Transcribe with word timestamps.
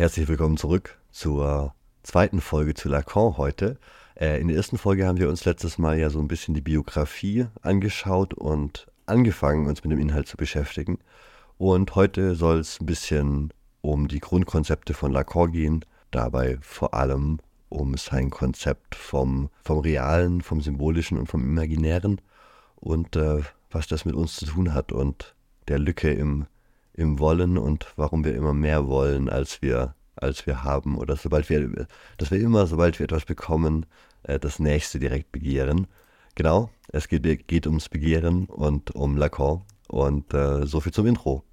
Herzlich 0.00 0.28
willkommen 0.28 0.56
zurück 0.56 0.98
zur 1.10 1.74
zweiten 2.02 2.40
Folge 2.40 2.72
zu 2.72 2.88
Lacan 2.88 3.36
heute. 3.36 3.76
Äh, 4.18 4.40
in 4.40 4.48
der 4.48 4.56
ersten 4.56 4.78
Folge 4.78 5.06
haben 5.06 5.18
wir 5.18 5.28
uns 5.28 5.44
letztes 5.44 5.76
Mal 5.76 5.98
ja 5.98 6.08
so 6.08 6.18
ein 6.20 6.26
bisschen 6.26 6.54
die 6.54 6.62
Biografie 6.62 7.48
angeschaut 7.60 8.32
und 8.32 8.86
angefangen, 9.04 9.66
uns 9.66 9.84
mit 9.84 9.92
dem 9.92 9.98
Inhalt 9.98 10.26
zu 10.26 10.38
beschäftigen. 10.38 11.00
Und 11.58 11.96
heute 11.96 12.34
soll 12.34 12.60
es 12.60 12.80
ein 12.80 12.86
bisschen 12.86 13.52
um 13.82 14.08
die 14.08 14.20
Grundkonzepte 14.20 14.94
von 14.94 15.12
Lacan 15.12 15.52
gehen, 15.52 15.84
dabei 16.12 16.56
vor 16.62 16.94
allem 16.94 17.38
um 17.68 17.94
sein 17.98 18.30
Konzept 18.30 18.94
vom, 18.94 19.50
vom 19.62 19.80
Realen, 19.80 20.40
vom 20.40 20.62
Symbolischen 20.62 21.18
und 21.18 21.26
vom 21.26 21.42
Imaginären 21.42 22.22
und 22.76 23.16
äh, 23.16 23.42
was 23.70 23.86
das 23.86 24.06
mit 24.06 24.14
uns 24.14 24.36
zu 24.36 24.46
tun 24.46 24.72
hat 24.72 24.92
und 24.92 25.34
der 25.68 25.78
Lücke 25.78 26.10
im, 26.10 26.46
im 27.00 27.18
Wollen 27.18 27.58
und 27.58 27.92
warum 27.96 28.24
wir 28.24 28.34
immer 28.34 28.54
mehr 28.54 28.86
wollen, 28.86 29.28
als 29.28 29.62
wir, 29.62 29.94
als 30.22 30.46
wir 30.46 30.64
haben. 30.64 30.98
Oder 30.98 31.16
sobald 31.16 31.48
wir, 31.48 31.86
dass 32.18 32.30
wir 32.30 32.40
immer, 32.40 32.66
sobald 32.66 32.98
wir 32.98 33.04
etwas 33.04 33.24
bekommen, 33.24 33.86
äh, 34.24 34.38
das 34.38 34.58
nächste 34.58 34.98
direkt 34.98 35.32
begehren. 35.32 35.86
Genau, 36.34 36.70
es 36.88 37.08
geht, 37.08 37.48
geht 37.48 37.66
ums 37.66 37.88
Begehren 37.88 38.46
und 38.46 38.94
um 38.94 39.16
Lacan. 39.16 39.62
Und 39.88 40.32
äh, 40.34 40.66
so 40.66 40.80
viel 40.80 40.92
zum 40.92 41.06
Intro. 41.06 41.44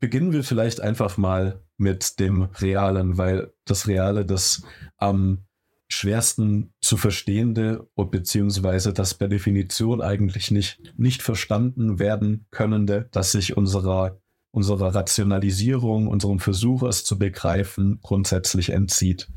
beginnen 0.00 0.32
wir 0.32 0.44
vielleicht 0.44 0.80
einfach 0.80 1.16
mal 1.16 1.60
mit 1.78 2.20
dem 2.20 2.42
Realen, 2.42 3.18
weil 3.18 3.52
das 3.64 3.88
Reale 3.88 4.24
das 4.24 4.62
am 4.98 5.45
schwersten 5.88 6.72
zu 6.80 6.96
verstehende 6.96 7.88
beziehungsweise 7.94 8.92
das 8.92 9.14
per 9.14 9.28
Definition 9.28 10.00
eigentlich 10.02 10.50
nicht, 10.50 10.80
nicht 10.96 11.22
verstanden 11.22 11.98
werden 11.98 12.46
könnende, 12.50 13.08
dass 13.12 13.32
sich 13.32 13.56
unserer, 13.56 14.18
unserer 14.50 14.94
Rationalisierung, 14.94 16.08
unserem 16.08 16.40
Versuch, 16.40 16.82
es 16.82 17.04
zu 17.04 17.18
begreifen, 17.18 18.00
grundsätzlich 18.02 18.70
entzieht. 18.70 19.28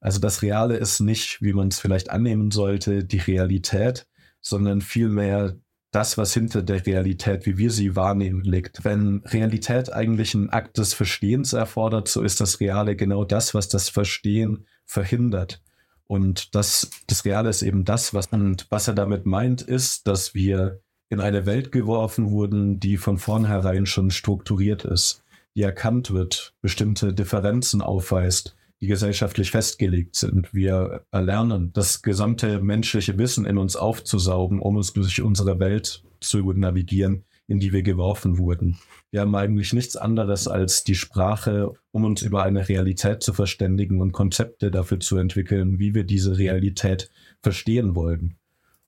Also 0.00 0.20
das 0.20 0.42
Reale 0.42 0.76
ist 0.76 1.00
nicht, 1.00 1.42
wie 1.42 1.52
man 1.52 1.68
es 1.68 1.80
vielleicht 1.80 2.10
annehmen 2.10 2.52
sollte, 2.52 3.04
die 3.04 3.18
Realität, 3.18 4.06
sondern 4.40 4.80
vielmehr 4.80 5.56
das, 5.90 6.18
was 6.18 6.34
hinter 6.34 6.62
der 6.62 6.84
Realität, 6.86 7.46
wie 7.46 7.56
wir 7.56 7.70
sie 7.70 7.96
wahrnehmen, 7.96 8.42
liegt. 8.42 8.84
Wenn 8.84 9.22
Realität 9.24 9.92
eigentlich 9.92 10.34
ein 10.34 10.50
Akt 10.50 10.78
des 10.78 10.94
Verstehens 10.94 11.54
erfordert, 11.54 12.08
so 12.08 12.22
ist 12.22 12.40
das 12.40 12.60
Reale 12.60 12.94
genau 12.94 13.24
das, 13.24 13.54
was 13.54 13.68
das 13.68 13.88
Verstehen 13.88 14.66
verhindert. 14.84 15.62
Und 16.08 16.54
das, 16.54 16.90
das 17.06 17.24
Reale 17.24 17.50
ist 17.50 17.62
eben 17.62 17.84
das, 17.84 18.14
was, 18.14 18.26
und 18.28 18.66
was 18.70 18.88
er 18.88 18.94
damit 18.94 19.26
meint, 19.26 19.62
ist, 19.62 20.08
dass 20.08 20.34
wir 20.34 20.80
in 21.10 21.20
eine 21.20 21.46
Welt 21.46 21.70
geworfen 21.70 22.30
wurden, 22.30 22.80
die 22.80 22.96
von 22.96 23.18
vornherein 23.18 23.86
schon 23.86 24.10
strukturiert 24.10 24.84
ist, 24.84 25.22
die 25.54 25.62
erkannt 25.62 26.10
wird, 26.10 26.54
bestimmte 26.60 27.12
Differenzen 27.12 27.82
aufweist, 27.82 28.56
die 28.80 28.86
gesellschaftlich 28.86 29.50
festgelegt 29.50 30.16
sind. 30.16 30.54
Wir 30.54 31.04
erlernen, 31.10 31.72
das 31.72 32.02
gesamte 32.02 32.60
menschliche 32.60 33.18
Wissen 33.18 33.44
in 33.44 33.58
uns 33.58 33.76
aufzusaugen, 33.76 34.60
um 34.60 34.76
uns 34.76 34.92
durch 34.92 35.20
unsere 35.20 35.58
Welt 35.60 36.02
zu 36.20 36.38
navigieren, 36.52 37.24
in 37.48 37.58
die 37.58 37.72
wir 37.72 37.82
geworfen 37.82 38.38
wurden. 38.38 38.78
Wir 39.10 39.22
haben 39.22 39.34
eigentlich 39.34 39.72
nichts 39.72 39.96
anderes 39.96 40.46
als 40.46 40.84
die 40.84 40.94
Sprache, 40.94 41.72
um 41.90 42.04
uns 42.04 42.22
über 42.22 42.44
eine 42.44 42.68
Realität 42.68 43.22
zu 43.22 43.32
verständigen 43.32 44.00
und 44.00 44.12
Konzepte 44.12 44.70
dafür 44.70 45.00
zu 45.00 45.16
entwickeln, 45.16 45.78
wie 45.78 45.94
wir 45.94 46.04
diese 46.04 46.38
Realität 46.38 47.10
verstehen 47.42 47.94
wollen. 47.94 48.36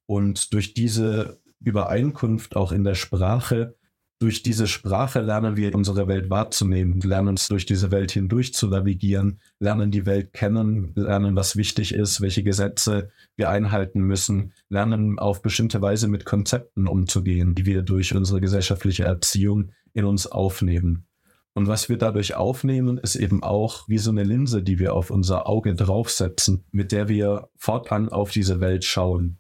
Und 0.06 0.53
durch 0.53 0.75
diese 0.75 1.41
Übereinkunft 1.60 2.54
auch 2.54 2.70
in 2.70 2.84
der 2.84 2.94
Sprache 2.94 3.76
durch 4.20 4.42
diese 4.42 4.66
Sprache 4.66 5.20
lernen 5.22 5.56
wir 5.56 5.75
unsere 5.75 6.06
Welt 6.06 6.28
wahrzunehmen, 6.28 7.00
lernen 7.00 7.36
es 7.36 7.48
durch 7.48 7.64
diese 7.64 7.91
Welt 7.91 8.12
hindurch 8.12 8.53
zu 8.53 8.69
navigieren, 8.69 9.41
lernen 9.58 9.91
die 9.91 10.04
Welt 10.04 10.34
kennen, 10.34 10.92
lernen, 10.94 11.36
was 11.36 11.56
wichtig 11.56 11.94
ist, 11.94 12.20
welche 12.20 12.42
Gesetze 12.42 13.10
wir 13.36 13.48
einhalten 13.48 14.03
müssen, 14.03 14.53
lernen 14.69 15.19
auf 15.19 15.41
bestimmte 15.41 15.81
Weise 15.81 16.06
mit 16.06 16.26
Konzepten 16.26 16.86
umzugehen, 16.86 17.54
die 17.54 17.64
wir 17.64 17.81
durch 17.81 18.14
unsere 18.14 18.42
gesellschaftliche 18.42 19.04
Erziehung 19.04 19.72
in 19.94 20.04
uns 20.04 20.26
aufnehmen. 20.26 21.06
Und 21.54 21.66
was 21.66 21.88
wir 21.88 21.97
dadurch 21.97 22.34
aufnehmen, 22.34 22.98
ist 22.98 23.16
eben 23.16 23.42
auch 23.42 23.88
wie 23.88 23.98
so 23.98 24.10
eine 24.10 24.22
Linse, 24.22 24.62
die 24.62 24.78
wir 24.78 24.94
auf 24.94 25.10
unser 25.10 25.48
Auge 25.48 25.75
draufsetzen, 25.75 26.64
mit 26.72 26.92
der 26.92 27.08
wir 27.08 27.48
fortan 27.56 28.10
auf 28.10 28.31
diese 28.31 28.60
Welt 28.60 28.84
schauen. 28.84 29.38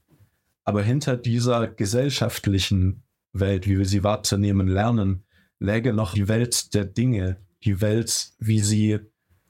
Aber 0.64 0.82
hinter 0.82 1.18
dieser 1.18 1.68
gesellschaftlichen 1.68 3.02
Welt, 3.32 3.66
wie 3.66 3.78
wir 3.78 3.86
sie 3.86 4.02
wahrzunehmen 4.02 4.68
lernen, 4.68 5.24
läge 5.58 5.92
noch 5.92 6.14
die 6.14 6.28
Welt 6.28 6.74
der 6.74 6.84
Dinge, 6.84 7.36
die 7.64 7.80
Welt, 7.80 8.32
wie 8.38 8.60
sie, 8.60 8.98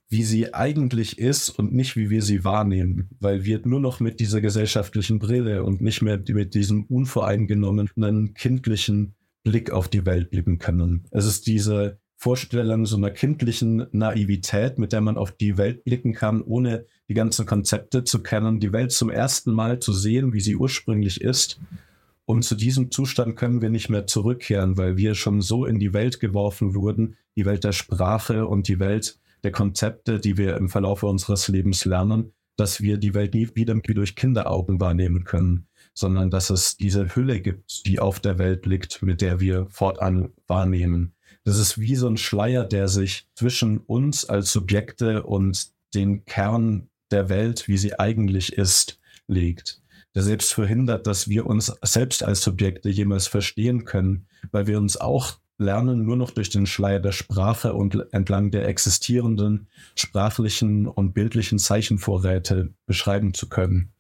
wie 0.08 0.24
sie 0.24 0.52
eigentlich 0.52 1.18
ist 1.18 1.50
und 1.50 1.72
nicht 1.72 1.96
wie 1.96 2.10
wir 2.10 2.22
sie 2.22 2.44
wahrnehmen, 2.44 3.10
weil 3.20 3.44
wir 3.44 3.60
nur 3.64 3.80
noch 3.80 4.00
mit 4.00 4.20
dieser 4.20 4.40
gesellschaftlichen 4.40 5.18
Brille 5.18 5.64
und 5.64 5.80
nicht 5.80 6.02
mehr 6.02 6.20
mit 6.28 6.54
diesem 6.54 6.84
unvoreingenommenen 6.84 8.34
kindlichen 8.34 9.14
Blick 9.44 9.70
auf 9.70 9.88
die 9.88 10.04
Welt 10.04 10.30
blicken 10.30 10.58
können. 10.58 11.06
Es 11.10 11.24
ist 11.24 11.46
diese 11.46 12.00
Vorstellung 12.16 12.84
so 12.84 12.96
einer 12.96 13.10
kindlichen 13.10 13.86
Naivität, 13.92 14.78
mit 14.78 14.92
der 14.92 15.00
man 15.00 15.16
auf 15.16 15.32
die 15.32 15.56
Welt 15.56 15.84
blicken 15.84 16.12
kann, 16.12 16.42
ohne 16.42 16.84
die 17.08 17.14
ganzen 17.14 17.46
Konzepte 17.46 18.04
zu 18.04 18.22
kennen, 18.22 18.60
die 18.60 18.74
Welt 18.74 18.92
zum 18.92 19.08
ersten 19.08 19.52
Mal 19.52 19.78
zu 19.78 19.94
sehen, 19.94 20.34
wie 20.34 20.40
sie 20.40 20.56
ursprünglich 20.56 21.22
ist 21.22 21.60
und 22.30 22.44
zu 22.44 22.54
diesem 22.54 22.92
Zustand 22.92 23.34
können 23.34 23.60
wir 23.60 23.70
nicht 23.70 23.88
mehr 23.88 24.06
zurückkehren, 24.06 24.78
weil 24.78 24.96
wir 24.96 25.16
schon 25.16 25.42
so 25.42 25.64
in 25.64 25.80
die 25.80 25.92
Welt 25.92 26.20
geworfen 26.20 26.76
wurden, 26.76 27.16
die 27.34 27.44
Welt 27.44 27.64
der 27.64 27.72
Sprache 27.72 28.46
und 28.46 28.68
die 28.68 28.78
Welt 28.78 29.18
der 29.42 29.50
Konzepte, 29.50 30.20
die 30.20 30.36
wir 30.36 30.56
im 30.56 30.68
Verlauf 30.68 31.02
unseres 31.02 31.48
Lebens 31.48 31.84
lernen, 31.84 32.32
dass 32.56 32.80
wir 32.80 32.98
die 32.98 33.14
Welt 33.14 33.34
nie 33.34 33.48
wieder 33.56 33.74
durch 33.74 34.14
Kinderaugen 34.14 34.78
wahrnehmen 34.80 35.24
können, 35.24 35.66
sondern 35.92 36.30
dass 36.30 36.50
es 36.50 36.76
diese 36.76 37.16
Hülle 37.16 37.40
gibt, 37.40 37.84
die 37.86 37.98
auf 37.98 38.20
der 38.20 38.38
Welt 38.38 38.64
liegt, 38.64 39.02
mit 39.02 39.22
der 39.22 39.40
wir 39.40 39.66
fortan 39.68 40.30
wahrnehmen. 40.46 41.14
Das 41.42 41.58
ist 41.58 41.80
wie 41.80 41.96
so 41.96 42.06
ein 42.06 42.16
Schleier, 42.16 42.64
der 42.64 42.86
sich 42.86 43.26
zwischen 43.34 43.78
uns 43.78 44.24
als 44.24 44.52
Subjekte 44.52 45.24
und 45.24 45.72
den 45.94 46.24
Kern 46.26 46.90
der 47.10 47.28
Welt, 47.28 47.66
wie 47.66 47.76
sie 47.76 47.98
eigentlich 47.98 48.52
ist, 48.52 49.00
legt 49.26 49.79
der 50.14 50.22
selbst 50.22 50.52
verhindert, 50.52 51.06
dass 51.06 51.28
wir 51.28 51.46
uns 51.46 51.72
selbst 51.82 52.22
als 52.22 52.42
Subjekte 52.42 52.88
jemals 52.88 53.26
verstehen 53.26 53.84
können, 53.84 54.26
weil 54.50 54.66
wir 54.66 54.78
uns 54.78 54.96
auch 54.96 55.38
lernen, 55.58 56.04
nur 56.04 56.16
noch 56.16 56.30
durch 56.30 56.50
den 56.50 56.66
Schleier 56.66 57.00
der 57.00 57.12
Sprache 57.12 57.74
und 57.74 58.12
entlang 58.12 58.50
der 58.50 58.66
existierenden 58.66 59.68
sprachlichen 59.94 60.86
und 60.88 61.12
bildlichen 61.12 61.58
Zeichenvorräte 61.58 62.72
beschreiben 62.86 63.34
zu 63.34 63.48
können. 63.48 63.92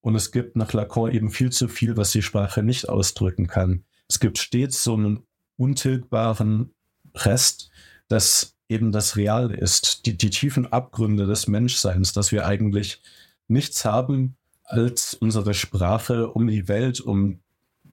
Und 0.00 0.14
es 0.14 0.30
gibt 0.30 0.54
nach 0.54 0.72
Lacan 0.72 1.10
eben 1.10 1.30
viel 1.30 1.50
zu 1.50 1.66
viel, 1.66 1.96
was 1.96 2.12
die 2.12 2.22
Sprache 2.22 2.62
nicht 2.62 2.88
ausdrücken 2.88 3.46
kann. 3.46 3.84
Es 4.06 4.20
gibt 4.20 4.38
stets 4.38 4.84
so 4.84 4.94
einen 4.94 5.24
untilgbaren 5.56 6.72
Rest, 7.14 7.70
das 8.06 8.54
eben 8.68 8.92
das 8.92 9.16
Reale 9.16 9.56
ist, 9.56 10.06
die, 10.06 10.16
die 10.16 10.30
tiefen 10.30 10.70
Abgründe 10.70 11.26
des 11.26 11.48
Menschseins, 11.48 12.12
dass 12.12 12.32
wir 12.32 12.46
eigentlich 12.46 13.00
nichts 13.48 13.84
haben, 13.84 14.36
als 14.68 15.14
unsere 15.14 15.54
Sprache 15.54 16.28
um 16.28 16.46
die 16.46 16.68
Welt, 16.68 17.00
um 17.00 17.40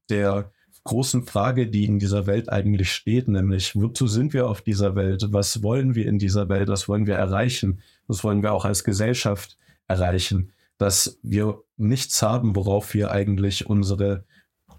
der 0.10 0.52
großen 0.84 1.26
Frage, 1.26 1.68
die 1.68 1.86
in 1.86 2.00
dieser 2.00 2.28
Welt 2.28 2.50
eigentlich 2.50 2.92
steht, 2.92 3.28
nämlich 3.28 3.76
wozu 3.76 4.08
sind 4.08 4.34
wir 4.34 4.48
auf 4.48 4.62
dieser 4.62 4.96
Welt? 4.96 5.26
Was 5.32 5.64
wollen 5.64 5.96
wir 5.96 6.06
in 6.06 6.20
dieser 6.20 6.48
Welt? 6.48 6.70
Was 6.70 6.88
wollen 6.88 7.08
wir 7.08 7.16
erreichen? 7.16 7.82
Was 8.08 8.24
wollen 8.24 8.44
wir 8.44 8.54
auch 8.54 8.66
als 8.66 8.84
Gesellschaft 8.84 9.58
erreichen? 9.88 10.52
Dass 10.78 11.20
wir 11.24 11.64
nichts 11.78 12.22
haben, 12.22 12.56
worauf 12.56 12.94
wir 12.94 13.12
eigentlich 13.12 13.68
unsere 13.68 14.26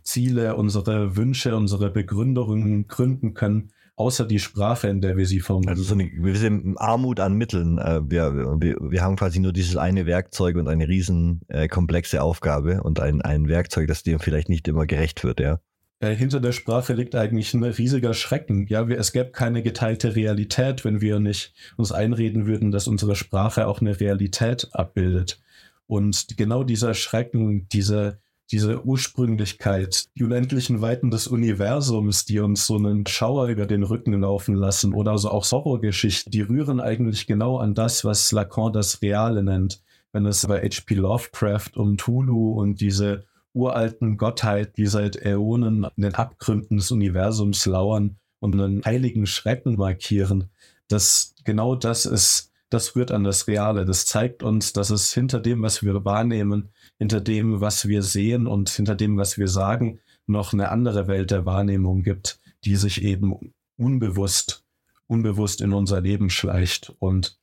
Ziele, 0.03 0.55
unsere 0.55 1.17
Wünsche, 1.17 1.57
unsere 1.57 1.91
Begründungen 1.91 2.87
gründen 2.87 3.35
können, 3.35 3.73
außer 3.97 4.27
die 4.27 4.39
Sprache, 4.39 4.89
in 4.89 5.01
der 5.01 5.17
wir 5.17 5.27
sie 5.27 5.41
formulieren. 5.41 5.71
Also 5.71 5.83
so 5.83 5.95
eine 5.95 6.09
gewisse 6.09 6.51
Armut 6.77 7.19
an 7.19 7.35
Mitteln. 7.35 7.79
Äh, 7.79 8.03
wir, 8.09 8.35
wir, 8.61 8.77
wir 8.81 9.03
haben 9.03 9.17
quasi 9.17 9.41
nur 9.41 9.53
dieses 9.53 9.77
eine 9.77 10.07
Werkzeug 10.07 10.57
und 10.57 10.69
eine 10.69 10.87
riesen 10.87 11.41
äh, 11.49 11.67
komplexe 11.67 12.23
Aufgabe 12.23 12.83
und 12.83 13.01
ein, 13.01 13.23
ein 13.23 13.49
Werkzeug, 13.49 13.89
das 13.89 14.03
dem 14.03 14.21
vielleicht 14.21 14.49
nicht 14.49 14.69
immer 14.69 14.87
gerecht 14.87 15.25
wird, 15.25 15.41
ja. 15.41 15.59
Äh, 15.99 16.15
hinter 16.15 16.41
der 16.41 16.53
Sprache 16.53 16.93
liegt 16.93 17.15
eigentlich 17.15 17.55
ein 17.55 17.65
riesiger 17.65 18.13
Schrecken. 18.13 18.67
Ja, 18.69 18.87
wir, 18.87 18.99
es 18.99 19.13
gäbe 19.13 19.31
keine 19.31 19.63
geteilte 19.63 20.15
Realität, 20.15 20.85
wenn 20.85 21.01
wir 21.01 21.19
nicht 21.19 21.55
uns 21.79 21.91
einreden 21.91 22.47
würden, 22.47 22.71
dass 22.71 22.87
unsere 22.87 23.17
Sprache 23.17 23.67
auch 23.67 23.81
eine 23.81 23.99
Realität 23.99 24.69
abbildet. 24.73 25.41
Und 25.87 26.37
genau 26.37 26.65
dieser 26.65 26.95
Schrecken, 26.95 27.69
diese 27.69 28.19
diese 28.53 28.85
Ursprünglichkeit, 28.85 30.07
die 30.17 30.25
unendlichen 30.25 30.81
Weiten 30.81 31.11
des 31.11 31.27
Universums, 31.27 32.25
die 32.25 32.39
uns 32.39 32.67
so 32.67 32.77
einen 32.77 33.07
Schauer 33.07 33.49
über 33.49 33.67
den 33.67 33.83
Rücken 33.83 34.21
laufen 34.21 34.55
lassen 34.55 34.95
oder 34.95 35.13
also 35.13 35.31
auch 35.31 35.51
Horrorgeschichten, 35.51 36.31
die 36.31 36.43
rühren 36.43 36.81
eigentlich 36.81 37.27
genau 37.27 37.59
an 37.59 37.75
das, 37.75 38.05
was 38.05 38.31
Lacan 38.33 38.73
das 38.73 39.03
Reale 39.03 39.43
nennt. 39.43 39.83
wenn 40.13 40.25
es 40.25 40.47
bei 40.47 40.63
H.P. 40.63 40.95
Lovecraft 40.95 41.77
um 41.77 41.99
Tulu 41.99 42.53
und 42.53 42.81
diese 42.81 43.25
uralten 43.53 44.17
Gottheit, 44.17 44.77
die 44.77 44.87
seit 44.87 45.17
Äonen 45.17 45.87
in 45.97 46.03
den 46.03 46.15
Abgründen 46.15 46.77
des 46.77 46.91
Universums 46.91 47.67
lauern 47.67 48.17
und 48.39 48.55
einen 48.55 48.85
heiligen 48.85 49.27
Schrecken 49.27 49.77
markieren, 49.77 50.51
dass 50.89 51.35
genau 51.45 51.75
das 51.75 52.07
ist, 52.07 52.53
das 52.71 52.97
rührt 52.97 53.11
an 53.11 53.25
das 53.25 53.47
Reale. 53.47 53.85
Das 53.85 54.07
zeigt 54.07 54.43
uns, 54.43 54.73
dass 54.73 54.91
es 54.91 55.13
hinter 55.13 55.41
dem, 55.41 55.63
was 55.63 55.83
wir 55.83 56.05
wahrnehmen, 56.05 56.71
hinter 56.99 57.21
dem, 57.21 57.61
was 57.61 57.89
wir 57.89 58.03
sehen 58.03 58.47
und 58.47 58.69
hinter 58.71 58.95
dem, 58.95 59.17
was 59.17 59.39
wir 59.39 59.49
sagen, 59.49 60.01
noch 60.27 60.53
eine 60.53 60.71
andere 60.71 61.07
Welt 61.07 61.31
der 61.31 61.47
Wahrnehmung 61.47 62.03
gibt, 62.03 62.41
die 62.65 62.77
sich 62.77 63.03
eben 63.03 63.55
unbewusst, 63.77 64.65
unbewusst 65.07 65.61
in 65.61 65.73
unser 65.73 66.01
Leben 66.01 66.31
schleicht. 66.31 66.95
Und 66.99 67.39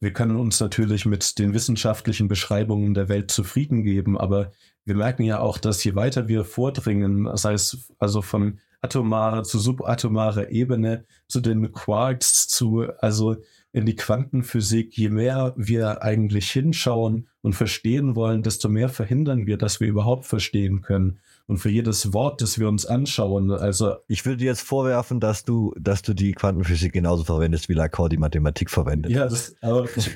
wir 0.00 0.12
können 0.12 0.36
uns 0.36 0.60
natürlich 0.60 1.06
mit 1.06 1.38
den 1.38 1.52
wissenschaftlichen 1.54 2.28
Beschreibungen 2.28 2.94
der 2.94 3.08
Welt 3.08 3.30
zufrieden 3.30 3.82
geben, 3.82 4.16
aber 4.16 4.52
wir 4.84 4.94
merken 4.94 5.24
ja 5.24 5.40
auch, 5.40 5.58
dass 5.58 5.84
je 5.84 5.94
weiter 5.94 6.28
wir 6.28 6.44
vordringen, 6.44 7.28
sei 7.36 7.52
es 7.52 7.92
also 7.98 8.22
von 8.22 8.60
atomarer 8.80 9.42
zu 9.42 9.58
subatomarer 9.58 10.50
Ebene, 10.50 11.04
zu 11.28 11.40
den 11.40 11.72
Quarks, 11.72 12.48
zu, 12.48 12.86
also 12.98 13.36
in 13.72 13.86
die 13.86 13.94
Quantenphysik, 13.94 14.96
je 14.96 15.10
mehr 15.10 15.54
wir 15.56 16.02
eigentlich 16.02 16.50
hinschauen 16.50 17.28
und 17.40 17.54
verstehen 17.54 18.16
wollen, 18.16 18.42
desto 18.42 18.68
mehr 18.68 18.88
verhindern 18.88 19.46
wir, 19.46 19.58
dass 19.58 19.80
wir 19.80 19.88
überhaupt 19.88 20.26
verstehen 20.26 20.82
können. 20.82 21.20
Und 21.46 21.58
für 21.58 21.70
jedes 21.70 22.12
Wort, 22.12 22.42
das 22.42 22.58
wir 22.58 22.68
uns 22.68 22.84
anschauen, 22.86 23.50
also. 23.50 23.96
Ich 24.08 24.24
würde 24.24 24.38
dir 24.38 24.46
jetzt 24.46 24.62
vorwerfen, 24.62 25.20
dass 25.20 25.44
du, 25.44 25.72
dass 25.78 26.02
du 26.02 26.14
die 26.14 26.32
Quantenphysik 26.32 26.92
genauso 26.92 27.24
verwendest, 27.24 27.68
wie 27.68 27.74
Lacan 27.74 28.08
die 28.08 28.18
Mathematik 28.18 28.70
verwendet. 28.70 29.12
Ja, 29.12 29.28
das, 29.28 29.54
aber 29.60 29.84
ich, 29.96 30.10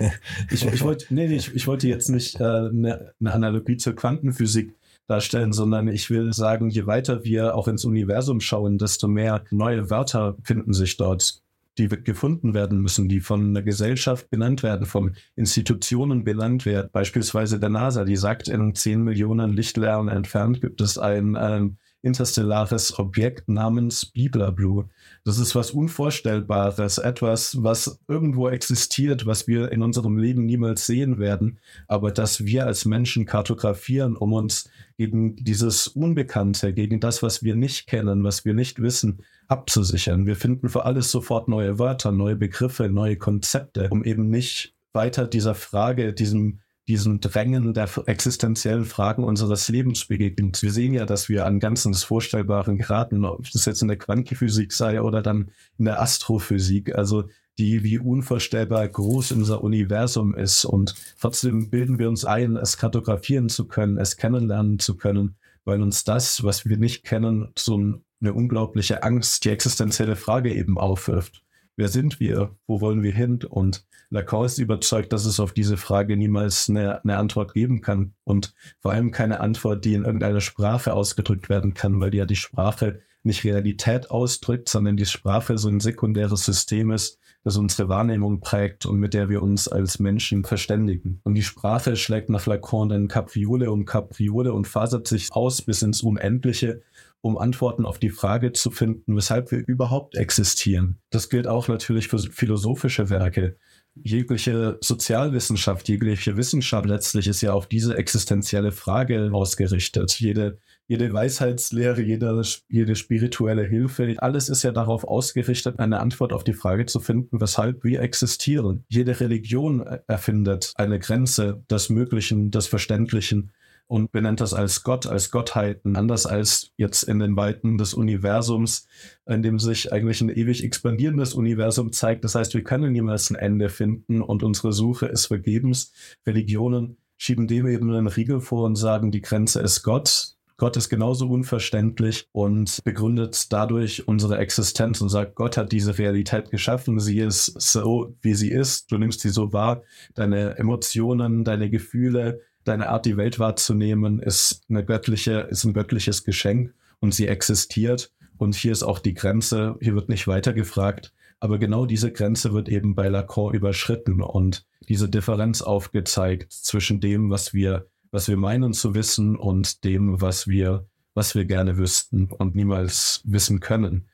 ich, 0.51 0.67
ich 0.67 0.83
wollte, 0.83 1.13
nee, 1.15 1.29
nee, 1.29 1.37
ich, 1.37 1.55
ich 1.55 1.67
wollte 1.67 1.89
jetzt 1.89 2.09
nicht 2.09 2.41
äh, 2.41 2.45
eine, 2.45 3.13
eine 3.21 3.33
Analogie 3.33 3.77
zur 3.77 3.95
Quantenphysik 3.95 4.75
darstellen, 5.07 5.53
sondern 5.53 5.89
ich 5.89 6.11
will 6.11 6.33
sagen, 6.33 6.71
je 6.71 6.87
weiter 6.87 7.25
wir 7.25 7.55
auch 7.55 7.69
ins 7.69 7.85
Universum 7.85 8.41
schauen, 8.41 8.79
desto 8.79 9.07
mehr 9.07 9.45
neue 9.51 9.91
Wörter 9.91 10.37
finden 10.43 10.73
sich 10.73 10.97
dort 10.97 11.44
die 11.79 11.89
gefunden 11.89 12.55
werden 12.55 12.81
müssen, 12.81 13.09
die 13.09 13.21
von 13.21 13.55
der 13.55 13.63
Gesellschaft 13.63 14.31
benannt 14.31 14.63
werden, 14.63 14.87
von 14.87 15.17
Institutionen 15.35 16.25
benannt 16.25 16.67
werden. 16.67 16.91
Beispielsweise 16.93 17.59
der 17.59 17.71
NASA, 17.71 18.05
die 18.05 18.17
sagt, 18.17 18.49
in 18.49 18.75
10 18.75 19.03
Millionen 19.03 19.53
Lichtjahren 19.53 20.09
entfernt 20.09 20.61
gibt 20.61 20.81
es 20.81 20.99
ein 20.99 21.37
ähm, 21.39 21.77
interstellares 22.03 22.99
Objekt 22.99 23.49
namens 23.49 24.07
Bibla 24.07 24.51
Blue. 24.51 24.89
Das 25.27 25.39
ist 25.39 25.55
was 25.55 25.71
Unvorstellbares, 25.71 26.99
etwas, 26.99 27.63
was 27.63 27.99
irgendwo 28.09 28.51
existiert, 28.51 29.25
was 29.25 29.47
wir 29.47 29.73
in 29.73 29.83
unserem 29.83 30.19
Leben 30.19 30.45
niemals 30.45 30.85
sehen 30.85 31.19
werden, 31.19 31.59
aber 31.89 32.13
das 32.13 32.45
wir 32.45 32.67
als 32.67 32.85
Menschen 32.85 33.25
kartografieren, 33.25 34.17
um 34.17 34.35
uns 34.35 34.69
gegen 34.99 35.35
dieses 35.37 35.89
Unbekannte, 35.89 36.75
gegen 36.75 37.01
das, 37.01 37.23
was 37.23 37.43
wir 37.43 37.57
nicht 37.57 37.87
kennen, 37.87 38.23
was 38.23 38.45
wir 38.45 38.53
nicht 38.53 38.83
wissen, 38.83 39.25
abzusichern. 39.49 40.27
Wir 40.27 40.37
finden 40.37 40.69
für 40.69 40.85
alles 40.85 41.11
sofort 41.11 41.49
neue 41.49 41.79
Wörter, 41.79 42.13
neue 42.13 42.37
Begriffe, 42.37 42.91
neue 42.91 43.17
Konzepte, 43.17 43.89
um 43.91 44.05
eben 44.05 44.29
nicht 44.29 44.75
weiter 44.93 45.27
dieser 45.27 45.55
Frage, 45.55 46.13
diesem 46.13 46.61
diesen 46.87 47.21
Drängen 47.21 47.73
der 47.73 47.89
existenziellen 48.07 48.85
Fragen 48.85 49.25
unseres 49.25 49.69
Lebens 49.69 50.05
begegnen. 50.05 50.53
Wir 50.61 50.73
sehen 50.73 50.93
ja, 50.93 51.07
dass 51.07 51.29
wir 51.29 51.47
an 51.47 51.59
ganzen 51.59 51.95
vorstellbaren 51.95 52.79
Graden, 52.79 53.25
ob 53.25 53.51
das 53.51 53.65
jetzt 53.65 53.83
in 53.83 53.89
der 53.89 53.97
Quantenphysik 53.97 54.73
sei 54.73 55.01
oder 55.01 55.23
dann 55.23 55.51
in 55.79 55.87
der 55.87 56.01
Astrophysik, 56.01 56.95
also 56.95 57.25
die 57.57 57.85
wie 57.85 57.99
unvorstellbar 57.99 58.87
groß 58.89 59.33
unser 59.33 59.63
Universum 59.63 60.35
ist. 60.35 60.65
Und 60.65 60.95
trotzdem 61.21 61.71
bilden 61.71 61.99
wir 61.99 62.09
uns 62.09 62.25
ein, 62.25 62.57
es 62.57 62.77
kartografieren 62.77 63.49
zu 63.49 63.67
können, 63.67 63.97
es 63.97 64.17
kennenlernen 64.17 64.79
zu 64.79 64.97
können, 64.97 65.37
weil 65.65 65.81
uns 65.81 66.05
das, 66.05 66.43
was 66.45 66.67
wir 66.67 66.77
nicht 66.77 67.05
kennen, 67.05 67.51
so 67.57 67.77
eine 68.21 68.35
unglaubliche 68.35 69.03
Angst, 69.03 69.45
die 69.45 69.51
existenzielle 69.51 70.17
Frage 70.17 70.53
eben 70.53 70.79
aufwirft 70.79 71.44
wer 71.77 71.89
sind 71.89 72.21
wir, 72.21 72.57
wo 72.67 72.81
wollen 72.81 73.03
wir 73.03 73.13
hin? 73.13 73.41
Und 73.49 73.85
Lacan 74.11 74.45
ist 74.45 74.59
überzeugt, 74.59 75.13
dass 75.13 75.25
es 75.25 75.41
auf 75.41 75.53
diese 75.53 75.77
Frage 75.77 76.17
niemals 76.17 76.69
eine, 76.69 77.03
eine, 77.03 77.17
Antwort 77.17 77.55
geben 77.55 77.81
kann 77.81 78.15
und 78.25 78.55
vor 78.81 78.93
allem 78.93 79.11
keine 79.11 79.41
Antwort, 79.41 79.85
die 79.85 79.95
in 79.95 80.05
irgendeiner 80.05 80.41
Sprache 80.41 80.93
ausgedrückt 80.93 81.49
werden 81.49 81.75
kann, 81.75 82.01
weil 82.01 82.15
ja 82.15 82.27
die 82.27 82.37
Sprache 82.37 83.01
nicht 83.25 83.45
Realität 83.45 84.11
ausdrückt, 84.11 84.69
sondern 84.69 84.97
die 84.97 85.07
Sprache 85.07 85.59
so 85.59 85.69
ein 85.69 85.81
sekundäres 85.81 86.45
System 86.45 86.91
ist, 86.91 87.19
das 87.43 87.57
unsere 87.57 87.89
Wahrnehmung 87.89 88.41
prägt 88.41 88.87
und 88.87 88.99
mit 88.99 89.15
der 89.15 89.29
wir 89.29 89.43
uns 89.43 89.69
als 89.69 89.99
Menschen 89.99 90.45
verständigen. 90.45 91.21
Und 91.25 91.35
die 91.35 91.43
Sprache 91.43 91.97
schlägt 91.97 92.31
nach 92.31 92.47
Lacan 92.47 92.89
dann 92.89 93.09
Capriole 93.09 93.71
um 93.71 93.85
Capriole 93.85 94.53
und 94.53 94.67
fasert 94.67 95.07
sich 95.07 95.33
aus 95.33 95.63
bis 95.63 95.83
ins 95.83 96.03
Unendliche 96.03 96.83
um 97.25 97.39
Antworten 97.39 97.87
auf 97.87 97.99
die 97.99 98.11
Frage 98.11 98.53
zu 98.53 98.71
finden, 98.71 99.17
weshalb 99.17 99.51
wir 99.51 99.67
überhaupt 99.67 100.15
existieren. 100.15 100.99
Das 101.09 101.31
gilt 101.31 101.47
auch 101.47 101.69
natürlich 101.69 102.09
für 102.09 102.19
philosophische 102.19 103.09
Werke. 103.09 103.57
Jegliche 103.95 104.77
Sozialwissenschaft, 104.83 105.89
jegliche 105.89 106.37
Wissenschaft 106.37 106.85
letztlich 106.85 107.27
ist 107.27 107.41
ja 107.41 107.55
auf 107.55 107.67
diese 107.67 107.97
existenzielle 107.97 108.73
Frage 108.73 109.31
ausgerichtet. 109.33 110.21
Jede, 110.21 110.59
jede 110.87 111.11
Weisheitslehre, 111.15 112.03
jede, 112.03 112.43
jede 112.69 112.95
spirituelle 112.95 113.65
Hilfe, 113.65 114.17
alles 114.19 114.51
ist 114.51 114.63
ja 114.63 114.73
darauf 114.73 115.05
ausgerichtet, 115.05 115.79
eine 115.79 116.01
Antwort 116.01 116.35
auf 116.35 116.45
die 116.45 116.53
Frage 116.53 116.85
zu 116.85 117.01
finden, 117.01 117.41
weshalb 117.41 117.85
wir 117.85 118.03
existieren. 118.03 118.85
Jede 118.89 119.19
Religion 119.19 119.81
erfindet 120.09 120.75
eine 120.75 120.99
Grenze 120.99 121.65
des 121.71 121.89
Möglichen, 121.89 122.51
des 122.51 122.67
Verständlichen 122.67 123.53
und 123.87 124.13
benennt 124.13 124.41
das 124.41 124.55
als 124.55 124.83
Gott, 124.83 125.07
als 125.07 125.31
Gottheiten, 125.31 125.97
anders 125.97 126.27
als 126.27 126.71
jetzt 126.77 127.03
in 127.03 127.19
den 127.19 127.37
Weiten 127.37 127.79
des 127.79 127.95
Universums, 127.95 128.87
in 129.27 129.43
dem 129.43 129.59
sich 129.59 129.93
eigentlich 129.93 130.21
ein 130.21 130.31
ewig 130.31 130.65
expandierendes 130.65 131.35
Universum 131.35 131.93
zeigt. 131.93 132.25
Das 132.25 132.35
heißt, 132.35 132.55
wir 132.55 132.65
können 132.65 132.93
niemals 132.93 133.31
ein 133.31 133.37
Ende 133.37 133.69
finden 133.69 134.23
und 134.23 134.43
unsere 134.43 134.73
Suche 134.73 135.07
ist 135.07 135.27
vergebens. 135.27 135.93
Religionen 136.27 136.97
schieben 137.17 137.47
dem 137.47 137.67
eben 137.67 137.91
einen 137.93 138.07
Riegel 138.07 138.41
vor 138.41 138.65
und 138.65 138.77
sagen, 138.77 139.11
die 139.11 139.23
Grenze 139.23 139.61
ist 139.61 139.83
Gott. 139.83 140.35
Gott 140.57 140.77
ist 140.77 140.89
genauso 140.89 141.29
unverständlich 141.29 142.29
und 142.31 142.81
begründet 142.85 143.53
dadurch 143.53 144.07
unsere 144.07 144.39
Existenz 144.39 145.01
und 145.01 145.09
sagt, 145.09 145.35
Gott 145.35 145.57
hat 145.57 145.73
diese 145.73 145.99
Realität 145.99 146.51
geschaffen, 146.51 147.01
sie 147.01 147.19
ist 147.19 147.61
so, 147.61 148.15
wie 148.21 148.35
sie 148.35 148.51
ist, 148.51 148.93
du 148.93 148.99
nimmst 148.99 149.21
sie 149.21 149.31
so 149.31 149.53
wahr, 149.53 149.83
deine 150.15 150.57
Emotionen, 150.57 151.43
deine 151.43 151.71
Gefühle, 151.71 152.41
deine 152.65 152.89
Art, 152.89 153.07
die 153.07 153.17
Welt 153.17 153.39
wahrzunehmen, 153.39 154.21
ist 154.21 154.63
eine 154.69 154.85
göttliche, 154.85 155.41
ist 155.51 155.65
ein 155.65 155.75
göttliches 155.75 156.25
Geschenk 156.25 156.75
und 157.01 157.15
sie 157.15 157.29
existiert. 157.29 158.11
Und 158.37 158.55
hier 158.55 158.73
ist 158.73 158.83
auch 158.83 158.99
die 158.99 159.15
Grenze, 159.15 159.77
hier 159.81 159.95
wird 159.95 160.09
nicht 160.09 160.27
weiter 160.27 160.53
gefragt. 160.53 161.13
Aber 161.41 161.59
genau 161.59 161.87
diese 161.87 162.11
Grenze 162.11 162.53
wird 162.53 162.69
eben 162.69 162.95
bei 162.95 163.09
Lacan 163.09 163.53
überschritten 163.53 164.23
und 164.23 164.67
diese 164.89 165.09
Differenz 165.09 165.63
aufgezeigt 165.63 166.53
zwischen 166.53 167.01
dem, 167.01 167.31
was 167.31 167.53
wir, 167.53 167.87
was 168.11 168.29
wir 168.29 168.37
meinen 168.37 168.73
zu 168.73 168.95
wissen 168.95 169.37
und 169.37 169.85
dem, 169.85 170.21
was 170.21 170.49
wir, 170.49 170.87
was 171.15 171.35
wir 171.35 171.45
gerne 171.45 171.77
wüssten 171.77 172.27
und 172.27 172.55
niemals 172.55 173.23
wissen 173.25 173.61
können. 173.61 174.09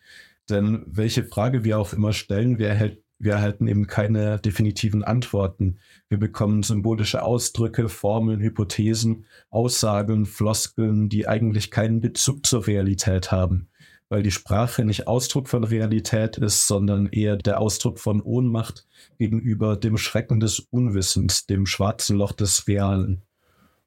Denn 0.49 0.83
welche 0.87 1.25
Frage 1.25 1.65
wir 1.65 1.79
auch 1.79 1.93
immer 1.93 2.13
stellen, 2.13 2.59
wer 2.59 2.75
hält 2.75 3.03
wir 3.21 3.35
erhalten 3.35 3.69
eben 3.69 3.87
keine 3.87 4.39
definitiven 4.39 5.05
Antworten. 5.05 5.79
Wir 6.09 6.19
bekommen 6.19 6.63
symbolische 6.63 7.23
Ausdrücke, 7.23 7.91
Formeln, 7.91 8.41
Hypothesen, 8.41 9.27
Aussagen, 9.51 10.25
Floskeln, 10.25 11.11
die 11.11 11.29
eigentlich 11.29 11.71
keinen 11.71 12.01
Bezug 12.01 12.47
zur 12.47 12.67
Realität 12.67 13.31
haben, 13.31 13.69
weil 14.09 14.23
die 14.23 14.31
Sprache 14.31 14.87
nicht 14.87 15.07
Ausdruck 15.07 15.51
von 15.51 15.65
Realität 15.65 16.39
ist, 16.39 16.67
sondern 16.67 17.09
eher 17.09 17.37
der 17.37 17.61
Ausdruck 17.61 17.99
von 17.99 18.23
Ohnmacht 18.23 18.87
gegenüber 19.19 19.77
dem 19.77 19.99
Schrecken 19.99 20.41
des 20.41 20.59
Unwissens, 20.59 21.45
dem 21.47 21.67
schwarzen 21.67 22.17
Loch 22.17 22.33
des 22.33 22.67
Realen. 22.67 23.21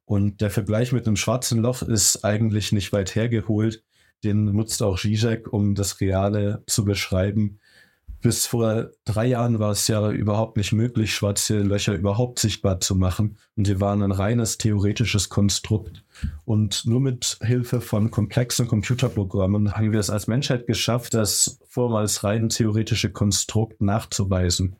Und 0.05 0.41
der 0.41 0.51
Vergleich 0.51 0.91
mit 0.91 1.07
dem 1.07 1.15
schwarzen 1.15 1.59
Loch 1.59 1.81
ist 1.81 2.23
eigentlich 2.23 2.71
nicht 2.71 2.93
weit 2.93 3.15
hergeholt. 3.15 3.83
Den 4.23 4.45
nutzt 4.45 4.83
auch 4.83 4.99
Zizek, 4.99 5.51
um 5.51 5.73
das 5.73 5.99
Reale 6.01 6.61
zu 6.67 6.85
beschreiben 6.85 7.59
bis 8.23 8.47
vor 8.47 8.89
drei 9.03 9.27
Jahren 9.27 9.59
war 9.59 9.71
es 9.71 9.87
ja 9.87 10.09
überhaupt 10.09 10.55
nicht 10.55 10.71
möglich, 10.71 11.13
schwarze 11.13 11.59
Löcher 11.59 11.93
überhaupt 11.93 12.39
sichtbar 12.39 12.79
zu 12.79 12.95
machen. 12.95 13.37
Und 13.57 13.67
sie 13.67 13.81
waren 13.81 14.01
ein 14.01 14.13
reines 14.13 14.57
theoretisches 14.57 15.27
Konstrukt. 15.27 16.03
Und 16.45 16.85
nur 16.85 17.01
mit 17.01 17.37
Hilfe 17.41 17.81
von 17.81 18.11
komplexen 18.11 18.67
Computerprogrammen 18.67 19.73
haben 19.73 19.91
wir 19.91 19.99
es 19.99 20.09
als 20.09 20.27
Menschheit 20.27 20.67
geschafft, 20.67 21.13
das 21.13 21.59
vormals 21.67 22.23
rein 22.23 22.47
theoretische 22.47 23.11
Konstrukt 23.11 23.81
nachzuweisen. 23.81 24.77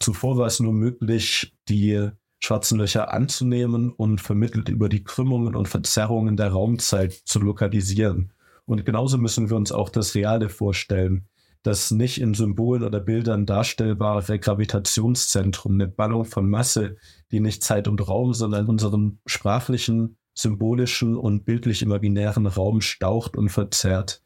Zuvor 0.00 0.36
war 0.36 0.46
es 0.46 0.58
nur 0.58 0.72
möglich, 0.72 1.54
die 1.68 2.10
schwarzen 2.40 2.78
Löcher 2.78 3.12
anzunehmen 3.12 3.90
und 3.92 4.20
vermittelt 4.20 4.68
über 4.68 4.88
die 4.88 5.04
Krümmungen 5.04 5.54
und 5.54 5.68
Verzerrungen 5.68 6.36
der 6.36 6.48
Raumzeit 6.48 7.12
zu 7.12 7.38
lokalisieren. 7.38 8.32
Und 8.64 8.84
genauso 8.84 9.16
müssen 9.16 9.48
wir 9.48 9.56
uns 9.56 9.70
auch 9.70 9.90
das 9.90 10.14
Reale 10.16 10.48
vorstellen. 10.48 11.28
Das 11.62 11.90
nicht 11.90 12.20
in 12.20 12.34
Symbolen 12.34 12.82
oder 12.82 13.00
Bildern 13.00 13.46
darstellbare 13.46 14.38
Gravitationszentrum, 14.38 15.74
eine 15.74 15.88
Ballung 15.88 16.24
von 16.24 16.48
Masse, 16.48 16.96
die 17.30 17.40
nicht 17.40 17.62
Zeit 17.62 17.86
und 17.86 18.06
Raum, 18.08 18.32
sondern 18.32 18.66
unseren 18.66 19.20
sprachlichen, 19.26 20.16
symbolischen 20.34 21.16
und 21.16 21.44
bildlich 21.44 21.82
imaginären 21.82 22.46
Raum 22.46 22.80
staucht 22.80 23.36
und 23.36 23.50
verzerrt. 23.50 24.22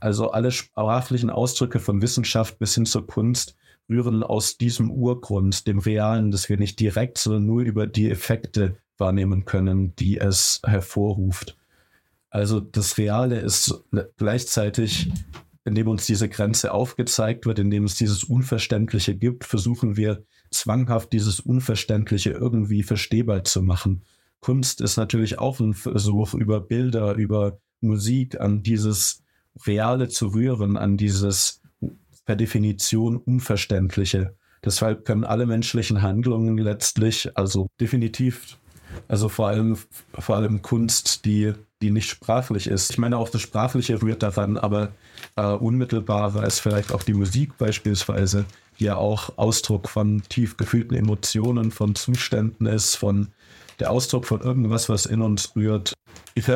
Also 0.00 0.30
alle 0.30 0.50
sprachlichen 0.50 1.30
Ausdrücke 1.30 1.80
von 1.80 2.00
Wissenschaft 2.00 2.58
bis 2.58 2.74
hin 2.74 2.86
zur 2.86 3.06
Kunst 3.06 3.56
rühren 3.88 4.22
aus 4.22 4.56
diesem 4.56 4.90
Urgrund, 4.90 5.66
dem 5.66 5.78
Realen, 5.78 6.30
das 6.30 6.48
wir 6.48 6.56
nicht 6.56 6.78
direkt, 6.78 7.18
sondern 7.18 7.46
nur 7.46 7.62
über 7.62 7.86
die 7.86 8.10
Effekte 8.10 8.76
wahrnehmen 8.96 9.44
können, 9.44 9.94
die 9.96 10.18
es 10.18 10.60
hervorruft. 10.64 11.56
Also 12.30 12.60
das 12.60 12.98
Reale 12.98 13.38
ist 13.40 13.82
gleichzeitig, 14.16 15.10
indem 15.68 15.88
uns 15.88 16.06
diese 16.06 16.28
Grenze 16.28 16.72
aufgezeigt 16.72 17.46
wird, 17.46 17.60
indem 17.60 17.84
es 17.84 17.94
dieses 17.94 18.24
Unverständliche 18.24 19.14
gibt, 19.14 19.44
versuchen 19.44 19.96
wir 19.96 20.24
zwanghaft 20.50 21.12
dieses 21.12 21.38
Unverständliche 21.38 22.30
irgendwie 22.30 22.82
verstehbar 22.82 23.44
zu 23.44 23.62
machen. 23.62 24.02
Kunst 24.40 24.80
ist 24.80 24.96
natürlich 24.96 25.38
auch 25.38 25.60
ein 25.60 25.74
Versuch, 25.74 26.34
über 26.34 26.60
Bilder, 26.60 27.14
über 27.14 27.60
Musik 27.80 28.40
an 28.40 28.62
dieses 28.62 29.22
Reale 29.66 30.08
zu 30.08 30.28
rühren, 30.28 30.76
an 30.76 30.96
dieses 30.96 31.62
per 32.24 32.36
Definition 32.36 33.16
Unverständliche. 33.16 34.36
Deshalb 34.64 35.04
können 35.04 35.24
alle 35.24 35.46
menschlichen 35.46 36.02
Handlungen 36.02 36.58
letztlich, 36.58 37.36
also 37.36 37.68
definitiv, 37.80 38.58
also 39.08 39.28
vor 39.28 39.48
allem, 39.48 39.78
vor 40.18 40.36
allem 40.36 40.62
Kunst, 40.62 41.24
die, 41.24 41.52
die 41.82 41.90
nicht 41.90 42.08
sprachlich 42.08 42.66
ist. 42.66 42.90
Ich 42.90 42.98
meine, 42.98 43.16
auch 43.16 43.28
das 43.28 43.40
Sprachliche 43.40 44.00
rührt 44.02 44.22
daran, 44.22 44.56
aber 44.56 44.92
äh, 45.36 45.42
unmittelbarer 45.42 46.46
ist 46.46 46.60
vielleicht 46.60 46.92
auch 46.92 47.02
die 47.02 47.14
Musik 47.14 47.56
beispielsweise, 47.58 48.44
die 48.78 48.84
ja 48.84 48.96
auch 48.96 49.36
Ausdruck 49.36 49.88
von 49.88 50.22
tief 50.28 50.56
gefühlten 50.56 50.96
Emotionen, 50.96 51.70
von 51.70 51.94
Zuständen 51.94 52.66
ist, 52.66 52.96
von 52.96 53.28
der 53.80 53.90
Ausdruck 53.90 54.26
von 54.26 54.40
irgendwas, 54.40 54.88
was 54.88 55.06
in 55.06 55.22
uns 55.22 55.54
rührt. 55.54 55.94
Ich, 56.34 56.46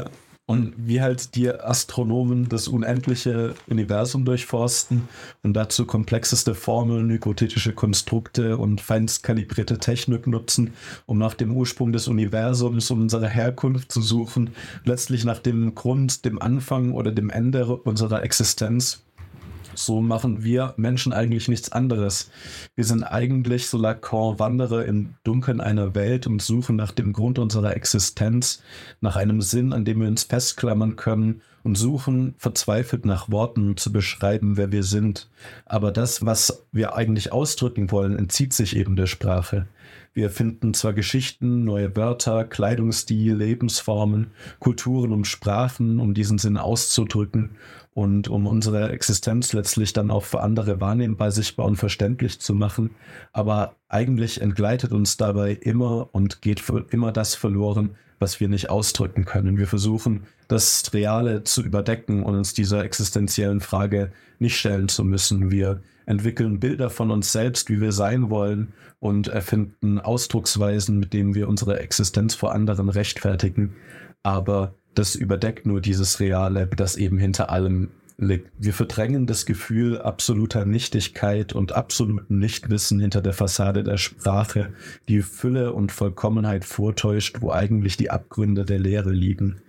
und 0.47 0.75
wie 0.77 1.01
halt 1.01 1.35
die 1.37 1.51
Astronomen 1.51 2.49
das 2.49 2.67
unendliche 2.67 3.55
Universum 3.69 4.25
durchforsten 4.25 5.09
und 5.43 5.55
dazu 5.55 5.87
komplexeste 5.87 6.55
Formeln, 6.55 7.11
hypothetische 7.11 7.73
Konstrukte 7.73 8.59
und 8.59 8.81
feinst 8.81 9.23
kalibrierte 9.23 9.79
Technik 9.79 10.27
nutzen, 10.27 10.75
um 11.07 11.19
nach 11.19 11.35
dem 11.35 11.57
Ursprung 11.57 11.93
des 11.93 12.09
Universums 12.09 12.91
und 12.91 13.03
unserer 13.03 13.29
Herkunft 13.29 13.93
zu 13.93 14.03
suchen, 14.03 14.51
letztlich 14.85 15.25
nach 15.25 15.39
dem 15.39 15.75
Grund, 15.75 16.25
dem 16.25 16.43
Anfang 16.43 16.93
oder 16.93 17.13
dem 17.13 17.31
Ende 17.31 17.77
unserer 17.77 18.23
Existenz 18.25 19.03
so 19.75 20.01
machen 20.01 20.45
wir 20.45 20.75
Menschen 20.77 21.13
eigentlich 21.13 21.49
nichts 21.49 21.73
anderes. 21.73 22.31
Wir 22.75 22.85
sind 22.85 23.05
eigentlich, 23.05 23.69
so 23.69 23.79
Lacan, 23.79 24.39
Wanderer 24.39 24.85
im 24.85 25.15
Dunkeln 25.25 25.61
einer 25.61 25.95
Welt 25.95 26.27
und 26.27 26.43
suchen 26.43 26.77
nach 26.77 26.93
dem 26.93 27.13
Grund 27.13 27.39
unserer 27.39 27.77
Existenz, 27.77 28.63
nach 29.01 29.17
einem 29.17 29.41
Sinn, 29.41 29.73
an 29.73 29.85
dem 29.85 30.01
wir 30.01 30.09
uns 30.09 30.25
festklammern 30.25 30.97
können 30.97 31.43
und 31.63 31.77
suchen 31.77 32.35
verzweifelt 32.39 33.07
nach 33.07 33.31
Worten 33.31 33.77
zu 33.77 33.93
beschreiben, 33.93 34.57
wer 34.57 34.73
wir 34.73 34.83
sind. 34.83 35.29
Aber 35.65 35.93
das, 35.93 36.25
was 36.25 36.65
wir 36.73 36.95
eigentlich 36.95 37.33
ausdrücken 37.33 37.91
wollen, 37.91 38.19
entzieht 38.19 38.53
sich 38.53 38.77
eben 38.77 38.97
der 38.97 39.07
Sprache. 39.07 39.67
Wir 40.15 40.29
finden 40.29 40.75
zwar 40.75 40.93
Geschichten, 40.93 41.65
neue 41.65 41.97
Wörter, 41.97 42.45
Kleidungsstil, 42.45 43.35
Lebensformen, 43.35 44.33
Kulturen 44.59 45.11
und 45.11 45.27
Sprachen, 45.27 46.01
um 46.01 46.13
diesen 46.13 46.37
Sinn 46.37 46.59
auszudrücken 46.59 47.53
und 47.95 48.29
um 48.29 48.47
unsere 48.47 48.91
Existenz 48.91 49.55
letztlich 49.55 49.95
dann 49.95 50.11
auch 50.11 50.25
für 50.25 50.41
andere 50.41 50.83
wahrnehmbar, 50.83 51.31
sichtbar 51.31 51.65
und 51.65 51.77
verständlich 51.77 52.41
zu 52.41 52.55
machen. 52.55 52.91
Aber 53.33 53.77
eigentlich 53.89 54.43
entgleitet 54.43 54.93
uns 54.93 55.17
dabei 55.17 55.53
immer 55.53 56.11
und 56.13 56.43
geht 56.43 56.61
für 56.61 56.85
immer 56.91 57.11
das 57.11 57.35
verloren, 57.35 57.97
was 58.19 58.39
wir 58.39 58.49
nicht 58.49 58.69
ausdrücken 58.69 59.25
können. 59.25 59.57
Wir 59.57 59.67
versuchen, 59.67 60.25
das 60.47 60.93
Reale 60.93 61.45
zu 61.45 61.63
überdecken 61.63 62.23
und 62.23 62.37
uns 62.37 62.53
dieser 62.53 62.85
existenziellen 62.85 63.61
Frage 63.61 64.13
nicht 64.39 64.59
stellen 64.59 64.89
zu 64.89 65.05
müssen. 65.05 65.51
Wir 65.51 65.81
entwickeln 66.07 66.61
Bilder 66.61 66.91
von 66.91 67.11
uns 67.11 67.33
selbst, 67.33 67.71
wie 67.71 67.81
wir 67.81 67.93
sein 67.93 68.31
wollen 68.31 68.73
und 69.01 69.29
erfinden 69.29 69.99
Ausdrucksweisen, 69.99 70.99
mit 70.99 71.13
denen 71.13 71.35
wir 71.35 71.49
unsere 71.49 71.81
Existenz 71.81 72.35
vor 72.35 72.53
anderen 72.53 72.89
rechtfertigen. 72.89 73.75
Aber 74.23 74.75
das 74.95 75.15
überdeckt 75.15 75.67
nur 75.67 75.81
dieses 75.81 76.21
Reale, 76.21 76.69
das 76.77 76.97
eben 76.97 77.19
hinter 77.19 77.51
allem 77.51 77.89
liegt. 78.19 78.51
Wir 78.59 78.75
verdrängen 78.75 79.27
das 79.27 79.47
Gefühl 79.47 79.99
absoluter 79.99 80.65
Nichtigkeit 80.65 81.53
und 81.53 81.73
absoluten 81.73 82.39
Nichtwissen 82.39 83.01
hinter 83.01 83.23
der 83.23 83.33
Fassade 83.33 83.83
der 83.83 83.97
Sprache, 83.97 84.73
die 85.09 85.23
Fülle 85.23 85.73
und 85.73 85.93
Vollkommenheit 85.93 86.65
vortäuscht, 86.65 87.39
wo 87.41 87.51
eigentlich 87.51 87.97
die 87.97 88.11
Abgründe 88.11 88.65
der 88.65 88.79
Lehre 88.79 89.13
liegen. 89.13 89.62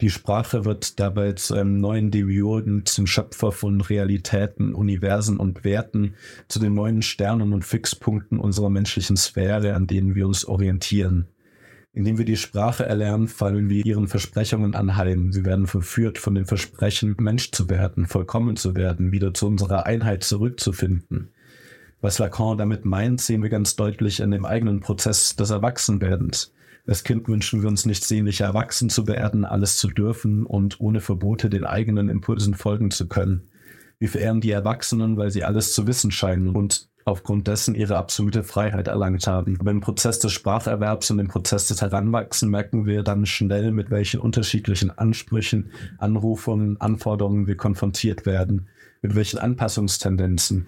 Die 0.00 0.08
Sprache 0.08 0.64
wird 0.64 0.98
dabei 0.98 1.32
zu 1.32 1.54
einem 1.54 1.78
neuen 1.78 2.10
Demiurgen, 2.10 2.86
zum 2.86 3.06
Schöpfer 3.06 3.52
von 3.52 3.82
Realitäten, 3.82 4.74
Universen 4.74 5.36
und 5.36 5.62
Werten, 5.62 6.14
zu 6.48 6.58
den 6.58 6.72
neuen 6.72 7.02
Sternen 7.02 7.52
und 7.52 7.66
Fixpunkten 7.66 8.38
unserer 8.38 8.70
menschlichen 8.70 9.18
Sphäre, 9.18 9.74
an 9.74 9.86
denen 9.86 10.14
wir 10.14 10.26
uns 10.26 10.46
orientieren. 10.46 11.26
Indem 11.92 12.16
wir 12.16 12.24
die 12.24 12.38
Sprache 12.38 12.86
erlernen, 12.86 13.28
fallen 13.28 13.68
wir 13.68 13.84
ihren 13.84 14.08
Versprechungen 14.08 14.74
anheim. 14.74 15.34
Wir 15.34 15.44
werden 15.44 15.66
verführt 15.66 16.16
von 16.16 16.34
dem 16.34 16.46
Versprechen, 16.46 17.16
Mensch 17.18 17.50
zu 17.50 17.68
werden, 17.68 18.06
vollkommen 18.06 18.56
zu 18.56 18.74
werden, 18.74 19.12
wieder 19.12 19.34
zu 19.34 19.48
unserer 19.48 19.84
Einheit 19.84 20.24
zurückzufinden. 20.24 21.28
Was 22.00 22.18
Lacan 22.18 22.56
damit 22.56 22.86
meint, 22.86 23.20
sehen 23.20 23.42
wir 23.42 23.50
ganz 23.50 23.76
deutlich 23.76 24.20
in 24.20 24.30
dem 24.30 24.46
eigenen 24.46 24.80
Prozess 24.80 25.36
des 25.36 25.50
Erwachsenwerdens. 25.50 26.54
Als 26.86 27.04
Kind 27.04 27.28
wünschen 27.28 27.62
wir 27.62 27.68
uns 27.68 27.86
nicht 27.86 28.04
sehnlicher 28.04 28.46
erwachsen 28.46 28.90
zu 28.90 29.06
werden, 29.06 29.44
alles 29.44 29.76
zu 29.76 29.88
dürfen 29.88 30.44
und 30.46 30.80
ohne 30.80 31.00
Verbote 31.00 31.50
den 31.50 31.64
eigenen 31.64 32.08
Impulsen 32.08 32.54
folgen 32.54 32.90
zu 32.90 33.06
können. 33.08 33.42
Wir 33.98 34.08
verehren 34.08 34.40
die 34.40 34.50
Erwachsenen, 34.50 35.16
weil 35.16 35.30
sie 35.30 35.44
alles 35.44 35.74
zu 35.74 35.86
wissen 35.86 36.10
scheinen 36.10 36.56
und 36.56 36.88
aufgrund 37.04 37.48
dessen 37.48 37.74
ihre 37.74 37.96
absolute 37.96 38.42
Freiheit 38.42 38.88
erlangt 38.88 39.26
haben. 39.26 39.58
Beim 39.62 39.80
Prozess 39.80 40.18
des 40.18 40.32
Spracherwerbs 40.32 41.10
und 41.10 41.18
dem 41.18 41.28
Prozess 41.28 41.66
des 41.66 41.82
Heranwachsens 41.82 42.50
merken 42.50 42.86
wir 42.86 43.02
dann 43.02 43.26
schnell, 43.26 43.72
mit 43.72 43.90
welchen 43.90 44.20
unterschiedlichen 44.20 44.90
Ansprüchen, 44.90 45.70
Anrufungen, 45.98 46.80
Anforderungen 46.80 47.46
wir 47.46 47.56
konfrontiert 47.56 48.26
werden, 48.26 48.68
mit 49.02 49.14
welchen 49.14 49.38
Anpassungstendenzen. 49.38 50.66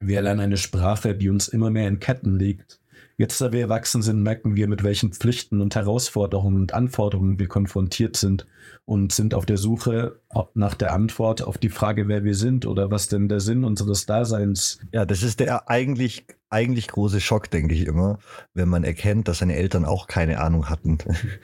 Wir 0.00 0.16
erlernen 0.16 0.40
eine 0.40 0.56
Sprache, 0.56 1.14
die 1.14 1.30
uns 1.30 1.48
immer 1.48 1.70
mehr 1.70 1.88
in 1.88 2.00
Ketten 2.00 2.38
liegt 2.38 2.80
Jetzt, 3.18 3.40
da 3.40 3.50
wir 3.50 3.62
erwachsen 3.62 4.02
sind, 4.02 4.22
merken 4.22 4.56
wir, 4.56 4.68
mit 4.68 4.84
welchen 4.84 5.12
Pflichten 5.12 5.62
und 5.62 5.74
Herausforderungen 5.74 6.60
und 6.60 6.74
Anforderungen 6.74 7.38
wir 7.38 7.48
konfrontiert 7.48 8.14
sind 8.14 8.46
und 8.84 9.10
sind 9.10 9.32
auf 9.32 9.46
der 9.46 9.56
Suche 9.56 10.20
nach 10.52 10.74
der 10.74 10.92
Antwort 10.92 11.40
auf 11.40 11.56
die 11.56 11.70
Frage, 11.70 12.08
wer 12.08 12.24
wir 12.24 12.34
sind 12.34 12.66
oder 12.66 12.90
was 12.90 13.08
denn 13.08 13.30
der 13.30 13.40
Sinn 13.40 13.64
unseres 13.64 14.04
Daseins. 14.04 14.80
Ja, 14.92 15.06
das 15.06 15.22
ist 15.22 15.40
der 15.40 15.70
eigentlich, 15.70 16.26
eigentlich 16.50 16.88
große 16.88 17.22
Schock, 17.22 17.50
denke 17.50 17.74
ich 17.74 17.86
immer, 17.86 18.18
wenn 18.52 18.68
man 18.68 18.84
erkennt, 18.84 19.28
dass 19.28 19.38
seine 19.38 19.56
Eltern 19.56 19.86
auch 19.86 20.08
keine 20.08 20.38
Ahnung 20.38 20.68
hatten. 20.68 20.98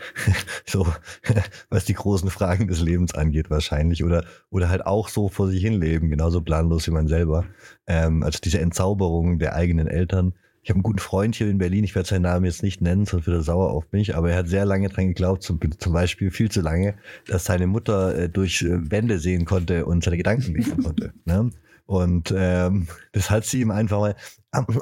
so, 0.67 0.87
was 1.71 1.87
die 1.87 1.95
großen 1.95 2.29
Fragen 2.29 2.69
des 2.69 2.83
Lebens 2.83 3.15
angeht, 3.15 3.49
wahrscheinlich. 3.49 4.05
Oder, 4.05 4.27
oder 4.51 4.69
halt 4.69 4.85
auch 4.85 5.09
so 5.09 5.31
vor 5.31 5.49
sich 5.49 5.63
hin 5.63 5.81
leben, 5.81 6.11
genauso 6.11 6.43
planlos 6.43 6.87
wie 6.87 6.93
man 6.93 7.09
selber. 7.09 7.47
Ähm, 7.87 8.23
also 8.23 8.39
diese 8.45 8.61
Entzauberung 8.61 9.39
der 9.39 9.55
eigenen 9.55 9.87
Eltern 9.87 10.35
ich 10.63 10.71
habe 10.71 10.77
einen 10.77 10.85
guten 10.85 11.01
Freund 11.01 11.35
hier 11.35 11.49
in 11.49 11.59
Berlin, 11.59 11.83
ich 11.83 11.95
werde 11.97 12.09
seinen 12.09 12.23
Namen 12.23 12.45
jetzt 12.45 12.63
nicht 12.63 12.81
nennen, 12.81 13.05
sonst 13.05 13.27
wird 13.27 13.37
er 13.37 13.43
sauer 13.43 13.71
auf 13.71 13.85
mich, 13.91 14.15
aber 14.15 14.31
er 14.31 14.39
hat 14.39 14.49
sehr 14.49 14.65
lange 14.65 14.89
dran 14.89 15.09
geglaubt, 15.09 15.43
zum, 15.43 15.59
zum 15.79 15.93
Beispiel 15.93 16.31
viel 16.31 16.51
zu 16.51 16.61
lange, 16.61 16.95
dass 17.27 17.45
seine 17.45 17.67
Mutter 17.67 18.17
äh, 18.17 18.29
durch 18.29 18.63
äh, 18.63 18.91
Wände 18.91 19.19
sehen 19.19 19.45
konnte 19.45 19.85
und 19.87 20.05
seine 20.05 20.17
Gedanken 20.17 20.55
lesen 20.55 20.83
konnte. 20.85 21.13
Ne? 21.25 21.51
Und 21.87 22.33
ähm, 22.37 22.87
das 23.11 23.29
hat 23.29 23.45
sie 23.45 23.61
ihm 23.61 23.73
einfach 23.73 23.99
mal 23.99 24.15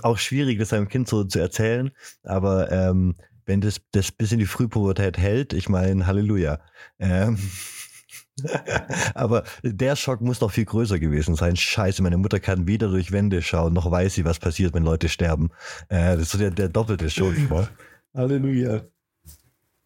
auch 0.03 0.19
schwierig, 0.19 0.59
das 0.59 0.69
seinem 0.69 0.89
Kind 0.89 1.09
so 1.09 1.25
zu 1.25 1.39
erzählen, 1.39 1.91
aber 2.25 2.71
ähm, 2.71 3.15
wenn 3.47 3.63
das, 3.63 3.81
das 3.93 4.13
bis 4.13 4.33
in 4.33 4.39
die 4.39 4.47
Frühpubertät 4.47 5.17
hält, 5.17 5.55
ich 5.55 5.69
meine, 5.69 6.07
Halleluja. 6.07 6.61
Ähm, 6.99 7.39
Aber 9.15 9.45
der 9.63 9.97
Schock 9.97 10.21
muss 10.21 10.41
noch 10.41 10.51
viel 10.51 10.65
größer 10.65 10.99
gewesen 10.99 11.35
sein. 11.35 11.57
Scheiße, 11.57 12.03
meine 12.03 12.17
Mutter 12.17 12.41
kann 12.41 12.67
weder 12.67 12.89
durch 12.89 13.13
Wände 13.13 13.43
schauen, 13.43 13.73
noch 13.73 13.91
weiß 13.91 14.15
sie, 14.15 14.25
was 14.25 14.39
passiert, 14.39 14.75
wenn 14.75 14.85
Leute 14.85 15.09
sterben. 15.09 15.51
Äh, 15.89 16.17
das 16.17 16.23
ist 16.23 16.31
so 16.33 16.39
der, 16.39 16.51
der 16.51 16.69
doppelte 16.69 17.11
Schock. 17.11 17.35
Halleluja. 18.15 18.83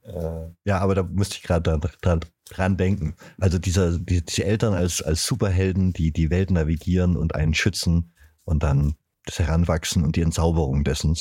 Äh, 0.03 0.51
ja, 0.65 0.79
aber 0.79 0.95
da 0.95 1.03
musste 1.03 1.37
ich 1.37 1.43
gerade 1.43 1.63
dran, 1.63 1.81
dran, 2.03 2.21
dran, 2.51 2.77
denken. 2.77 3.15
Also 3.39 3.59
dieser, 3.59 3.99
die, 3.99 4.25
die 4.25 4.43
Eltern 4.43 4.75
als, 4.75 5.03
als 5.03 5.27
Superhelden, 5.27 5.93
die 5.93 6.13
die 6.13 6.31
Welt 6.31 6.51
navigieren 6.51 7.17
und 7.17 7.35
einen 7.35 7.55
schützen 7.55 8.13
und 8.45 8.63
dann 8.63 8.95
das 9.25 9.39
Heranwachsen 9.39 10.05
und 10.05 10.17
die 10.17 10.21
Entzauberung 10.21 10.85
dessen. 10.85 11.17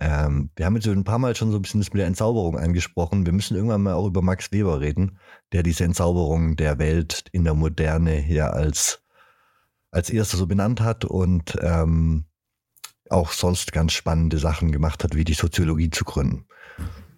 Ähm, 0.00 0.50
wir 0.56 0.66
haben 0.66 0.74
jetzt 0.76 0.88
ein 0.88 1.04
paar 1.04 1.18
Mal 1.18 1.36
schon 1.36 1.50
so 1.50 1.58
ein 1.58 1.62
bisschen 1.62 1.80
das 1.80 1.92
mit 1.92 2.00
der 2.00 2.06
Entzauberung 2.06 2.58
angesprochen. 2.58 3.26
Wir 3.26 3.34
müssen 3.34 3.54
irgendwann 3.54 3.82
mal 3.82 3.92
auch 3.92 4.06
über 4.06 4.22
Max 4.22 4.50
Weber 4.50 4.80
reden, 4.80 5.18
der 5.52 5.62
diese 5.62 5.84
Entzauberung 5.84 6.56
der 6.56 6.78
Welt 6.78 7.24
in 7.32 7.44
der 7.44 7.54
Moderne 7.54 8.26
ja 8.26 8.48
als 8.48 9.02
als 9.90 10.08
erster 10.08 10.36
so 10.36 10.46
benannt 10.46 10.80
hat 10.80 11.04
und 11.04 11.56
ähm, 11.60 12.24
auch 13.10 13.32
sonst 13.32 13.72
ganz 13.72 13.92
spannende 13.92 14.38
Sachen 14.38 14.72
gemacht 14.72 15.04
hat, 15.04 15.16
wie 15.16 15.24
die 15.24 15.34
Soziologie 15.34 15.90
zu 15.90 16.04
gründen. 16.04 16.46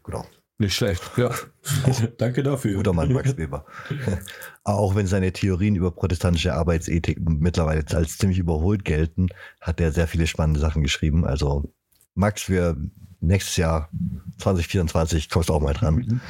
Genau. 0.04 0.24
Nicht 0.58 0.74
schlecht, 0.74 1.02
ja. 1.16 1.34
Danke 2.18 2.42
dafür. 2.42 2.76
Guter 2.76 2.92
Mann, 2.92 3.12
Max 3.12 3.36
Weber. 3.36 3.66
Auch 4.64 4.94
wenn 4.94 5.06
seine 5.06 5.32
Theorien 5.32 5.74
über 5.74 5.90
protestantische 5.90 6.54
Arbeitsethik 6.54 7.18
mittlerweile 7.20 7.84
als 7.94 8.16
ziemlich 8.16 8.38
überholt 8.38 8.84
gelten, 8.84 9.28
hat 9.60 9.80
er 9.80 9.92
sehr 9.92 10.06
viele 10.06 10.26
spannende 10.26 10.60
Sachen 10.60 10.82
geschrieben. 10.82 11.24
Also 11.24 11.74
Max, 12.14 12.48
wir 12.48 12.76
nächstes 13.20 13.56
Jahr 13.56 13.88
2024 14.38 15.30
kommst 15.30 15.50
auch 15.50 15.60
mal 15.60 15.74
dran. 15.74 16.20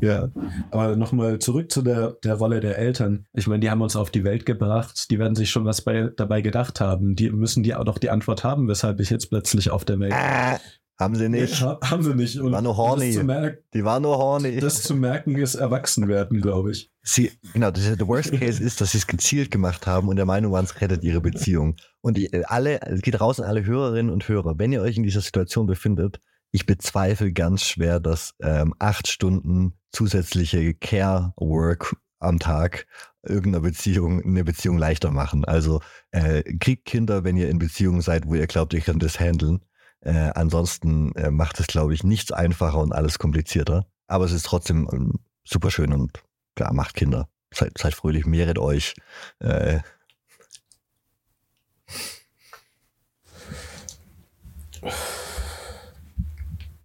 Ja, 0.00 0.30
aber 0.70 0.96
nochmal 0.96 1.38
zurück 1.38 1.70
zu 1.70 1.82
der, 1.82 2.12
der 2.24 2.34
Rolle 2.34 2.60
der 2.60 2.78
Eltern. 2.78 3.26
Ich 3.32 3.46
meine, 3.46 3.60
die 3.60 3.70
haben 3.70 3.82
uns 3.82 3.96
auf 3.96 4.10
die 4.10 4.24
Welt 4.24 4.46
gebracht, 4.46 5.10
die 5.10 5.18
werden 5.18 5.34
sich 5.34 5.50
schon 5.50 5.64
was 5.64 5.82
bei, 5.82 6.10
dabei 6.16 6.40
gedacht 6.40 6.80
haben. 6.80 7.16
Die 7.16 7.30
müssen 7.30 7.62
die 7.62 7.74
auch 7.74 7.84
noch 7.84 7.98
die 7.98 8.10
Antwort 8.10 8.44
haben, 8.44 8.68
weshalb 8.68 9.00
ich 9.00 9.10
jetzt 9.10 9.30
plötzlich 9.30 9.70
auf 9.70 9.84
der 9.84 9.98
Welt. 9.98 10.12
Äh, 10.12 10.58
haben 10.98 11.16
sie 11.16 11.28
nicht. 11.28 11.60
Ja, 11.60 11.78
haben 11.82 12.02
sie 12.02 12.14
nicht. 12.14 12.38
Und 12.38 12.46
die 12.46 12.52
war 12.52 12.62
nur 12.62 12.76
horny. 12.76 13.22
Merken, 13.22 13.58
die 13.74 13.84
war 13.84 14.00
nur 14.00 14.16
horny. 14.16 14.56
Das 14.60 14.82
zu 14.82 14.94
merken 14.94 15.36
ist 15.36 15.56
Erwachsenwerden, 15.56 16.40
glaube 16.40 16.70
ich. 16.70 16.90
Sie, 17.02 17.32
genau, 17.52 17.70
das, 17.70 17.96
der 17.96 18.06
Worst 18.06 18.32
Case 18.32 18.62
ist, 18.62 18.80
dass 18.80 18.92
sie 18.92 18.98
es 18.98 19.06
gezielt 19.06 19.50
gemacht 19.50 19.86
haben 19.86 20.08
und 20.08 20.16
der 20.16 20.24
Meinung 20.24 20.52
waren, 20.52 20.64
es 20.64 20.80
rettet 20.80 21.02
ihre 21.02 21.20
Beziehung. 21.20 21.76
Und 22.00 22.16
die, 22.16 22.32
alle, 22.46 22.80
es 22.82 23.02
geht 23.02 23.20
raus 23.20 23.40
an 23.40 23.46
alle 23.46 23.64
Hörerinnen 23.64 24.12
und 24.12 24.28
Hörer. 24.28 24.58
Wenn 24.58 24.72
ihr 24.72 24.82
euch 24.82 24.96
in 24.96 25.02
dieser 25.02 25.20
Situation 25.20 25.66
befindet, 25.66 26.20
ich 26.52 26.66
bezweifle 26.66 27.32
ganz 27.32 27.64
schwer, 27.64 27.98
dass 27.98 28.34
ähm, 28.40 28.74
acht 28.78 29.08
Stunden 29.08 29.74
zusätzliche 29.90 30.74
Care-Work 30.74 31.96
am 32.20 32.38
Tag 32.38 32.86
irgendeiner 33.22 33.62
Beziehung 33.62 34.22
eine 34.22 34.44
Beziehung 34.44 34.78
leichter 34.78 35.10
machen. 35.10 35.44
Also 35.44 35.80
äh, 36.12 36.42
kriegt 36.58 36.84
Kinder, 36.84 37.24
wenn 37.24 37.36
ihr 37.36 37.48
in 37.48 37.58
Beziehungen 37.58 38.00
seid, 38.00 38.26
wo 38.26 38.34
ihr 38.34 38.46
glaubt, 38.46 38.72
ihr 38.74 38.80
könnt 38.80 39.02
das 39.02 39.18
handeln. 39.18 39.64
Äh, 40.04 40.30
ansonsten 40.34 41.14
äh, 41.16 41.30
macht 41.30 41.58
es, 41.60 41.66
glaube 41.66 41.94
ich, 41.94 42.04
nichts 42.04 42.30
einfacher 42.30 42.78
und 42.78 42.92
alles 42.92 43.18
komplizierter. 43.18 43.86
Aber 44.06 44.24
es 44.24 44.32
ist 44.32 44.46
trotzdem 44.46 44.88
ähm, 44.92 45.12
super 45.44 45.70
schön 45.70 45.92
und 45.92 46.22
klar, 46.54 46.72
macht 46.72 46.94
Kinder. 46.94 47.28
Seid, 47.52 47.78
seid 47.78 47.94
fröhlich, 47.94 48.26
mehret 48.26 48.58
euch. 48.58 48.94
Äh, 49.38 49.80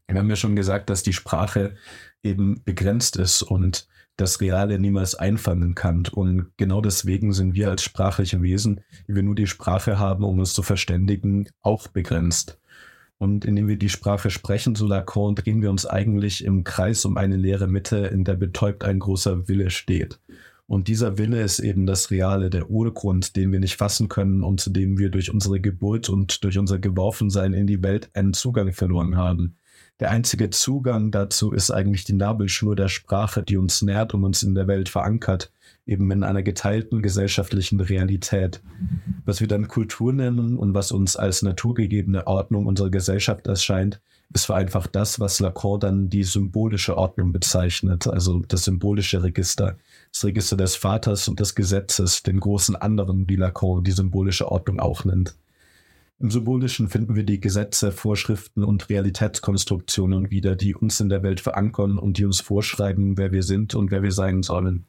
Wir 0.07 0.17
haben 0.17 0.29
ja 0.29 0.35
schon 0.35 0.55
gesagt, 0.55 0.89
dass 0.89 1.03
die 1.03 1.13
Sprache 1.13 1.75
eben 2.23 2.63
begrenzt 2.63 3.15
ist 3.15 3.43
und 3.43 3.87
das 4.17 4.41
Reale 4.41 4.79
niemals 4.79 5.15
einfangen 5.15 5.75
kann. 5.75 6.07
Und 6.11 6.51
genau 6.57 6.81
deswegen 6.81 7.31
sind 7.31 7.53
wir 7.53 7.69
als 7.69 7.83
sprachliche 7.83 8.41
Wesen, 8.41 8.81
die 9.07 9.15
wir 9.15 9.23
nur 9.23 9.35
die 9.35 9.47
Sprache 9.47 9.99
haben, 9.99 10.23
um 10.23 10.39
uns 10.39 10.53
zu 10.53 10.63
verständigen, 10.63 11.47
auch 11.61 11.87
begrenzt. 11.87 12.57
Und 13.19 13.43
indem 13.43 13.67
wir 13.67 13.77
die 13.77 13.89
Sprache 13.89 14.29
sprechen, 14.29 14.75
so 14.75 14.87
Lacan, 14.87 15.35
drehen 15.35 15.61
wir 15.61 15.69
uns 15.69 15.85
eigentlich 15.85 16.43
im 16.43 16.63
Kreis 16.63 17.03
um 17.03 17.17
eine 17.17 17.35
leere 17.35 17.67
Mitte, 17.67 17.97
in 17.97 18.23
der 18.23 18.35
betäubt 18.35 18.85
ein 18.85 18.99
großer 18.99 19.47
Wille 19.49 19.69
steht. 19.69 20.19
Und 20.67 20.87
dieser 20.87 21.17
Wille 21.17 21.41
ist 21.41 21.59
eben 21.59 21.85
das 21.85 22.11
Reale, 22.11 22.49
der 22.49 22.69
Urgrund, 22.69 23.35
den 23.35 23.51
wir 23.51 23.59
nicht 23.59 23.75
fassen 23.75 24.07
können 24.07 24.43
und 24.43 24.61
zu 24.61 24.69
dem 24.69 24.97
wir 24.97 25.09
durch 25.09 25.33
unsere 25.33 25.59
Geburt 25.59 26.09
und 26.09 26.43
durch 26.43 26.57
unser 26.57 26.79
Geworfensein 26.79 27.53
in 27.53 27.67
die 27.67 27.83
Welt 27.83 28.09
einen 28.13 28.33
Zugang 28.33 28.71
verloren 28.71 29.17
haben. 29.17 29.57
Der 29.99 30.11
einzige 30.11 30.49
Zugang 30.49 31.11
dazu 31.11 31.51
ist 31.51 31.71
eigentlich 31.71 32.05
die 32.05 32.13
Nabelschnur 32.13 32.75
der 32.75 32.87
Sprache, 32.87 33.43
die 33.43 33.57
uns 33.57 33.81
nährt 33.81 34.13
und 34.13 34.23
uns 34.23 34.43
in 34.43 34.55
der 34.55 34.67
Welt 34.67 34.87
verankert, 34.87 35.51
eben 35.89 36.09
in 36.11 36.23
einer 36.23 36.43
geteilten 36.43 37.01
gesellschaftlichen 37.01 37.79
Realität. 37.79 38.61
Was 39.25 39.41
wir 39.41 39.47
dann 39.47 39.67
Kultur 39.67 40.13
nennen 40.13 40.57
und 40.57 40.73
was 40.73 40.91
uns 40.91 41.15
als 41.15 41.41
naturgegebene 41.41 42.27
Ordnung 42.27 42.65
unserer 42.65 42.89
Gesellschaft 42.89 43.47
erscheint, 43.47 43.99
ist 44.33 44.45
vereinfacht 44.45 44.95
das, 44.95 45.19
was 45.19 45.39
Lacan 45.39 45.79
dann 45.79 46.09
die 46.09 46.23
symbolische 46.23 46.97
Ordnung 46.97 47.31
bezeichnet, 47.31 48.07
also 48.07 48.39
das 48.47 48.63
symbolische 48.63 49.23
Register, 49.23 49.77
das 50.13 50.23
Register 50.23 50.55
des 50.55 50.75
Vaters 50.75 51.27
und 51.27 51.39
des 51.39 51.55
Gesetzes, 51.55 52.21
den 52.21 52.39
großen 52.39 52.75
anderen, 52.75 53.25
die 53.25 53.35
Lacan 53.35 53.83
die 53.83 53.91
symbolische 53.91 54.51
Ordnung 54.51 54.79
auch 54.79 55.03
nennt. 55.03 55.35
Im 56.21 56.29
Symbolischen 56.29 56.89
finden 56.89 57.15
wir 57.15 57.23
die 57.23 57.39
Gesetze, 57.39 57.93
Vorschriften 57.93 58.65
und 58.65 58.89
Realitätskonstruktionen 58.89 60.29
wieder, 60.29 60.57
die 60.57 60.75
uns 60.75 60.99
in 60.99 61.07
der 61.07 61.23
Welt 61.23 61.39
verankern 61.39 61.97
und 61.97 62.17
die 62.17 62.25
uns 62.25 62.41
vorschreiben, 62.41 63.17
wer 63.17 63.31
wir 63.31 63.41
sind 63.41 63.73
und 63.73 63.89
wer 63.89 64.03
wir 64.03 64.11
sein 64.11 64.43
sollen. 64.43 64.85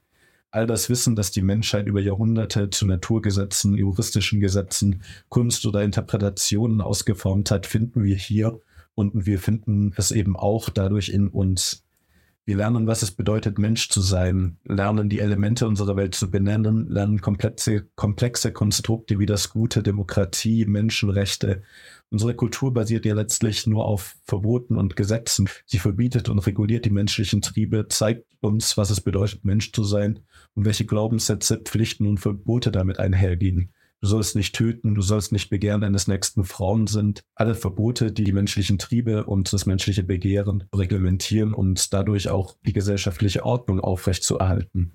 All 0.52 0.66
das 0.66 0.90
Wissen, 0.90 1.14
das 1.14 1.30
die 1.30 1.42
Menschheit 1.42 1.86
über 1.86 2.00
Jahrhunderte 2.00 2.70
zu 2.70 2.84
Naturgesetzen, 2.84 3.76
juristischen 3.76 4.40
Gesetzen, 4.40 5.02
Kunst 5.28 5.64
oder 5.64 5.84
Interpretationen 5.84 6.80
ausgeformt 6.80 7.52
hat, 7.52 7.66
finden 7.66 8.02
wir 8.02 8.16
hier 8.16 8.60
und 8.96 9.26
wir 9.26 9.38
finden 9.38 9.92
es 9.96 10.10
eben 10.10 10.36
auch 10.36 10.68
dadurch 10.68 11.08
in 11.08 11.28
uns. 11.28 11.84
Wir 12.50 12.56
lernen, 12.56 12.88
was 12.88 13.02
es 13.02 13.12
bedeutet, 13.12 13.60
Mensch 13.60 13.90
zu 13.90 14.00
sein, 14.00 14.56
lernen 14.64 15.08
die 15.08 15.20
Elemente 15.20 15.68
unserer 15.68 15.94
Welt 15.94 16.16
zu 16.16 16.32
benennen, 16.32 16.88
lernen 16.88 17.20
komplexe, 17.20 17.86
komplexe 17.94 18.52
Konstrukte 18.52 19.20
wie 19.20 19.26
das 19.26 19.50
Gute, 19.50 19.84
Demokratie, 19.84 20.64
Menschenrechte. 20.66 21.62
Unsere 22.10 22.34
Kultur 22.34 22.74
basiert 22.74 23.06
ja 23.06 23.14
letztlich 23.14 23.68
nur 23.68 23.84
auf 23.84 24.16
Verboten 24.24 24.78
und 24.78 24.96
Gesetzen. 24.96 25.48
Sie 25.64 25.78
verbietet 25.78 26.28
und 26.28 26.40
reguliert 26.40 26.86
die 26.86 26.90
menschlichen 26.90 27.40
Triebe, 27.40 27.86
zeigt 27.86 28.26
uns, 28.40 28.76
was 28.76 28.90
es 28.90 29.00
bedeutet, 29.00 29.44
Mensch 29.44 29.70
zu 29.70 29.84
sein 29.84 30.18
und 30.56 30.64
welche 30.64 30.86
Glaubenssätze, 30.86 31.56
Pflichten 31.58 32.08
und 32.08 32.18
Verbote 32.18 32.72
damit 32.72 32.98
einhergehen 32.98 33.70
du 34.00 34.08
sollst 34.08 34.36
nicht 34.36 34.54
töten, 34.54 34.94
du 34.94 35.02
sollst 35.02 35.32
nicht 35.32 35.50
begehren 35.50 35.82
deines 35.82 36.08
nächsten 36.08 36.44
Frauen 36.44 36.86
sind 36.86 37.22
alle 37.34 37.54
Verbote, 37.54 38.12
die 38.12 38.24
die 38.24 38.32
menschlichen 38.32 38.78
Triebe 38.78 39.24
und 39.24 39.52
das 39.52 39.66
menschliche 39.66 40.02
Begehren 40.02 40.64
reglementieren 40.74 41.52
und 41.54 41.92
dadurch 41.92 42.28
auch 42.28 42.56
die 42.66 42.72
gesellschaftliche 42.72 43.44
Ordnung 43.44 43.80
aufrechtzuerhalten. 43.80 44.92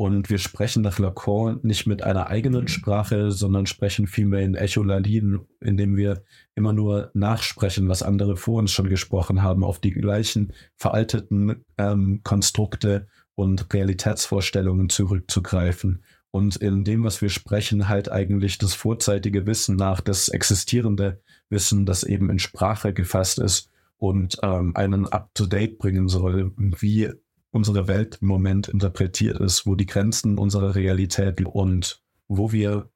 Und 0.00 0.30
wir 0.30 0.38
sprechen 0.38 0.82
nach 0.82 0.98
Lacan 0.98 1.60
nicht 1.62 1.86
mit 1.86 2.02
einer 2.02 2.28
eigenen 2.28 2.68
Sprache, 2.68 3.30
sondern 3.30 3.66
sprechen 3.66 4.06
vielmehr 4.06 4.40
in 4.40 4.54
Echolalien, 4.54 5.40
indem 5.60 5.94
wir 5.94 6.24
immer 6.54 6.72
nur 6.72 7.10
nachsprechen, 7.12 7.86
was 7.86 8.02
andere 8.02 8.38
vor 8.38 8.60
uns 8.60 8.72
schon 8.72 8.88
gesprochen 8.88 9.42
haben, 9.42 9.62
auf 9.62 9.78
die 9.78 9.90
gleichen 9.90 10.54
veralteten 10.74 11.66
ähm, 11.76 12.22
Konstrukte 12.24 13.08
und 13.34 13.72
Realitätsvorstellungen 13.74 14.88
zurückzugreifen 14.88 16.02
und 16.30 16.56
in 16.56 16.84
dem, 16.84 17.04
was 17.04 17.20
wir 17.22 17.28
sprechen, 17.28 17.88
halt 17.88 18.10
eigentlich 18.10 18.58
das 18.58 18.74
vorzeitige 18.74 19.46
Wissen 19.46 19.76
nach, 19.76 20.00
das 20.00 20.28
existierende 20.28 21.20
Wissen, 21.48 21.86
das 21.86 22.04
eben 22.04 22.30
in 22.30 22.38
Sprache 22.38 22.92
gefasst 22.92 23.38
ist 23.38 23.70
und 23.98 24.38
ähm, 24.42 24.76
einen 24.76 25.06
up-to-date 25.06 25.78
bringen 25.78 26.08
soll, 26.08 26.52
wie 26.56 27.10
unsere 27.50 27.88
Welt 27.88 28.18
im 28.20 28.28
Moment 28.28 28.68
interpretiert 28.68 29.40
ist, 29.40 29.66
wo 29.66 29.74
die 29.74 29.86
Grenzen 29.86 30.38
unserer 30.38 30.74
Realität 30.74 31.44
und 31.44 32.00
wo 32.28 32.52
wir 32.52 32.88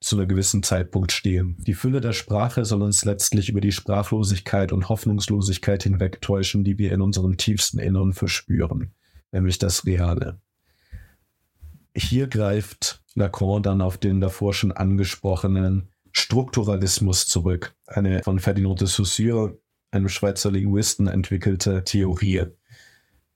zu 0.00 0.18
einem 0.18 0.28
gewissen 0.28 0.62
Zeitpunkt 0.62 1.12
stehen. 1.12 1.56
Die 1.66 1.72
Fülle 1.72 2.02
der 2.02 2.12
Sprache 2.12 2.66
soll 2.66 2.82
uns 2.82 3.06
letztlich 3.06 3.48
über 3.48 3.62
die 3.62 3.72
Sprachlosigkeit 3.72 4.72
und 4.72 4.90
Hoffnungslosigkeit 4.90 5.82
hinwegtäuschen, 5.82 6.62
die 6.62 6.76
wir 6.76 6.92
in 6.92 7.00
unserem 7.00 7.38
tiefsten 7.38 7.78
Innern 7.78 8.12
verspüren, 8.12 8.92
nämlich 9.32 9.58
das 9.58 9.86
Reale. 9.86 10.40
Hier 11.96 12.26
greift 12.26 13.02
Lacan 13.14 13.62
dann 13.62 13.80
auf 13.80 13.98
den 13.98 14.20
davor 14.20 14.52
schon 14.52 14.72
angesprochenen 14.72 15.90
Strukturalismus 16.10 17.26
zurück, 17.26 17.74
eine 17.86 18.22
von 18.22 18.40
Ferdinand 18.40 18.80
de 18.80 18.88
Saussure, 18.88 19.58
einem 19.90 20.08
Schweizer 20.08 20.50
Linguisten, 20.50 21.06
entwickelte 21.06 21.84
Theorie. 21.84 22.46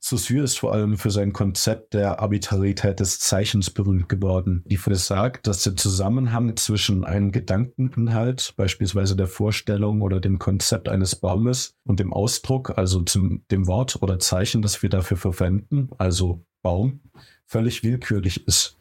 Saussure 0.00 0.44
ist 0.44 0.58
vor 0.58 0.72
allem 0.72 0.96
für 0.96 1.10
sein 1.10 1.32
Konzept 1.32 1.94
der 1.94 2.20
Arbitrarität 2.20 3.00
des 3.00 3.18
Zeichens 3.18 3.70
berühmt 3.70 4.08
geworden, 4.08 4.62
die 4.66 4.76
besagt, 4.76 5.48
dass 5.48 5.64
der 5.64 5.74
Zusammenhang 5.74 6.56
zwischen 6.56 7.04
einem 7.04 7.32
Gedankeninhalt, 7.32 8.54
beispielsweise 8.56 9.16
der 9.16 9.26
Vorstellung 9.26 10.02
oder 10.02 10.20
dem 10.20 10.38
Konzept 10.38 10.88
eines 10.88 11.16
Baumes 11.16 11.74
und 11.84 11.98
dem 11.98 12.12
Ausdruck, 12.12 12.78
also 12.78 13.02
zum, 13.02 13.44
dem 13.50 13.66
Wort 13.66 14.00
oder 14.00 14.20
Zeichen, 14.20 14.62
das 14.62 14.82
wir 14.82 14.88
dafür 14.88 15.16
verwenden, 15.16 15.90
also 15.98 16.44
Baum, 16.62 17.00
völlig 17.48 17.82
willkürlich 17.82 18.46
ist. 18.46 18.76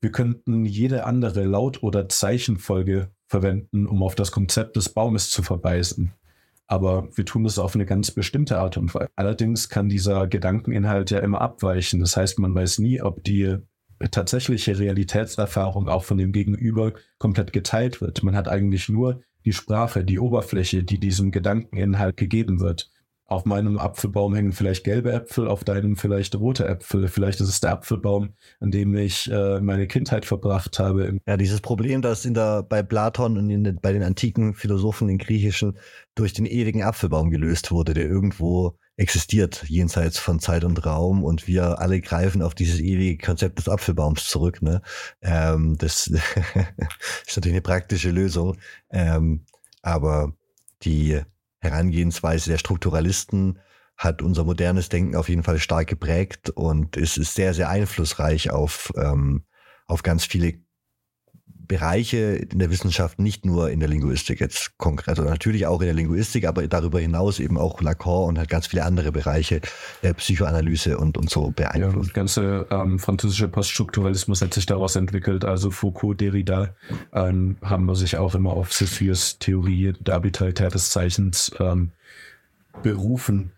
Wir 0.00 0.12
könnten 0.12 0.64
jede 0.64 1.04
andere 1.04 1.44
Laut- 1.44 1.82
oder 1.82 2.08
Zeichenfolge 2.08 3.10
verwenden, 3.26 3.86
um 3.86 4.02
auf 4.02 4.14
das 4.14 4.30
Konzept 4.30 4.76
des 4.76 4.90
Baumes 4.90 5.30
zu 5.30 5.42
verweisen. 5.42 6.12
Aber 6.66 7.08
wir 7.16 7.24
tun 7.24 7.44
das 7.44 7.58
auf 7.58 7.74
eine 7.74 7.86
ganz 7.86 8.10
bestimmte 8.10 8.58
Art 8.58 8.76
und 8.76 8.94
Weise. 8.94 9.08
Allerdings 9.16 9.68
kann 9.68 9.88
dieser 9.88 10.26
Gedankeninhalt 10.26 11.10
ja 11.10 11.18
immer 11.20 11.40
abweichen. 11.40 12.00
Das 12.00 12.16
heißt, 12.16 12.38
man 12.38 12.54
weiß 12.54 12.78
nie, 12.78 13.00
ob 13.00 13.24
die 13.24 13.56
tatsächliche 14.10 14.78
Realitätserfahrung 14.78 15.88
auch 15.88 16.04
von 16.04 16.18
dem 16.18 16.32
Gegenüber 16.32 16.92
komplett 17.18 17.52
geteilt 17.52 18.00
wird. 18.00 18.22
Man 18.22 18.36
hat 18.36 18.48
eigentlich 18.48 18.88
nur 18.88 19.22
die 19.44 19.52
Sprache, 19.52 20.04
die 20.04 20.18
Oberfläche, 20.18 20.84
die 20.84 21.00
diesem 21.00 21.30
Gedankeninhalt 21.30 22.16
gegeben 22.16 22.60
wird. 22.60 22.90
Auf 23.28 23.44
meinem 23.44 23.78
Apfelbaum 23.78 24.34
hängen 24.34 24.52
vielleicht 24.52 24.84
gelbe 24.84 25.12
Äpfel, 25.12 25.48
auf 25.48 25.62
deinem 25.62 25.96
vielleicht 25.96 26.34
rote 26.34 26.66
Äpfel. 26.66 27.08
Vielleicht 27.08 27.42
ist 27.42 27.50
es 27.50 27.60
der 27.60 27.72
Apfelbaum, 27.72 28.30
an 28.58 28.70
dem 28.70 28.96
ich 28.96 29.30
äh, 29.30 29.60
meine 29.60 29.86
Kindheit 29.86 30.24
verbracht 30.24 30.78
habe. 30.78 31.18
Ja, 31.26 31.36
dieses 31.36 31.60
Problem, 31.60 32.00
das 32.00 32.24
in 32.24 32.32
der, 32.32 32.62
bei 32.62 32.82
Platon 32.82 33.36
und 33.36 33.50
in, 33.50 33.78
bei 33.82 33.92
den 33.92 34.02
antiken 34.02 34.54
Philosophen, 34.54 35.08
den 35.08 35.18
griechischen, 35.18 35.78
durch 36.14 36.32
den 36.32 36.46
ewigen 36.46 36.82
Apfelbaum 36.82 37.28
gelöst 37.28 37.70
wurde, 37.70 37.92
der 37.92 38.06
irgendwo 38.06 38.78
existiert, 38.96 39.62
jenseits 39.68 40.18
von 40.18 40.40
Zeit 40.40 40.64
und 40.64 40.86
Raum. 40.86 41.22
Und 41.22 41.46
wir 41.46 41.80
alle 41.80 42.00
greifen 42.00 42.40
auf 42.40 42.54
dieses 42.54 42.80
ewige 42.80 43.22
Konzept 43.22 43.58
des 43.58 43.68
Apfelbaums 43.68 44.26
zurück. 44.26 44.62
Ne? 44.62 44.80
Ähm, 45.20 45.76
das 45.76 46.06
ist 47.26 47.36
natürlich 47.36 47.56
eine 47.56 47.60
praktische 47.60 48.10
Lösung. 48.10 48.56
Ähm, 48.90 49.44
aber 49.82 50.32
die 50.82 51.20
Herangehensweise 51.60 52.50
der 52.50 52.58
Strukturalisten 52.58 53.58
hat 53.96 54.22
unser 54.22 54.44
modernes 54.44 54.88
Denken 54.88 55.16
auf 55.16 55.28
jeden 55.28 55.42
Fall 55.42 55.58
stark 55.58 55.88
geprägt 55.88 56.50
und 56.50 56.96
es 56.96 57.16
ist 57.16 57.34
sehr, 57.34 57.52
sehr 57.52 57.68
einflussreich 57.68 58.50
auf, 58.50 58.92
ähm, 58.96 59.44
auf 59.86 60.02
ganz 60.02 60.24
viele 60.24 60.60
Bereiche 61.68 62.16
in 62.36 62.58
der 62.58 62.70
Wissenschaft, 62.70 63.18
nicht 63.18 63.44
nur 63.44 63.70
in 63.70 63.80
der 63.80 63.88
Linguistik 63.88 64.40
jetzt 64.40 64.76
konkret, 64.78 65.08
also 65.08 65.22
natürlich 65.22 65.66
auch 65.66 65.80
in 65.80 65.86
der 65.86 65.94
Linguistik, 65.94 66.46
aber 66.46 66.66
darüber 66.66 66.98
hinaus 66.98 67.38
eben 67.38 67.58
auch 67.58 67.80
Lacan 67.82 68.24
und 68.24 68.38
hat 68.38 68.48
ganz 68.48 68.66
viele 68.66 68.84
andere 68.84 69.12
Bereiche 69.12 69.60
der 70.02 70.14
Psychoanalyse 70.14 70.98
und, 70.98 71.18
und 71.18 71.30
so 71.30 71.52
beeinflusst. 71.54 72.08
Ja, 72.08 72.14
der 72.14 72.14
ganze 72.14 72.66
ähm, 72.70 72.98
französische 72.98 73.48
Poststrukturalismus 73.48 74.40
hat 74.40 74.54
sich 74.54 74.66
daraus 74.66 74.96
entwickelt, 74.96 75.44
also 75.44 75.70
Foucault, 75.70 76.20
Derrida 76.20 76.74
ähm, 77.12 77.56
haben 77.62 77.94
sich 77.94 78.16
auch 78.16 78.34
immer 78.34 78.54
auf 78.54 78.72
Saussures 78.72 79.38
Theorie 79.38 79.92
der 80.00 80.14
Arbitrarität 80.14 80.72
des 80.72 80.90
Zeichens 80.90 81.52
ähm, 81.60 81.92
berufen 82.82 83.52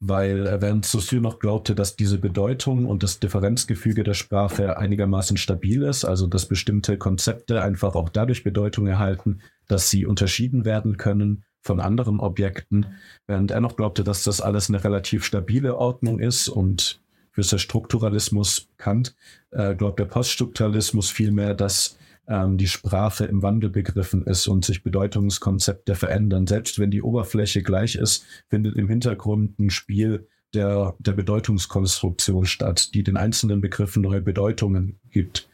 weil 0.00 0.46
äh, 0.46 0.60
während 0.60 0.84
Saussure 0.84 1.20
noch 1.20 1.38
glaubte, 1.38 1.74
dass 1.74 1.96
diese 1.96 2.18
Bedeutung 2.18 2.86
und 2.86 3.02
das 3.02 3.18
Differenzgefüge 3.18 4.04
der 4.04 4.14
Sprache 4.14 4.76
einigermaßen 4.78 5.36
stabil 5.36 5.82
ist, 5.82 6.04
also 6.04 6.26
dass 6.26 6.46
bestimmte 6.46 6.98
Konzepte 6.98 7.62
einfach 7.62 7.94
auch 7.94 8.08
dadurch 8.08 8.44
Bedeutung 8.44 8.86
erhalten, 8.86 9.40
dass 9.68 9.90
sie 9.90 10.06
unterschieden 10.06 10.64
werden 10.64 10.96
können 10.96 11.44
von 11.62 11.80
anderen 11.80 12.20
Objekten, 12.20 12.86
während 13.26 13.50
er 13.50 13.60
noch 13.60 13.76
glaubte, 13.76 14.04
dass 14.04 14.22
das 14.22 14.40
alles 14.40 14.68
eine 14.68 14.84
relativ 14.84 15.24
stabile 15.24 15.76
Ordnung 15.76 16.20
ist 16.20 16.48
und 16.48 17.00
für 17.32 17.58
Strukturalismus 17.58 18.62
bekannt, 18.62 19.14
äh, 19.50 19.74
glaubt 19.74 19.98
der 19.98 20.06
Poststrukturalismus 20.06 21.10
vielmehr, 21.10 21.54
dass 21.54 21.98
ähm, 22.28 22.58
die 22.58 22.68
Sprache 22.68 23.24
im 23.24 23.42
Wandel 23.42 23.70
begriffen 23.70 24.24
ist 24.24 24.46
und 24.48 24.64
sich 24.64 24.82
Bedeutungskonzepte 24.82 25.94
verändern. 25.94 26.46
Selbst 26.46 26.78
wenn 26.78 26.90
die 26.90 27.02
Oberfläche 27.02 27.62
gleich 27.62 27.96
ist, 27.96 28.24
findet 28.48 28.76
im 28.76 28.88
Hintergrund 28.88 29.58
ein 29.58 29.70
Spiel 29.70 30.26
der, 30.54 30.94
der 30.98 31.12
Bedeutungskonstruktion 31.12 32.46
statt, 32.46 32.94
die 32.94 33.02
den 33.02 33.16
einzelnen 33.16 33.60
Begriffen 33.60 34.02
neue 34.02 34.22
Bedeutungen 34.22 34.98
gibt. 35.10 35.48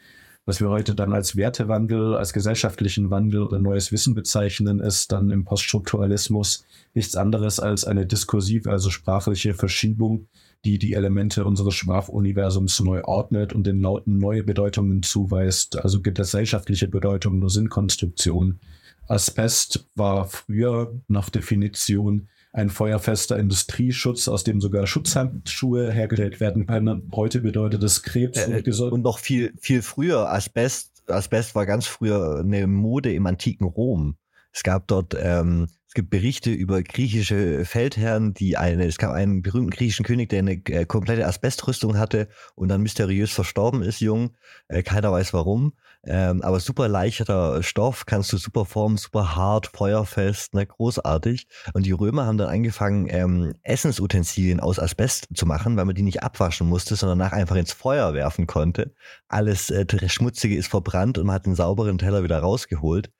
Was 0.45 0.59
wir 0.59 0.69
heute 0.69 0.93
dann 0.93 1.13
als 1.13 1.35
Wertewandel, 1.37 2.15
als 2.15 2.33
gesellschaftlichen 2.33 3.09
Wandel 3.09 3.43
oder 3.43 3.59
neues 3.59 3.91
Wissen 3.91 4.13
bezeichnen, 4.13 4.79
ist 4.79 5.11
dann 5.11 5.31
im 5.31 5.45
Poststrukturalismus 5.45 6.65
nichts 6.93 7.15
anderes 7.15 7.59
als 7.59 7.85
eine 7.85 8.05
diskursive, 8.05 8.69
also 8.69 8.89
sprachliche 8.89 9.53
Verschiebung 9.53 10.27
die 10.65 10.77
die 10.77 10.93
Elemente 10.93 11.43
unseres 11.45 11.75
Sprachuniversums 11.75 12.79
neu 12.79 13.03
ordnet 13.03 13.53
und 13.53 13.67
den 13.67 13.81
Lauten 13.81 14.17
neue 14.17 14.43
Bedeutungen 14.43 15.03
zuweist, 15.03 15.77
also 15.83 16.01
gesellschaftliche 16.01 16.87
Bedeutungen 16.87 17.39
nur 17.39 17.49
Sinnkonstruktion. 17.49 18.59
Asbest 19.07 19.85
war 19.95 20.25
früher 20.25 20.93
nach 21.07 21.29
Definition 21.29 22.29
ein 22.53 22.69
feuerfester 22.69 23.37
Industrieschutz, 23.37 24.27
aus 24.27 24.43
dem 24.43 24.61
sogar 24.61 24.85
Schutzhandschuhe 24.85 25.91
hergestellt 25.91 26.39
werden 26.39 26.67
können. 26.67 27.09
Heute 27.13 27.41
bedeutet 27.41 27.83
es 27.83 28.03
Krebs 28.03 28.37
äh, 28.37 28.63
und, 28.65 28.93
und 28.93 29.01
noch 29.01 29.17
viel, 29.17 29.53
viel 29.59 29.81
früher. 29.81 30.31
Asbest, 30.31 31.03
Asbest 31.07 31.55
war 31.55 31.65
ganz 31.65 31.87
früher 31.87 32.39
eine 32.39 32.67
Mode 32.67 33.11
im 33.11 33.25
antiken 33.25 33.65
Rom. 33.65 34.17
Es 34.51 34.61
gab 34.61 34.87
dort 34.87 35.17
ähm, 35.19 35.67
es 35.93 35.95
gibt 35.95 36.09
Berichte 36.09 36.49
über 36.49 36.81
griechische 36.81 37.65
Feldherren, 37.65 38.33
die 38.33 38.57
eine, 38.57 38.87
es 38.87 38.97
gab 38.97 39.11
einen 39.11 39.43
berühmten 39.43 39.69
griechischen 39.69 40.03
König, 40.03 40.27
der 40.29 40.39
eine 40.39 40.53
äh, 40.53 40.87
komplette 40.87 41.27
Asbestrüstung 41.27 41.99
hatte 41.99 42.29
und 42.55 42.69
dann 42.69 42.81
mysteriös 42.81 43.31
verstorben 43.31 43.83
ist, 43.83 43.99
jung. 43.99 44.31
Äh, 44.69 44.81
keiner 44.81 45.11
weiß 45.11 45.33
warum. 45.35 45.73
Ähm, 46.03 46.41
aber 46.41 46.59
super 46.59 46.87
leichter 46.87 47.61
Stoff, 47.61 48.07
kannst 48.07 48.33
du 48.33 48.37
super 48.37 48.65
formen, 48.65 48.97
super 48.97 49.35
hart, 49.35 49.67
feuerfest, 49.67 50.55
ne, 50.55 50.65
großartig. 50.65 51.45
Und 51.75 51.85
die 51.85 51.91
Römer 51.91 52.25
haben 52.25 52.39
dann 52.39 52.49
angefangen, 52.49 53.05
ähm, 53.09 53.53
Essensutensilien 53.61 54.61
aus 54.61 54.79
Asbest 54.79 55.27
zu 55.35 55.45
machen, 55.45 55.77
weil 55.77 55.85
man 55.85 55.93
die 55.93 56.01
nicht 56.01 56.23
abwaschen 56.23 56.67
musste, 56.67 56.95
sondern 56.95 57.19
nach 57.19 57.33
einfach 57.33 57.55
ins 57.55 57.71
Feuer 57.71 58.15
werfen 58.15 58.47
konnte. 58.47 58.95
Alles 59.27 59.69
äh, 59.69 59.85
Schmutzige 60.09 60.57
ist 60.57 60.69
verbrannt 60.69 61.19
und 61.19 61.27
man 61.27 61.35
hat 61.35 61.45
den 61.45 61.53
sauberen 61.53 61.99
Teller 61.99 62.23
wieder 62.23 62.39
rausgeholt 62.39 63.11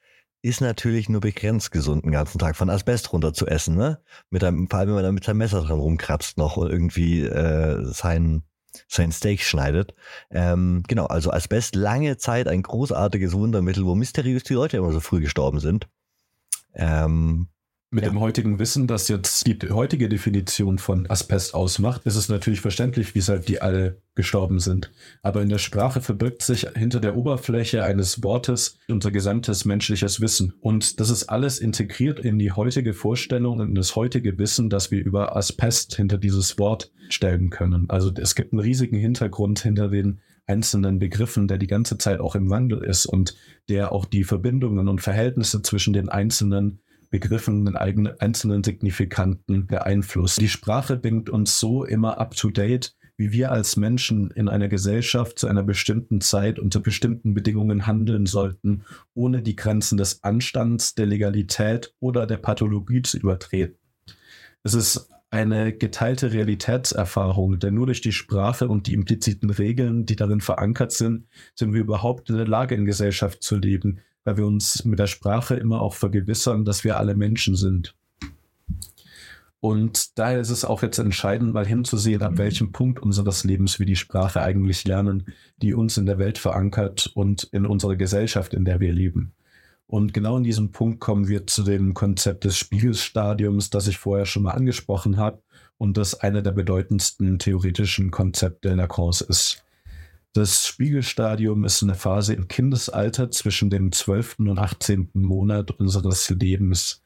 ist 0.44 0.60
natürlich 0.60 1.08
nur 1.08 1.22
begrenzt 1.22 1.72
gesund, 1.72 2.04
den 2.04 2.12
ganzen 2.12 2.38
Tag 2.38 2.58
von 2.58 2.70
Asbest 2.70 3.14
runter 3.14 3.34
zu 3.34 3.48
essen, 3.48 3.76
ne? 3.76 4.02
Mit 4.30 4.44
einem, 4.44 4.70
vor 4.70 4.80
allem, 4.80 4.90
wenn 4.90 4.96
man 4.96 5.04
da 5.06 5.12
mit 5.14 5.24
seinem 5.24 5.38
Messer 5.38 5.62
dran 5.62 5.80
rumkratzt 5.80 6.38
noch 6.38 6.58
und 6.58 6.70
irgendwie 6.70 7.22
äh, 7.22 7.82
sein, 7.86 8.44
sein 8.90 9.14
Steak 9.14 9.42
schneidet. 9.42 9.96
Ähm, 10.30 10.84
genau, 10.86 11.06
also 11.06 11.32
Asbest 11.32 11.76
lange 11.76 12.18
Zeit 12.18 12.50
ein 12.50 12.62
großartiges 12.62 13.32
Wundermittel, 13.32 13.86
wo 13.86 13.96
mysteriös 13.96 14.44
die 14.44 14.56
Leute 14.56 14.76
immer 14.76 14.92
so 14.92 15.00
früh 15.00 15.22
gestorben 15.22 15.62
sind. 15.62 15.88
Ähm, 16.74 17.48
mit 17.94 18.04
ja. 18.04 18.10
dem 18.10 18.20
heutigen 18.20 18.60
Wissen, 18.60 18.88
das 18.88 19.08
jetzt 19.08 19.46
die 19.46 19.70
heutige 19.70 20.10
Definition 20.10 20.78
von 20.78 21.10
Asbest 21.10 21.54
ausmacht, 21.54 22.06
ist 22.06 22.16
es 22.16 22.30
natürlich 22.30 22.62
verständlich, 22.62 23.16
weshalb 23.16 23.46
die 23.46 23.62
alle 23.62 24.02
gestorben 24.16 24.60
sind. 24.60 24.92
Aber 25.22 25.42
in 25.42 25.50
der 25.50 25.58
Sprache 25.58 26.02
verbirgt 26.02 26.42
sich 26.42 26.68
hinter 26.76 27.00
der 27.00 27.16
Oberfläche 27.16 27.84
eines 27.84 28.24
Wortes 28.24 28.78
unser 28.88 29.12
gesamtes 29.12 29.66
menschliches 29.66 30.22
Wissen. 30.22 30.54
Und 30.62 31.00
das 31.00 31.10
ist 31.10 31.26
alles 31.26 31.60
integriert 31.60 32.20
in 32.20 32.40
die 32.40 32.52
heutige 32.52 32.94
Vorstellung 32.94 33.60
und 33.60 33.76
das 33.76 33.96
heutige 33.96 34.38
Wissen, 34.38 34.70
das 34.70 34.92
wir 34.92 35.04
über 35.04 35.36
Asbest 35.36 35.96
hinter 35.96 36.18
dieses 36.18 36.58
Wort 36.60 36.92
stellen 37.10 37.50
können. 37.50 37.90
Also 37.90 38.12
es 38.16 38.36
gibt 38.36 38.54
einen 38.54 38.60
riesigen 38.60 38.98
Hintergrund 38.98 39.60
hinter 39.60 39.90
den 39.90 40.20
einzelnen 40.46 41.00
Begriffen, 41.00 41.48
der 41.48 41.58
die 41.58 41.68
ganze 41.68 41.98
Zeit 41.98 42.20
auch 42.20 42.36
im 42.36 42.50
Wandel 42.50 42.84
ist 42.84 43.06
und 43.06 43.36
der 43.70 43.92
auch 43.92 44.06
die 44.06 44.24
Verbindungen 44.24 44.88
und 44.90 45.02
Verhältnisse 45.02 45.62
zwischen 45.62 45.94
den 45.94 46.10
einzelnen 46.10 46.80
Begriffen, 47.14 47.64
den 47.64 47.76
eigenen 47.76 48.20
einzelnen 48.20 48.64
Signifikanten 48.64 49.68
beeinflusst. 49.68 50.42
Die 50.42 50.50
Sprache 50.50 50.98
bringt 50.98 51.30
uns 51.30 51.60
so 51.60 51.84
immer 51.84 52.18
up 52.18 52.36
to 52.36 52.50
date, 52.50 52.96
wie 53.18 53.32
wir 53.32 53.52
als 53.52 53.78
Menschen 53.78 54.32
in 54.32 54.50
einer 54.50 54.68
Gesellschaft 54.68 55.38
zu 55.38 55.46
einer 55.46 55.62
bestimmten 55.62 56.22
Zeit 56.22 56.58
unter 56.58 56.80
bestimmten 56.80 57.36
Bedingungen 57.36 57.86
handeln 57.86 58.26
sollten, 58.26 58.82
ohne 59.14 59.44
die 59.44 59.56
Grenzen 59.56 60.00
des 60.00 60.24
Anstands, 60.24 60.96
der 60.96 61.06
Legalität 61.06 61.94
oder 62.00 62.26
der 62.26 62.38
Pathologie 62.38 63.04
zu 63.04 63.20
übertreten. 63.20 63.78
Es 64.64 64.74
ist 64.74 65.08
eine 65.30 65.72
geteilte 65.72 66.34
Realitätserfahrung, 66.34 67.60
denn 67.60 67.76
nur 67.76 67.86
durch 67.86 68.02
die 68.02 68.12
Sprache 68.12 68.68
und 68.68 68.88
die 68.88 68.94
impliziten 68.96 69.52
Regeln, 69.52 70.08
die 70.08 70.16
darin 70.16 70.42
verankert 70.42 70.92
sind, 70.92 71.28
sind 71.54 71.74
wir 71.74 71.82
überhaupt 71.82 72.32
in 72.32 72.38
der 72.38 72.48
Lage, 72.48 72.74
in 72.74 72.86
Gesellschaft 72.86 73.44
zu 73.44 73.58
leben, 73.58 74.00
weil 74.24 74.38
wir 74.38 74.46
uns 74.46 74.86
mit 74.86 75.00
der 75.00 75.08
Sprache 75.08 75.56
immer 75.56 75.82
auch 75.82 75.94
vergewissern, 75.94 76.66
dass 76.66 76.84
wir 76.84 76.98
alle 76.98 77.16
Menschen 77.16 77.56
sind. 77.56 77.96
Und 79.60 80.20
daher 80.20 80.42
ist 80.42 80.50
es 80.50 80.66
auch 80.66 80.84
jetzt 80.84 80.98
entscheidend, 80.98 81.54
mal 81.54 81.66
hinzusehen, 81.66 82.22
ab 82.22 82.38
welchem 82.38 82.74
Punkt 82.74 83.00
unseres 83.00 83.46
Lebens 83.46 83.80
wir 83.80 83.86
die 83.86 83.96
Sprache 83.96 84.42
eigentlich 84.42 84.84
lernen, 84.84 85.28
die 85.62 85.74
uns 85.74 85.98
in 85.98 86.06
der 86.06 86.18
Welt 86.18 86.38
verankert 86.38 87.10
und 87.16 87.44
in 87.54 87.66
unserer 87.66 87.96
Gesellschaft, 87.96 88.54
in 88.54 88.66
der 88.66 88.82
wir 88.82 88.92
leben. 88.92 89.32
Und 89.88 90.14
genau 90.14 90.36
in 90.38 90.44
diesem 90.44 90.72
Punkt 90.72 91.00
kommen 91.00 91.30
wir 91.30 91.48
zu 91.48 91.64
dem 91.64 91.94
Konzept 91.94 92.44
des 92.44 92.58
Spiegelstadiums, 92.58 93.70
das 93.70 93.88
ich 93.88 93.98
vorher 93.98 94.26
schon 94.26 94.44
mal 94.44 94.52
angesprochen 94.52 95.16
habe 95.16 95.42
und 95.78 95.96
das 95.96 96.20
einer 96.20 96.42
der 96.42 96.52
bedeutendsten 96.52 97.40
theoretischen 97.40 98.12
Konzepte 98.12 98.74
Lacans 98.74 99.22
ist. 99.22 99.64
Das 100.34 100.66
Spiegelstadium 100.66 101.64
ist 101.64 101.84
eine 101.84 101.94
Phase 101.94 102.34
im 102.34 102.48
Kindesalter 102.48 103.30
zwischen 103.30 103.70
dem 103.70 103.92
12. 103.92 104.40
und 104.40 104.58
18. 104.58 105.10
Monat 105.14 105.70
unseres 105.70 106.28
Lebens. 106.32 107.04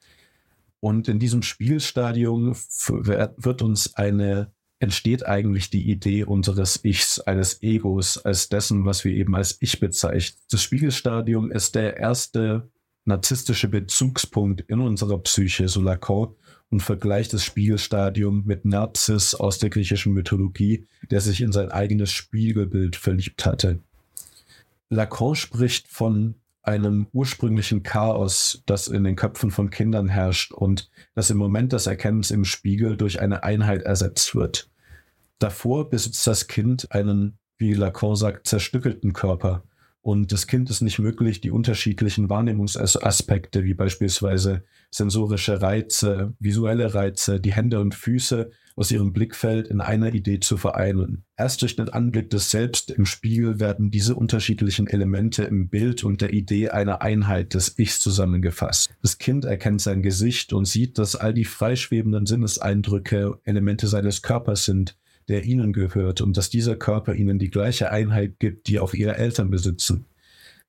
Und 0.80 1.08
in 1.08 1.18
diesem 1.18 1.42
Spiegelstadium 1.42 2.56
wird 2.86 3.60
uns 3.60 3.94
eine, 3.96 4.50
entsteht 4.78 5.26
eigentlich 5.26 5.68
die 5.68 5.90
Idee 5.90 6.24
unseres 6.24 6.82
Ichs, 6.82 7.20
eines 7.20 7.62
Egos, 7.62 8.16
als 8.16 8.48
dessen, 8.48 8.86
was 8.86 9.04
wir 9.04 9.12
eben 9.12 9.36
als 9.36 9.58
Ich 9.60 9.78
bezeichnen. 9.78 10.40
Das 10.50 10.62
Spiegelstadium 10.62 11.50
ist 11.50 11.74
der 11.74 11.98
erste 11.98 12.70
narzisstische 13.04 13.68
Bezugspunkt 13.68 14.62
in 14.68 14.80
unserer 14.80 15.18
Psyche, 15.18 15.68
so 15.68 15.82
Lacan, 15.82 16.28
und 16.70 16.80
vergleicht 16.80 17.32
das 17.32 17.44
Spiegelstadium 17.44 18.44
mit 18.44 18.64
Narzis 18.64 19.34
aus 19.34 19.58
der 19.58 19.70
griechischen 19.70 20.12
Mythologie, 20.12 20.86
der 21.10 21.20
sich 21.20 21.40
in 21.40 21.52
sein 21.52 21.70
eigenes 21.70 22.12
Spiegelbild 22.12 22.96
verliebt 22.96 23.46
hatte. 23.46 23.80
Lacan 24.90 25.34
spricht 25.34 25.88
von 25.88 26.34
einem 26.62 27.06
ursprünglichen 27.12 27.82
Chaos, 27.82 28.62
das 28.66 28.88
in 28.88 29.04
den 29.04 29.16
Köpfen 29.16 29.50
von 29.50 29.70
Kindern 29.70 30.08
herrscht 30.08 30.52
und 30.52 30.90
das 31.14 31.30
im 31.30 31.38
Moment 31.38 31.72
des 31.72 31.86
Erkennens 31.86 32.30
im 32.30 32.44
Spiegel 32.44 32.96
durch 32.96 33.20
eine 33.20 33.42
Einheit 33.42 33.82
ersetzt 33.82 34.34
wird. 34.34 34.68
Davor 35.38 35.88
besitzt 35.88 36.26
das 36.26 36.46
Kind 36.46 36.92
einen, 36.92 37.38
wie 37.56 37.72
Lacan 37.72 38.16
sagt, 38.16 38.46
zerstückelten 38.46 39.12
Körper. 39.14 39.62
Und 40.08 40.32
das 40.32 40.46
Kind 40.46 40.70
ist 40.70 40.80
nicht 40.80 40.98
möglich, 40.98 41.42
die 41.42 41.50
unterschiedlichen 41.50 42.30
Wahrnehmungsaspekte, 42.30 43.64
wie 43.64 43.74
beispielsweise 43.74 44.64
sensorische 44.90 45.60
Reize, 45.60 46.32
visuelle 46.40 46.94
Reize, 46.94 47.40
die 47.40 47.52
Hände 47.52 47.78
und 47.78 47.94
Füße 47.94 48.50
aus 48.74 48.90
ihrem 48.90 49.12
Blickfeld 49.12 49.68
in 49.68 49.82
einer 49.82 50.14
Idee 50.14 50.40
zu 50.40 50.56
vereinen. 50.56 51.26
Erst 51.36 51.60
durch 51.60 51.76
den 51.76 51.90
Anblick 51.90 52.30
des 52.30 52.50
Selbst 52.50 52.90
im 52.90 53.04
Spiegel 53.04 53.60
werden 53.60 53.90
diese 53.90 54.14
unterschiedlichen 54.14 54.86
Elemente 54.86 55.44
im 55.44 55.68
Bild 55.68 56.04
und 56.04 56.22
der 56.22 56.32
Idee 56.32 56.70
einer 56.70 57.02
Einheit 57.02 57.52
des 57.52 57.78
Ichs 57.78 58.00
zusammengefasst. 58.00 58.88
Das 59.02 59.18
Kind 59.18 59.44
erkennt 59.44 59.82
sein 59.82 60.00
Gesicht 60.00 60.54
und 60.54 60.64
sieht, 60.64 60.96
dass 60.96 61.16
all 61.16 61.34
die 61.34 61.44
freischwebenden 61.44 62.24
Sinneseindrücke 62.24 63.40
Elemente 63.44 63.86
seines 63.88 64.22
Körpers 64.22 64.64
sind, 64.64 64.96
der 65.28 65.44
ihnen 65.44 65.72
gehört 65.72 66.20
und 66.20 66.36
dass 66.36 66.50
dieser 66.50 66.76
Körper 66.76 67.14
ihnen 67.14 67.38
die 67.38 67.50
gleiche 67.50 67.90
Einheit 67.90 68.38
gibt, 68.38 68.66
die 68.66 68.80
auch 68.80 68.94
ihre 68.94 69.16
Eltern 69.16 69.50
besitzen. 69.50 70.06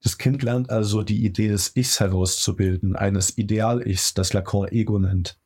Das 0.02 0.18
Kind 0.18 0.42
lernt 0.42 0.70
also 0.70 1.02
die 1.02 1.24
Idee 1.24 1.48
des 1.48 1.76
Ichs 1.76 2.00
herauszubilden, 2.00 2.96
eines 2.96 3.36
Ideal-Ichs, 3.36 4.14
das 4.14 4.32
Lacan 4.32 4.68
Ego 4.68 4.98
nennt. 4.98 5.38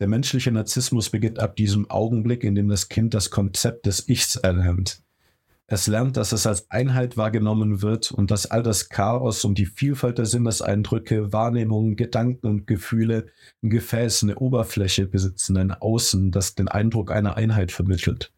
Der 0.00 0.08
menschliche 0.08 0.50
Narzissmus 0.50 1.10
beginnt 1.10 1.38
ab 1.38 1.56
diesem 1.56 1.90
Augenblick, 1.90 2.44
in 2.44 2.54
dem 2.54 2.68
das 2.68 2.88
Kind 2.88 3.14
das 3.14 3.30
Konzept 3.30 3.86
des 3.86 4.08
Ichs 4.08 4.36
erlernt. 4.36 5.03
Es 5.74 5.88
lernt, 5.88 6.16
dass 6.16 6.30
es 6.30 6.46
als 6.46 6.70
Einheit 6.70 7.16
wahrgenommen 7.16 7.82
wird 7.82 8.12
und 8.12 8.30
dass 8.30 8.48
all 8.48 8.62
das 8.62 8.90
Chaos 8.90 9.44
und 9.44 9.58
die 9.58 9.66
Vielfalt 9.66 10.18
der 10.18 10.24
Sinneseindrücke, 10.24 11.32
Wahrnehmungen, 11.32 11.96
Gedanken 11.96 12.46
und 12.46 12.68
Gefühle 12.68 13.26
ein 13.60 13.70
Gefäß, 13.70 14.22
eine 14.22 14.36
Oberfläche 14.36 15.08
besitzen, 15.08 15.56
ein 15.56 15.72
Außen, 15.72 16.30
das 16.30 16.54
den 16.54 16.68
Eindruck 16.68 17.10
einer 17.10 17.36
Einheit 17.36 17.72
vermittelt. 17.72 18.32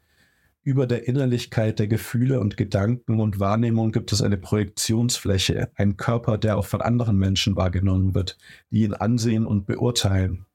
Über 0.62 0.86
der 0.86 1.06
Innerlichkeit 1.06 1.78
der 1.78 1.88
Gefühle 1.88 2.40
und 2.40 2.56
Gedanken 2.56 3.20
und 3.20 3.38
Wahrnehmung 3.38 3.92
gibt 3.92 4.12
es 4.12 4.22
eine 4.22 4.38
Projektionsfläche, 4.38 5.68
ein 5.74 5.98
Körper, 5.98 6.38
der 6.38 6.56
auch 6.56 6.64
von 6.64 6.80
anderen 6.80 7.18
Menschen 7.18 7.54
wahrgenommen 7.54 8.14
wird, 8.14 8.38
die 8.70 8.84
ihn 8.84 8.94
ansehen 8.94 9.44
und 9.44 9.66
beurteilen 9.66 10.46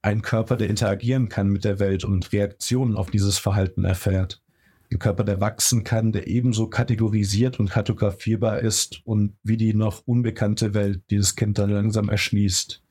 ein 0.00 0.22
Körper, 0.22 0.56
der 0.56 0.70
interagieren 0.70 1.28
kann 1.28 1.48
mit 1.48 1.64
der 1.64 1.80
Welt 1.80 2.04
und 2.04 2.32
Reaktionen 2.32 2.96
auf 2.96 3.10
dieses 3.10 3.36
Verhalten 3.36 3.84
erfährt. 3.84 4.40
Ein 4.92 4.98
Körper, 4.98 5.22
der 5.22 5.40
wachsen 5.40 5.84
kann, 5.84 6.10
der 6.10 6.26
ebenso 6.26 6.66
kategorisiert 6.66 7.60
und 7.60 7.70
kartografierbar 7.70 8.60
ist 8.60 9.00
und 9.04 9.36
wie 9.44 9.56
die 9.56 9.72
noch 9.72 10.02
unbekannte 10.06 10.74
Welt, 10.74 11.02
die 11.10 11.16
das 11.16 11.36
Kind 11.36 11.58
dann 11.58 11.70
langsam 11.70 12.08
erschließt. 12.08 12.82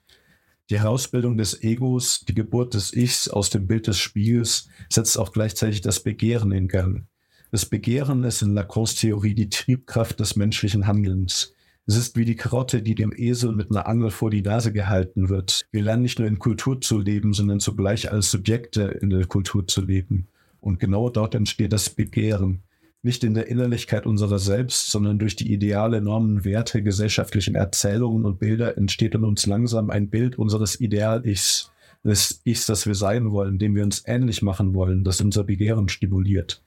Die 0.69 0.79
Herausbildung 0.79 1.35
des 1.35 1.62
Egos, 1.63 2.23
die 2.27 2.35
Geburt 2.35 2.73
des 2.75 2.93
Ichs 2.93 3.27
aus 3.27 3.49
dem 3.49 3.67
Bild 3.67 3.88
des 3.88 3.97
Spiegels 3.97 4.69
setzt 4.88 5.17
auch 5.17 5.33
gleichzeitig 5.33 5.81
das 5.81 5.99
Begehren 6.01 6.51
in 6.51 6.67
Gang. 6.67 7.05
Das 7.51 7.65
Begehren 7.65 8.23
ist 8.23 8.43
in 8.43 8.53
Lacans 8.53 8.95
Theorie 8.95 9.33
die 9.33 9.49
Triebkraft 9.49 10.19
des 10.19 10.35
menschlichen 10.35 10.85
Handelns. 10.85 11.53
Es 11.88 11.95
ist 11.97 12.15
wie 12.15 12.25
die 12.25 12.35
Karotte, 12.35 12.83
die 12.83 12.93
dem 12.93 13.12
Esel 13.15 13.51
mit 13.51 13.71
einer 13.71 13.88
Angel 13.88 14.12
vor 14.12 14.29
die 14.29 14.43
Nase 14.43 14.71
gehalten 14.71 15.27
wird. 15.27 15.65
Wir 15.71 15.81
lernen 15.81 16.03
nicht 16.03 16.19
nur 16.19 16.27
in 16.27 16.38
Kultur 16.38 16.79
zu 16.79 16.99
leben, 16.99 17.33
sondern 17.33 17.59
zugleich 17.59 18.12
als 18.12 18.29
Subjekte 18.29 18.83
in 18.83 19.09
der 19.09 19.25
Kultur 19.25 19.67
zu 19.67 19.81
leben. 19.81 20.27
Und 20.62 20.80
genau 20.80 21.10
dort 21.10 21.36
entsteht 21.36 21.74
das 21.74 21.89
Begehren. 21.89 22.63
Nicht 23.02 23.24
in 23.24 23.34
der 23.34 23.48
Innerlichkeit 23.48 24.06
unserer 24.06 24.39
selbst, 24.39 24.91
sondern 24.91 25.19
durch 25.19 25.36
die 25.36 25.54
Ideale, 25.54 26.02
Normen, 26.02 26.43
Werte, 26.43 26.84
gesellschaftlichen 26.84 27.56
Erzählungen 27.56 28.26
und 28.26 28.39
Bilder 28.39 28.78
entsteht 28.78 29.15
in 29.15 29.24
uns 29.24 29.45
langsam 29.45 29.89
ein 29.89 30.10
Bild 30.10 30.38
unseres 30.38 30.80
Ideal-Ichs, 30.80 31.72
des 32.04 32.41
Ichs, 32.45 32.65
das 32.65 32.86
wir 32.86 32.95
sein 32.95 33.32
wollen, 33.32 33.58
dem 33.58 33.76
wir 33.76 33.84
uns 33.84 34.04
ähnlich 34.06 34.41
machen 34.41 34.74
wollen, 34.74 35.04
das 35.04 35.22
unser 35.22 35.43
Begehren 35.43 35.89
stimuliert. 35.89 36.63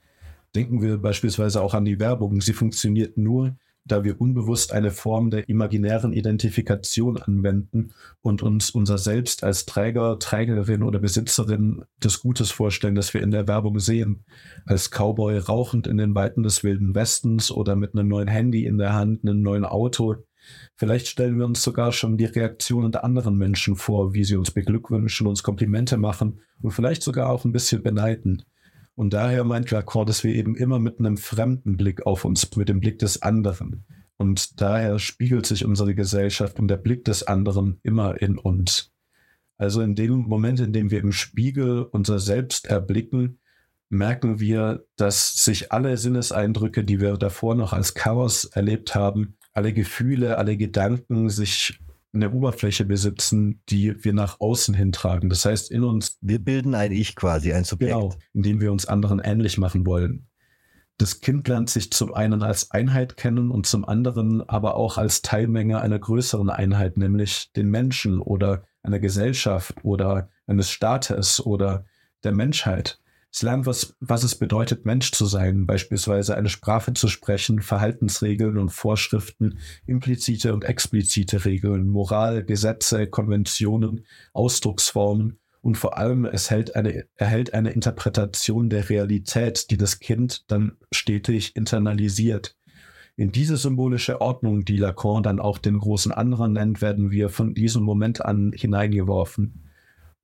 Denken 0.54 0.82
wir 0.82 0.98
beispielsweise 0.98 1.62
auch 1.62 1.74
an 1.74 1.84
die 1.84 1.98
Werbung. 1.98 2.40
Sie 2.40 2.52
funktioniert 2.52 3.16
nur, 3.16 3.56
da 3.84 4.04
wir 4.04 4.20
unbewusst 4.20 4.72
eine 4.72 4.90
Form 4.90 5.30
der 5.30 5.48
imaginären 5.48 6.12
Identifikation 6.12 7.16
anwenden 7.16 7.92
und 8.20 8.42
uns 8.42 8.70
unser 8.70 8.98
Selbst 8.98 9.42
als 9.42 9.66
Träger, 9.66 10.18
Trägerin 10.18 10.82
oder 10.82 11.00
Besitzerin 11.00 11.84
des 12.02 12.20
Gutes 12.20 12.50
vorstellen, 12.50 12.94
das 12.94 13.12
wir 13.12 13.22
in 13.22 13.32
der 13.32 13.48
Werbung 13.48 13.78
sehen. 13.80 14.24
Als 14.66 14.90
Cowboy 14.90 15.38
rauchend 15.38 15.86
in 15.86 15.98
den 15.98 16.14
Weiten 16.14 16.42
des 16.42 16.62
Wilden 16.62 16.94
Westens 16.94 17.50
oder 17.50 17.74
mit 17.74 17.94
einem 17.94 18.08
neuen 18.08 18.28
Handy 18.28 18.66
in 18.66 18.78
der 18.78 18.94
Hand, 18.94 19.24
einem 19.24 19.42
neuen 19.42 19.64
Auto. 19.64 20.16
Vielleicht 20.76 21.08
stellen 21.08 21.38
wir 21.38 21.44
uns 21.44 21.62
sogar 21.62 21.92
schon 21.92 22.16
die 22.16 22.24
Reaktionen 22.24 22.92
der 22.92 23.04
anderen 23.04 23.36
Menschen 23.36 23.76
vor, 23.76 24.14
wie 24.14 24.24
sie 24.24 24.36
uns 24.36 24.50
beglückwünschen, 24.50 25.26
uns 25.26 25.42
Komplimente 25.42 25.96
machen 25.96 26.40
und 26.60 26.72
vielleicht 26.72 27.02
sogar 27.02 27.30
auch 27.30 27.44
ein 27.44 27.52
bisschen 27.52 27.82
beneiden. 27.82 28.44
Und 28.94 29.14
daher 29.14 29.44
meint 29.44 29.70
Lacan, 29.70 30.06
dass 30.06 30.22
wir 30.22 30.34
eben 30.34 30.54
immer 30.54 30.78
mit 30.78 30.98
einem 30.98 31.16
fremden 31.16 31.76
Blick 31.76 32.06
auf 32.06 32.24
uns, 32.24 32.54
mit 32.56 32.68
dem 32.68 32.80
Blick 32.80 32.98
des 32.98 33.22
anderen. 33.22 33.84
Und 34.18 34.60
daher 34.60 34.98
spiegelt 34.98 35.46
sich 35.46 35.64
unsere 35.64 35.94
Gesellschaft 35.94 36.60
und 36.60 36.68
der 36.68 36.76
Blick 36.76 37.04
des 37.04 37.26
anderen 37.26 37.80
immer 37.82 38.20
in 38.20 38.38
uns. 38.38 38.92
Also 39.56 39.80
in 39.80 39.94
dem 39.94 40.12
Moment, 40.22 40.60
in 40.60 40.72
dem 40.72 40.90
wir 40.90 41.00
im 41.00 41.12
Spiegel 41.12 41.82
unser 41.82 42.18
Selbst 42.18 42.66
erblicken, 42.66 43.38
merken 43.88 44.40
wir, 44.40 44.84
dass 44.96 45.34
sich 45.44 45.72
alle 45.72 45.96
Sinneseindrücke, 45.96 46.84
die 46.84 47.00
wir 47.00 47.16
davor 47.16 47.54
noch 47.54 47.72
als 47.72 47.94
Chaos 47.94 48.44
erlebt 48.44 48.94
haben, 48.94 49.36
alle 49.52 49.72
Gefühle, 49.72 50.38
alle 50.38 50.56
Gedanken 50.56 51.28
sich 51.28 51.78
eine 52.12 52.30
Oberfläche 52.30 52.84
besitzen, 52.84 53.62
die 53.68 54.04
wir 54.04 54.12
nach 54.12 54.40
außen 54.40 54.74
hintragen. 54.74 55.30
Das 55.30 55.44
heißt, 55.44 55.70
in 55.70 55.84
uns. 55.84 56.18
Wir 56.20 56.38
bilden 56.38 56.74
ein 56.74 56.92
Ich 56.92 57.16
quasi, 57.16 57.52
ein 57.52 57.64
Subjekt. 57.64 57.94
Genau, 57.94 58.14
indem 58.34 58.60
wir 58.60 58.70
uns 58.72 58.86
anderen 58.86 59.18
ähnlich 59.18 59.58
machen 59.58 59.86
wollen. 59.86 60.26
Das 60.98 61.20
Kind 61.20 61.48
lernt 61.48 61.70
sich 61.70 61.90
zum 61.90 62.14
einen 62.14 62.42
als 62.42 62.70
Einheit 62.70 63.16
kennen 63.16 63.50
und 63.50 63.66
zum 63.66 63.84
anderen 63.84 64.48
aber 64.48 64.76
auch 64.76 64.98
als 64.98 65.22
Teilmenge 65.22 65.80
einer 65.80 65.98
größeren 65.98 66.50
Einheit, 66.50 66.96
nämlich 66.96 67.50
den 67.56 67.70
Menschen 67.70 68.20
oder 68.20 68.64
einer 68.82 69.00
Gesellschaft 69.00 69.74
oder 69.82 70.28
eines 70.46 70.70
Staates 70.70 71.44
oder 71.44 71.86
der 72.24 72.32
Menschheit. 72.32 73.00
Es 73.32 73.40
lernt, 73.42 73.64
was, 73.64 73.96
was 74.00 74.24
es 74.24 74.34
bedeutet, 74.34 74.84
Mensch 74.84 75.10
zu 75.12 75.24
sein, 75.24 75.64
beispielsweise 75.64 76.36
eine 76.36 76.50
Sprache 76.50 76.92
zu 76.92 77.08
sprechen, 77.08 77.62
Verhaltensregeln 77.62 78.58
und 78.58 78.68
Vorschriften, 78.68 79.58
implizite 79.86 80.52
und 80.52 80.64
explizite 80.64 81.46
Regeln, 81.46 81.88
Moral, 81.88 82.44
Gesetze, 82.44 83.06
Konventionen, 83.06 84.04
Ausdrucksformen 84.34 85.38
und 85.62 85.78
vor 85.78 85.96
allem 85.96 86.26
es 86.26 86.50
hält 86.50 86.76
eine, 86.76 87.06
erhält 87.16 87.54
eine 87.54 87.70
Interpretation 87.70 88.68
der 88.68 88.90
Realität, 88.90 89.70
die 89.70 89.78
das 89.78 89.98
Kind 89.98 90.50
dann 90.50 90.76
stetig 90.90 91.56
internalisiert. 91.56 92.56
In 93.16 93.32
diese 93.32 93.56
symbolische 93.56 94.20
Ordnung, 94.20 94.66
die 94.66 94.76
Lacan 94.76 95.22
dann 95.22 95.40
auch 95.40 95.58
den 95.58 95.78
großen 95.78 96.12
anderen 96.12 96.54
nennt, 96.54 96.82
werden 96.82 97.10
wir 97.10 97.30
von 97.30 97.54
diesem 97.54 97.82
Moment 97.82 98.22
an 98.22 98.52
hineingeworfen. 98.54 99.61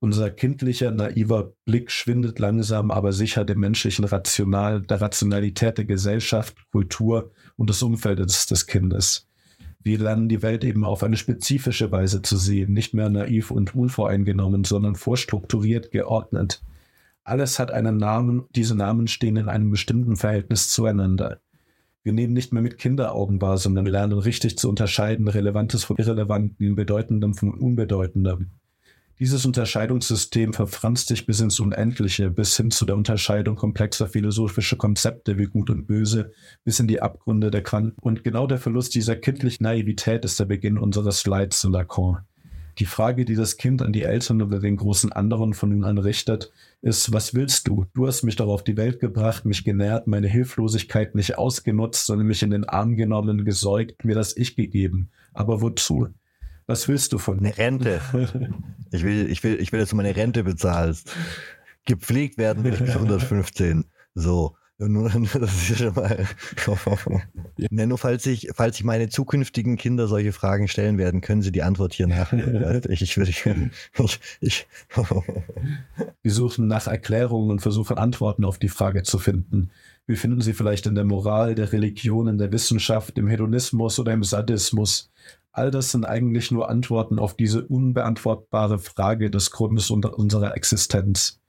Unser 0.01 0.31
kindlicher, 0.31 0.91
naiver 0.91 1.51
Blick 1.65 1.91
schwindet 1.91 2.39
langsam, 2.39 2.89
aber 2.89 3.11
sicher 3.11 3.43
dem 3.43 3.59
menschlichen 3.59 4.05
Rational, 4.05 4.81
der 4.81 5.01
Rationalität 5.01 5.77
der 5.77 5.83
Gesellschaft, 5.83 6.55
Kultur 6.71 7.31
und 7.57 7.69
des 7.69 7.83
Umfeldes 7.83 8.45
des 8.45 8.65
Kindes. 8.65 9.27
Wir 9.81 9.99
lernen 9.99 10.29
die 10.29 10.41
Welt 10.41 10.63
eben 10.63 10.85
auf 10.85 11.03
eine 11.03 11.17
spezifische 11.17 11.91
Weise 11.91 12.21
zu 12.21 12.37
sehen, 12.37 12.71
nicht 12.71 12.93
mehr 12.93 13.09
naiv 13.09 13.51
und 13.51 13.75
unvoreingenommen, 13.75 14.63
sondern 14.63 14.95
vorstrukturiert, 14.95 15.91
geordnet. 15.91 16.61
Alles 17.25 17.59
hat 17.59 17.71
einen 17.71 17.97
Namen, 17.97 18.45
diese 18.55 18.75
Namen 18.75 19.07
stehen 19.07 19.35
in 19.35 19.49
einem 19.49 19.69
bestimmten 19.69 20.15
Verhältnis 20.15 20.69
zueinander. 20.69 21.41
Wir 22.03 22.13
nehmen 22.13 22.33
nicht 22.33 22.53
mehr 22.53 22.63
mit 22.63 22.77
Kinderaugen 22.77 23.41
wahr, 23.41 23.57
sondern 23.57 23.85
lernen 23.85 24.19
richtig 24.19 24.57
zu 24.57 24.69
unterscheiden, 24.69 25.27
Relevantes 25.27 25.83
von 25.83 25.97
Irrelevantem, 25.97 26.75
Bedeutendem 26.75 27.33
von 27.33 27.53
Unbedeutendem. 27.53 28.51
Dieses 29.19 29.45
Unterscheidungssystem 29.45 30.53
verfranst 30.53 31.09
sich 31.09 31.25
bis 31.25 31.41
ins 31.41 31.59
Unendliche, 31.59 32.29
bis 32.29 32.55
hin 32.55 32.71
zu 32.71 32.85
der 32.85 32.95
Unterscheidung 32.95 33.57
komplexer 33.57 34.07
philosophischer 34.07 34.77
Konzepte 34.77 35.37
wie 35.37 35.47
Gut 35.47 35.69
und 35.69 35.87
Böse, 35.87 36.31
bis 36.63 36.79
in 36.79 36.87
die 36.87 37.01
Abgründe 37.01 37.51
der 37.51 37.61
Quanten. 37.61 37.97
Und 37.99 38.23
genau 38.23 38.47
der 38.47 38.59
Verlust 38.59 38.95
dieser 38.95 39.17
kindlichen 39.17 39.65
Naivität 39.65 40.23
ist 40.23 40.39
der 40.39 40.45
Beginn 40.45 40.77
unseres 40.77 41.25
Leids 41.27 41.59
zu 41.59 41.69
Lacan. 41.69 42.19
Die 42.77 42.85
Frage, 42.85 43.25
die 43.25 43.35
das 43.35 43.57
Kind 43.57 43.81
an 43.81 43.91
die 43.91 44.03
Eltern 44.03 44.41
oder 44.41 44.59
den 44.59 44.77
großen 44.77 45.11
anderen 45.11 45.53
von 45.53 45.73
ihnen 45.73 45.83
anrichtet, 45.83 46.53
ist, 46.81 47.11
was 47.11 47.33
willst 47.33 47.67
du? 47.67 47.87
Du 47.93 48.07
hast 48.07 48.23
mich 48.23 48.37
doch 48.37 48.47
auf 48.47 48.63
die 48.63 48.77
Welt 48.77 49.01
gebracht, 49.01 49.43
mich 49.43 49.65
genährt, 49.65 50.07
meine 50.07 50.29
Hilflosigkeit 50.29 51.13
nicht 51.13 51.37
ausgenutzt, 51.37 52.05
sondern 52.05 52.27
mich 52.27 52.41
in 52.41 52.51
den 52.51 52.63
Arm 52.63 52.95
genommen, 52.95 53.43
gesäugt, 53.43 54.05
mir 54.05 54.15
das 54.15 54.37
Ich 54.37 54.55
gegeben. 54.55 55.09
Aber 55.33 55.61
wozu? 55.61 56.07
Was 56.69 56.87
willst 56.87 57.13
du 57.13 57.17
von 57.17 57.37
mir? 57.37 57.47
Eine 57.47 57.57
Rente. 57.57 58.01
Ich 58.91 59.03
will, 59.03 59.29
ich 59.29 59.43
will, 59.43 59.61
ich 59.61 59.71
will, 59.71 59.79
dass 59.79 59.89
du 59.89 59.95
meine 59.95 60.15
Rente 60.15 60.43
bezahlst. 60.43 61.11
Gepflegt 61.85 62.39
werden 62.39 62.63
will 62.63 62.73
ich 62.73 62.79
bis 62.79 62.95
115. 62.95 63.85
So. 64.15 64.55
Nur, 64.79 65.09
das 65.33 65.53
ist 65.53 65.69
ja 65.69 65.75
schon 65.75 65.93
mal. 65.93 66.25
ja, 67.57 67.85
nur 67.85 67.97
falls 67.99 68.25
ich, 68.25 68.49
falls 68.55 68.77
ich 68.77 68.83
meine 68.83 69.09
zukünftigen 69.09 69.77
Kinder 69.77 70.07
solche 70.07 70.31
Fragen 70.31 70.67
stellen 70.67 70.97
werden, 70.97 71.21
können 71.21 71.43
sie 71.43 71.51
die 71.51 71.61
Antwort 71.61 71.93
hier 71.93 72.07
nach. 72.07 72.33
ich, 72.33 73.03
ich, 73.03 73.17
ich, 73.17 73.45
ich, 74.39 74.67
Wir 76.23 76.31
suchen 76.31 76.65
nach 76.65 76.87
Erklärungen 76.87 77.51
und 77.51 77.61
versuchen 77.61 77.99
Antworten 77.99 78.43
auf 78.43 78.57
die 78.57 78.69
Frage 78.69 79.03
zu 79.03 79.19
finden. 79.19 79.69
Wir 80.07 80.17
finden 80.17 80.41
sie 80.41 80.53
vielleicht 80.53 80.85
in 80.85 80.95
der 80.95 81.05
Moral, 81.05 81.55
der 81.55 81.71
Religion, 81.71 82.27
in 82.27 82.37
der 82.37 82.51
Wissenschaft, 82.51 83.17
im 83.17 83.27
Hedonismus 83.27 83.99
oder 83.99 84.13
im 84.13 84.23
Sadismus. 84.23 85.11
All 85.51 85.71
das 85.71 85.91
sind 85.91 86.05
eigentlich 86.05 86.51
nur 86.51 86.69
Antworten 86.69 87.19
auf 87.19 87.35
diese 87.35 87.65
unbeantwortbare 87.65 88.79
Frage 88.79 89.29
des 89.29 89.51
Grundes 89.51 89.89
unserer 89.91 90.55
Existenz. 90.55 91.39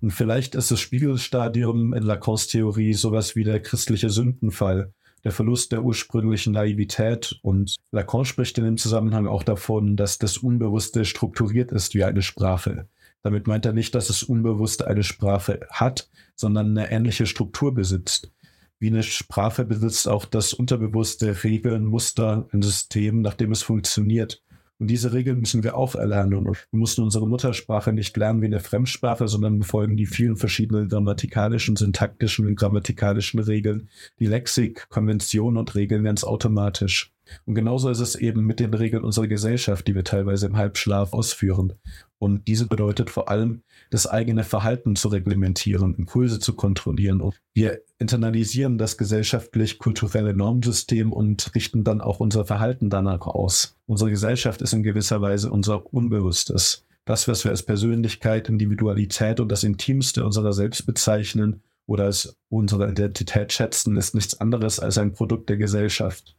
Und 0.00 0.10
vielleicht 0.10 0.54
ist 0.54 0.70
das 0.70 0.80
Spiegelstadium 0.80 1.94
in 1.94 2.02
Lacans 2.02 2.48
Theorie 2.48 2.94
sowas 2.94 3.34
wie 3.34 3.44
der 3.44 3.60
christliche 3.60 4.10
Sündenfall, 4.10 4.92
der 5.24 5.32
Verlust 5.32 5.72
der 5.72 5.82
ursprünglichen 5.82 6.52
Naivität. 6.52 7.38
Und 7.42 7.76
Lacan 7.92 8.24
spricht 8.24 8.58
in 8.58 8.64
dem 8.64 8.76
Zusammenhang 8.76 9.26
auch 9.26 9.42
davon, 9.42 9.96
dass 9.96 10.18
das 10.18 10.38
Unbewusste 10.38 11.04
strukturiert 11.04 11.72
ist 11.72 11.94
wie 11.94 12.04
eine 12.04 12.22
Sprache. 12.22 12.88
Damit 13.26 13.48
meint 13.48 13.66
er 13.66 13.72
nicht, 13.72 13.92
dass 13.96 14.06
das 14.06 14.22
Unbewusste 14.22 14.86
eine 14.86 15.02
Sprache 15.02 15.58
hat, 15.68 16.08
sondern 16.36 16.78
eine 16.78 16.92
ähnliche 16.92 17.26
Struktur 17.26 17.74
besitzt. 17.74 18.30
Wie 18.78 18.86
eine 18.86 19.02
Sprache 19.02 19.64
besitzt 19.64 20.06
auch 20.06 20.26
das 20.26 20.54
Unterbewusste 20.54 21.42
Regeln, 21.42 21.86
Muster, 21.86 22.48
ein 22.52 22.62
System, 22.62 23.22
nach 23.22 23.34
dem 23.34 23.50
es 23.50 23.64
funktioniert. 23.64 24.44
Und 24.78 24.86
diese 24.86 25.12
Regeln 25.12 25.40
müssen 25.40 25.64
wir 25.64 25.76
auch 25.76 25.96
erlernen. 25.96 26.34
Und 26.34 26.46
wir 26.70 26.78
mussten 26.78 27.02
unsere 27.02 27.26
Muttersprache 27.26 27.92
nicht 27.92 28.16
lernen 28.16 28.42
wie 28.42 28.46
eine 28.46 28.60
Fremdsprache, 28.60 29.26
sondern 29.26 29.58
befolgen 29.58 29.96
die 29.96 30.06
vielen 30.06 30.36
verschiedenen 30.36 30.88
grammatikalischen, 30.88 31.74
syntaktischen 31.74 32.46
und 32.46 32.54
grammatikalischen 32.54 33.40
Regeln, 33.40 33.88
die 34.20 34.26
Lexik, 34.26 34.88
Konventionen 34.88 35.58
und 35.58 35.74
Regeln 35.74 36.04
ganz 36.04 36.22
automatisch. 36.22 37.12
Und 37.44 37.54
genauso 37.54 37.90
ist 37.90 38.00
es 38.00 38.14
eben 38.14 38.44
mit 38.44 38.60
den 38.60 38.74
Regeln 38.74 39.04
unserer 39.04 39.26
Gesellschaft, 39.26 39.86
die 39.86 39.94
wir 39.94 40.04
teilweise 40.04 40.46
im 40.46 40.56
Halbschlaf 40.56 41.12
ausführen. 41.12 41.74
Und 42.18 42.48
diese 42.48 42.66
bedeutet 42.66 43.10
vor 43.10 43.28
allem, 43.28 43.62
das 43.90 44.06
eigene 44.06 44.44
Verhalten 44.44 44.96
zu 44.96 45.08
reglementieren, 45.08 45.94
Impulse 45.96 46.40
zu 46.40 46.54
kontrollieren. 46.54 47.20
Und 47.20 47.34
wir 47.52 47.80
internalisieren 47.98 48.78
das 48.78 48.96
gesellschaftlich-kulturelle 48.96 50.34
Normsystem 50.34 51.12
und 51.12 51.54
richten 51.54 51.84
dann 51.84 52.00
auch 52.00 52.20
unser 52.20 52.44
Verhalten 52.44 52.90
danach 52.90 53.26
aus. 53.26 53.76
Unsere 53.86 54.10
Gesellschaft 54.10 54.62
ist 54.62 54.72
in 54.72 54.82
gewisser 54.82 55.20
Weise 55.20 55.50
unser 55.50 55.92
Unbewusstes. 55.92 56.84
Das, 57.04 57.28
was 57.28 57.44
wir 57.44 57.52
als 57.52 57.62
Persönlichkeit, 57.62 58.48
Individualität 58.48 59.38
und 59.38 59.50
das 59.52 59.62
Intimste 59.62 60.24
unserer 60.24 60.52
selbst 60.52 60.86
bezeichnen 60.86 61.62
oder 61.86 62.04
als 62.04 62.36
unsere 62.48 62.90
Identität 62.90 63.52
schätzen, 63.52 63.96
ist 63.96 64.14
nichts 64.14 64.40
anderes 64.40 64.80
als 64.80 64.98
ein 64.98 65.12
Produkt 65.12 65.48
der 65.48 65.56
Gesellschaft. 65.56 66.35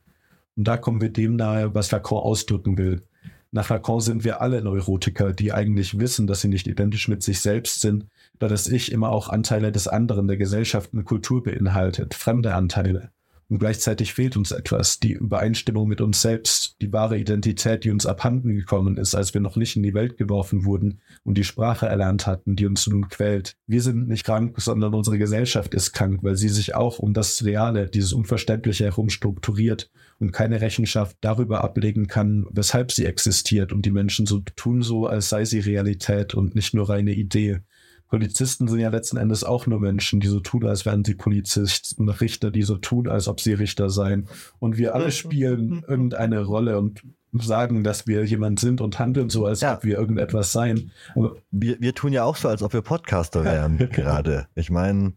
Und 0.57 0.67
da 0.67 0.75
kommen 0.75 1.01
wir 1.01 1.09
dem 1.09 1.35
nahe, 1.35 1.73
was 1.75 1.91
Lacan 1.91 2.17
ausdrücken 2.17 2.77
will. 2.77 3.03
Nach 3.51 3.69
Lacan 3.69 4.01
sind 4.01 4.23
wir 4.23 4.41
alle 4.41 4.61
Neurotiker, 4.61 5.31
die 5.31 5.53
eigentlich 5.53 5.99
wissen, 5.99 6.27
dass 6.27 6.41
sie 6.41 6.49
nicht 6.49 6.67
identisch 6.67 7.07
mit 7.07 7.23
sich 7.23 7.39
selbst 7.39 7.79
sind, 7.79 8.07
da 8.39 8.47
das 8.47 8.67
Ich 8.67 8.91
immer 8.91 9.09
auch 9.09 9.29
Anteile 9.29 9.71
des 9.71 9.87
anderen, 9.87 10.27
der 10.27 10.37
Gesellschaft 10.37 10.93
und 10.93 11.05
Kultur 11.05 11.43
beinhaltet, 11.43 12.13
fremde 12.13 12.55
Anteile. 12.55 13.11
Und 13.49 13.59
gleichzeitig 13.59 14.13
fehlt 14.13 14.35
uns 14.35 14.51
etwas, 14.51 14.99
die 14.99 15.13
Übereinstimmung 15.13 15.87
mit 15.87 16.01
uns 16.01 16.21
selbst, 16.21 16.75
die 16.81 16.91
wahre 16.91 17.17
Identität, 17.17 17.85
die 17.85 17.91
uns 17.91 18.05
abhanden 18.05 18.53
gekommen 18.53 18.97
ist, 18.97 19.15
als 19.15 19.33
wir 19.33 19.39
noch 19.39 19.55
nicht 19.55 19.77
in 19.77 19.83
die 19.83 19.93
Welt 19.93 20.17
geworfen 20.17 20.65
wurden 20.65 20.99
und 21.23 21.37
die 21.37 21.45
Sprache 21.45 21.85
erlernt 21.85 22.27
hatten, 22.27 22.57
die 22.57 22.65
uns 22.65 22.87
nun 22.87 23.07
quält. 23.07 23.55
Wir 23.65 23.81
sind 23.81 24.09
nicht 24.09 24.25
krank, 24.25 24.59
sondern 24.59 24.93
unsere 24.93 25.17
Gesellschaft 25.17 25.73
ist 25.73 25.93
krank, 25.93 26.19
weil 26.23 26.35
sie 26.35 26.49
sich 26.49 26.75
auch 26.75 26.99
um 26.99 27.13
das 27.13 27.45
Reale, 27.45 27.87
dieses 27.87 28.11
Unverständliche 28.11 28.83
herum 28.83 29.09
strukturiert 29.09 29.89
und 30.19 30.33
keine 30.33 30.59
Rechenschaft 30.59 31.15
darüber 31.21 31.63
ablegen 31.63 32.07
kann, 32.07 32.45
weshalb 32.51 32.91
sie 32.91 33.05
existiert 33.05 33.71
und 33.71 33.85
die 33.85 33.91
Menschen 33.91 34.25
so 34.25 34.39
tun 34.57 34.81
so, 34.81 35.07
als 35.07 35.29
sei 35.29 35.45
sie 35.45 35.59
Realität 35.59 36.33
und 36.33 36.53
nicht 36.53 36.73
nur 36.73 36.89
reine 36.89 37.13
Idee. 37.13 37.61
Polizisten 38.09 38.67
sind 38.67 38.79
ja 38.79 38.89
letzten 38.89 39.17
Endes 39.17 39.43
auch 39.43 39.67
nur 39.67 39.79
Menschen, 39.79 40.19
die 40.19 40.27
so 40.27 40.39
tun, 40.39 40.65
als 40.65 40.85
wären 40.85 41.03
sie 41.03 41.15
Polizisten, 41.15 42.09
Richter, 42.09 42.51
die 42.51 42.63
so 42.63 42.77
tun, 42.77 43.07
als 43.09 43.27
ob 43.27 43.41
sie 43.41 43.53
Richter 43.53 43.89
seien. 43.89 44.27
Und 44.59 44.77
wir 44.77 44.95
alle 44.95 45.11
spielen 45.11 45.83
irgendeine 45.87 46.43
Rolle 46.43 46.77
und 46.77 47.01
sagen, 47.33 47.83
dass 47.83 48.07
wir 48.07 48.23
jemand 48.23 48.59
sind 48.59 48.81
und 48.81 48.99
handeln 48.99 49.29
so, 49.29 49.45
als 49.45 49.61
ja. 49.61 49.75
ob 49.75 49.83
wir 49.83 49.97
irgendetwas 49.97 50.51
seien. 50.51 50.91
Aber 51.15 51.35
wir, 51.51 51.79
wir 51.79 51.93
tun 51.93 52.13
ja 52.13 52.23
auch 52.23 52.37
so, 52.37 52.47
als 52.47 52.63
ob 52.63 52.73
wir 52.73 52.81
Podcaster 52.81 53.43
wären 53.43 53.77
gerade. 53.91 54.47
Ich 54.55 54.69
meine, 54.69 55.13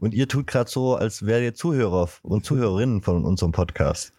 und 0.00 0.14
ihr 0.14 0.28
tut 0.28 0.46
gerade 0.46 0.70
so, 0.70 0.96
als 0.96 1.26
wärt 1.26 1.42
ihr 1.42 1.54
Zuhörer 1.54 2.08
und 2.22 2.44
Zuhörerinnen 2.44 3.02
von 3.02 3.24
unserem 3.24 3.52
Podcast. 3.52 4.12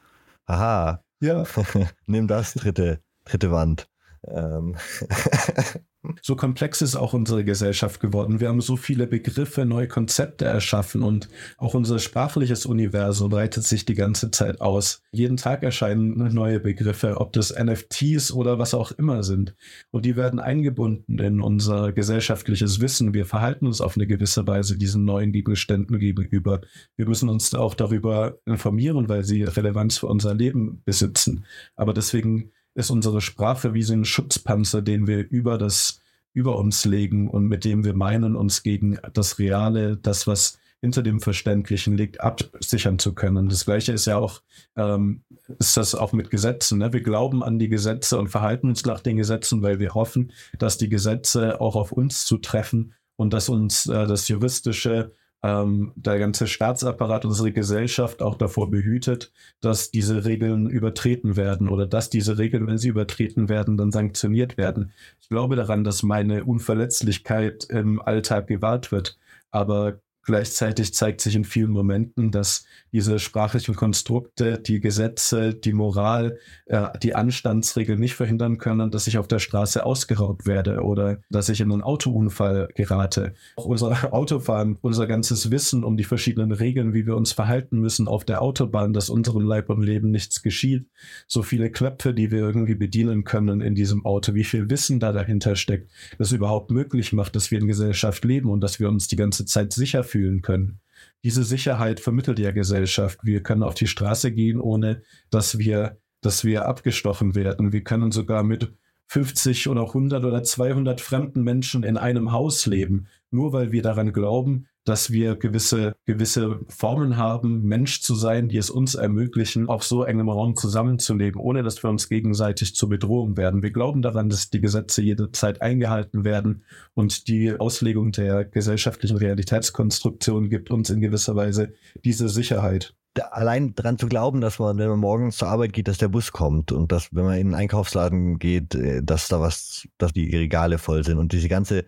Aha. 0.45 1.03
Ja. 1.19 1.43
Nimm 2.05 2.27
das, 2.27 2.53
dritte, 2.53 2.99
dritte 3.25 3.51
Wand. 3.51 3.89
Ähm. 4.27 4.75
So 6.21 6.35
komplex 6.35 6.81
ist 6.81 6.95
auch 6.95 7.13
unsere 7.13 7.43
Gesellschaft 7.43 7.99
geworden. 7.99 8.39
Wir 8.39 8.49
haben 8.49 8.61
so 8.61 8.75
viele 8.75 9.07
Begriffe, 9.07 9.65
neue 9.65 9.87
Konzepte 9.87 10.45
erschaffen 10.45 11.03
und 11.03 11.29
auch 11.57 11.73
unser 11.73 11.99
sprachliches 11.99 12.65
Universum 12.65 13.29
breitet 13.29 13.63
sich 13.63 13.85
die 13.85 13.93
ganze 13.93 14.31
Zeit 14.31 14.61
aus. 14.61 15.01
Jeden 15.11 15.37
Tag 15.37 15.63
erscheinen 15.63 16.33
neue 16.33 16.59
Begriffe, 16.59 17.19
ob 17.19 17.33
das 17.33 17.53
NFTs 17.57 18.31
oder 18.31 18.59
was 18.59 18.73
auch 18.73 18.91
immer 18.91 19.23
sind. 19.23 19.55
Und 19.91 20.05
die 20.05 20.15
werden 20.15 20.39
eingebunden 20.39 21.19
in 21.19 21.41
unser 21.41 21.91
gesellschaftliches 21.91 22.81
Wissen. 22.81 23.13
Wir 23.13 23.25
verhalten 23.25 23.67
uns 23.67 23.81
auf 23.81 23.95
eine 23.95 24.07
gewisse 24.07 24.45
Weise 24.47 24.77
diesen 24.77 25.05
neuen 25.05 25.31
Gegenständen 25.31 25.99
gegenüber. 25.99 26.61
Wir 26.95 27.07
müssen 27.07 27.29
uns 27.29 27.53
auch 27.53 27.75
darüber 27.75 28.37
informieren, 28.45 29.09
weil 29.09 29.23
sie 29.23 29.43
Relevanz 29.43 29.97
für 29.97 30.07
unser 30.07 30.33
Leben 30.33 30.81
besitzen. 30.85 31.45
Aber 31.75 31.93
deswegen 31.93 32.51
ist 32.75 32.91
unsere 32.91 33.21
Sprache 33.21 33.73
wie 33.73 33.83
so 33.83 33.93
ein 33.93 34.05
Schutzpanzer, 34.05 34.81
den 34.81 35.07
wir 35.07 35.27
über 35.29 35.57
das 35.57 36.01
über 36.33 36.57
uns 36.57 36.83
legen 36.83 37.29
und 37.29 37.47
mit 37.47 37.63
dem 37.63 37.85
wir 37.85 37.95
meinen, 37.95 38.35
uns 38.35 38.61
gegen 38.61 38.99
das 39.13 39.39
Reale, 39.39 39.95
das, 39.95 40.27
was 40.27 40.59
hinter 40.81 41.01
dem 41.01 41.21
Verständlichen 41.21 41.97
liegt, 41.97 42.19
absichern 42.19 42.99
zu 42.99 43.15
können. 43.15 43.47
Das 43.47 43.65
Gleiche 43.65 43.93
ist 43.93 44.05
ja 44.05 44.17
auch, 44.17 44.41
ähm, 44.75 45.23
ist 45.57 45.77
das 45.77 45.95
auch 45.95 46.11
mit 46.11 46.29
Gesetzen. 46.29 46.79
Ne? 46.79 46.91
Wir 46.91 47.01
glauben 47.01 47.41
an 47.41 47.57
die 47.57 47.69
Gesetze 47.69 48.19
und 48.19 48.27
verhalten 48.27 48.67
uns 48.67 48.85
nach 48.85 48.99
den 48.99 49.17
Gesetzen, 49.17 49.61
weil 49.61 49.79
wir 49.79 49.95
hoffen, 49.95 50.31
dass 50.59 50.77
die 50.77 50.89
Gesetze 50.89 51.61
auch 51.61 51.75
auf 51.75 51.93
uns 51.93 52.25
zutreffen 52.25 52.93
und 53.15 53.33
dass 53.33 53.47
uns 53.47 53.87
äh, 53.87 54.05
das 54.05 54.27
juristische 54.27 55.13
ähm, 55.43 55.93
der 55.95 56.19
ganze 56.19 56.47
Staatsapparat, 56.47 57.25
unsere 57.25 57.51
Gesellschaft 57.51 58.21
auch 58.21 58.35
davor 58.35 58.69
behütet, 58.69 59.31
dass 59.61 59.91
diese 59.91 60.25
Regeln 60.25 60.69
übertreten 60.69 61.35
werden 61.35 61.69
oder 61.69 61.85
dass 61.85 62.09
diese 62.09 62.37
Regeln, 62.37 62.67
wenn 62.67 62.77
sie 62.77 62.89
übertreten 62.89 63.49
werden, 63.49 63.77
dann 63.77 63.91
sanktioniert 63.91 64.57
werden. 64.57 64.91
Ich 65.21 65.29
glaube 65.29 65.55
daran, 65.55 65.83
dass 65.83 66.03
meine 66.03 66.45
Unverletzlichkeit 66.45 67.65
im 67.65 68.01
Alltag 68.01 68.47
gewahrt 68.47 68.91
wird, 68.91 69.17
aber 69.51 69.99
Gleichzeitig 70.25 70.91
zeigt 70.95 71.21
sich 71.21 71.35
in 71.35 71.45
vielen 71.45 71.69
Momenten, 71.69 72.31
dass 72.31 72.65
diese 72.91 73.19
sprachlichen 73.19 73.75
Konstrukte, 73.75 74.57
die 74.57 74.79
Gesetze, 74.79 75.53
die 75.53 75.71
Moral, 75.71 76.39
äh, 76.65 76.87
die 77.03 77.13
Anstandsregeln 77.13 77.99
nicht 77.99 78.15
verhindern 78.15 78.57
können, 78.57 78.89
dass 78.89 79.05
ich 79.05 79.19
auf 79.19 79.27
der 79.27 79.37
Straße 79.37 79.85
ausgeraubt 79.85 80.47
werde 80.47 80.81
oder 80.81 81.19
dass 81.29 81.49
ich 81.49 81.61
in 81.61 81.71
einen 81.71 81.83
Autounfall 81.83 82.69
gerate. 82.73 83.35
Auch 83.55 83.65
unser 83.65 84.13
Autofahren, 84.13 84.79
unser 84.81 85.05
ganzes 85.05 85.51
Wissen 85.51 85.83
um 85.83 85.95
die 85.95 86.03
verschiedenen 86.03 86.51
Regeln, 86.51 86.95
wie 86.95 87.05
wir 87.05 87.15
uns 87.15 87.31
verhalten 87.31 87.79
müssen 87.79 88.07
auf 88.07 88.25
der 88.25 88.41
Autobahn, 88.41 88.93
dass 88.93 89.11
unserem 89.11 89.45
Leib 89.45 89.69
und 89.69 89.83
Leben 89.83 90.09
nichts 90.09 90.41
geschieht. 90.41 90.87
So 91.27 91.43
viele 91.43 91.69
Knöpfe, 91.69 92.15
die 92.15 92.31
wir 92.31 92.39
irgendwie 92.39 92.75
bedienen 92.75 93.25
können 93.25 93.61
in 93.61 93.75
diesem 93.75 94.03
Auto, 94.05 94.33
wie 94.33 94.43
viel 94.43 94.71
Wissen 94.71 94.99
da 94.99 95.11
dahinter 95.11 95.55
steckt, 95.55 95.91
das 96.17 96.31
überhaupt 96.31 96.71
möglich 96.71 97.13
macht, 97.13 97.35
dass 97.35 97.51
wir 97.51 97.59
in 97.59 97.67
Gesellschaft 97.67 98.25
leben 98.25 98.49
und 98.49 98.61
dass 98.61 98.79
wir 98.79 98.89
uns 98.89 99.07
die 99.07 99.17
ganze 99.17 99.45
Zeit 99.45 99.71
sicher 99.71 100.03
fühlen 100.03 100.14
fühlen 100.15 100.41
können. 100.41 100.79
Diese 101.25 101.43
Sicherheit 101.43 101.99
vermittelt 101.99 102.39
ja 102.39 102.51
Gesellschaft. 102.51 103.19
Wir 103.23 103.43
können 103.43 103.63
auf 103.63 103.73
die 103.73 103.87
Straße 103.87 104.31
gehen, 104.31 104.61
ohne 104.61 105.01
dass 105.29 105.57
wir, 105.57 105.97
dass 106.21 106.45
wir 106.45 106.69
abgestochen 106.69 107.35
werden. 107.35 107.73
Wir 107.73 107.83
können 107.83 108.11
sogar 108.11 108.43
mit 108.43 108.71
50 109.07 109.67
oder 109.67 109.81
100 109.87 110.23
oder 110.23 110.41
200 110.41 111.01
fremden 111.01 111.43
Menschen 111.43 111.83
in 111.83 111.97
einem 111.97 112.31
Haus 112.31 112.65
leben, 112.65 113.07
nur 113.29 113.51
weil 113.51 113.73
wir 113.73 113.81
daran 113.81 114.13
glauben, 114.13 114.67
dass 114.85 115.11
wir 115.11 115.35
gewisse, 115.35 115.95
gewisse 116.05 116.59
Formen 116.69 117.17
haben, 117.17 117.63
Mensch 117.63 118.01
zu 118.01 118.15
sein, 118.15 118.47
die 118.47 118.57
es 118.57 118.69
uns 118.69 118.95
ermöglichen, 118.95 119.67
auf 119.67 119.83
so 119.83 120.03
engem 120.03 120.29
Raum 120.29 120.55
zusammenzuleben, 120.55 121.41
ohne 121.41 121.63
dass 121.63 121.83
wir 121.83 121.89
uns 121.89 122.07
gegenseitig 122.07 122.75
zur 122.75 122.89
Bedrohung 122.89 123.35
werden. 123.35 123.63
Wir 123.63 123.71
glauben 123.71 124.01
daran, 124.01 124.29
dass 124.29 124.51
die 124.51 124.61
Gesetze 124.61 125.01
jederzeit 125.01 125.61
eingehalten 125.61 126.23
werden 126.23 126.63
und 126.93 127.27
die 127.27 127.59
Auslegung 127.59 128.11
der 128.11 128.45
gesellschaftlichen 128.45 129.17
Realitätskonstruktion 129.17 130.49
gibt 130.49 130.69
uns 130.69 130.89
in 130.91 131.01
gewisser 131.01 131.35
Weise 131.35 131.73
diese 132.03 132.29
Sicherheit 132.29 132.93
allein 133.31 133.73
daran 133.75 133.97
zu 133.97 134.07
glauben, 134.07 134.41
dass 134.41 134.59
man, 134.59 134.77
wenn 134.77 134.89
man 134.89 134.99
morgens 134.99 135.37
zur 135.37 135.47
Arbeit 135.47 135.73
geht, 135.73 135.87
dass 135.87 135.97
der 135.97 136.09
Bus 136.09 136.31
kommt 136.31 136.71
und 136.71 136.91
dass, 136.91 137.13
wenn 137.13 137.23
man 137.23 137.35
in 137.35 137.47
einen 137.47 137.55
Einkaufsladen 137.55 138.39
geht, 138.39 138.75
äh, 138.75 139.01
dass 139.03 139.27
da 139.27 139.39
was, 139.39 139.87
dass 139.97 140.13
die 140.13 140.35
Regale 140.35 140.77
voll 140.77 141.05
sind 141.05 141.17
und 141.17 141.31
diese 141.31 141.47
ganze 141.47 141.85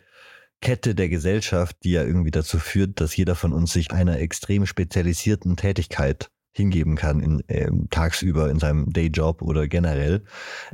Kette 0.61 0.95
der 0.95 1.09
Gesellschaft, 1.09 1.77
die 1.83 1.91
ja 1.91 2.03
irgendwie 2.03 2.31
dazu 2.31 2.59
führt, 2.59 2.99
dass 2.99 3.15
jeder 3.15 3.35
von 3.35 3.53
uns 3.53 3.73
sich 3.73 3.91
einer 3.91 4.19
extrem 4.19 4.65
spezialisierten 4.65 5.55
Tätigkeit 5.55 6.29
hingeben 6.57 6.95
kann 6.95 7.19
in, 7.19 7.47
äh, 7.47 7.69
tagsüber 7.91 8.49
in 8.49 8.57
seinem 8.57 8.91
Dayjob 8.91 9.43
oder 9.43 9.67
generell, 9.67 10.23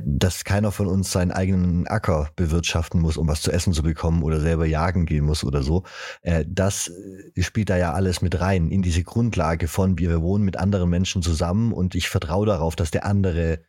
dass 0.02 0.44
keiner 0.44 0.72
von 0.72 0.86
uns 0.86 1.12
seinen 1.12 1.30
eigenen 1.30 1.86
Acker 1.86 2.30
bewirtschaften 2.36 3.00
muss, 3.00 3.18
um 3.18 3.28
was 3.28 3.42
zu 3.42 3.52
essen 3.52 3.74
zu 3.74 3.82
bekommen 3.82 4.22
oder 4.22 4.40
selber 4.40 4.64
jagen 4.64 5.04
gehen 5.04 5.26
muss 5.26 5.44
oder 5.44 5.62
so. 5.62 5.84
Äh, 6.22 6.46
das 6.48 6.90
spielt 7.38 7.68
da 7.68 7.76
ja 7.76 7.92
alles 7.92 8.22
mit 8.22 8.40
rein 8.40 8.70
in 8.70 8.80
diese 8.80 9.04
Grundlage 9.04 9.68
von 9.68 9.98
wir 9.98 10.22
wohnen 10.22 10.44
mit 10.44 10.56
anderen 10.56 10.88
Menschen 10.88 11.22
zusammen 11.22 11.72
und 11.72 11.94
ich 11.94 12.08
vertraue 12.08 12.46
darauf, 12.46 12.74
dass 12.74 12.90
der 12.90 13.04
andere 13.04 13.60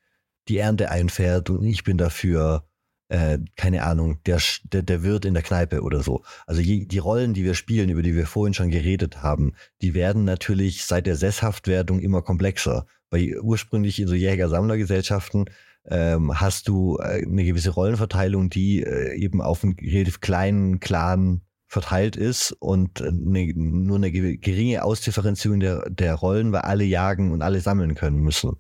die 0.48 0.58
Ernte 0.58 0.90
einfährt 0.90 1.50
und 1.50 1.66
ich 1.66 1.84
bin 1.84 1.98
dafür 1.98 2.66
äh, 3.08 3.40
keine 3.56 3.84
Ahnung, 3.84 4.20
der, 4.26 4.42
der, 4.64 4.82
der 4.82 5.04
Wirt 5.04 5.26
in 5.26 5.34
der 5.34 5.44
Kneipe 5.44 5.82
oder 5.82 6.02
so. 6.02 6.24
Also 6.48 6.62
je, 6.62 6.86
die 6.86 6.98
Rollen, 6.98 7.34
die 7.34 7.44
wir 7.44 7.54
spielen, 7.54 7.90
über 7.90 8.02
die 8.02 8.16
wir 8.16 8.26
vorhin 8.26 8.54
schon 8.54 8.70
geredet 8.70 9.22
haben, 9.22 9.54
die 9.82 9.94
werden 9.94 10.24
natürlich 10.24 10.86
seit 10.86 11.06
der 11.06 11.16
Sesshaftwerdung 11.16 12.00
immer 12.00 12.22
komplexer. 12.22 12.86
Weil 13.10 13.40
ursprünglich 13.40 14.00
in 14.00 14.08
so 14.08 14.16
Jäger-Sammler-Gesellschaften 14.16 15.46
ähm, 15.88 16.40
hast 16.40 16.68
du 16.68 16.98
äh, 16.98 17.24
eine 17.24 17.46
gewisse 17.46 17.70
Rollenverteilung, 17.70 18.50
die 18.50 18.82
äh, 18.82 19.16
eben 19.16 19.42
auf 19.42 19.64
einen 19.64 19.76
relativ 19.80 20.20
kleinen 20.20 20.80
Clan 20.80 21.42
verteilt 21.68 22.16
ist 22.16 22.52
und 22.54 23.02
eine, 23.02 23.54
nur 23.56 23.98
eine 23.98 24.12
geringe 24.12 24.84
Ausdifferenzierung 24.84 25.60
der, 25.60 25.90
der 25.90 26.16
Rollen, 26.16 26.52
weil 26.52 26.62
alle 26.62 26.84
jagen 26.84 27.32
und 27.32 27.42
alle 27.42 27.60
sammeln 27.60 27.96
können 27.96 28.20
müssen. 28.20 28.58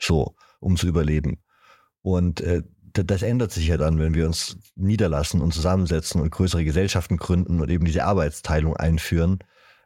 So, 0.00 0.34
um 0.60 0.76
zu 0.76 0.86
überleben. 0.86 1.38
Und 2.02 2.40
äh, 2.40 2.62
das 2.94 3.22
ändert 3.22 3.50
sich 3.50 3.68
ja 3.68 3.76
dann, 3.76 3.98
wenn 3.98 4.14
wir 4.14 4.26
uns 4.26 4.56
niederlassen 4.76 5.40
und 5.40 5.52
zusammensetzen 5.52 6.20
und 6.20 6.30
größere 6.30 6.64
Gesellschaften 6.64 7.16
gründen 7.16 7.60
und 7.60 7.70
eben 7.70 7.84
diese 7.84 8.04
Arbeitsteilung 8.04 8.76
einführen, 8.76 9.40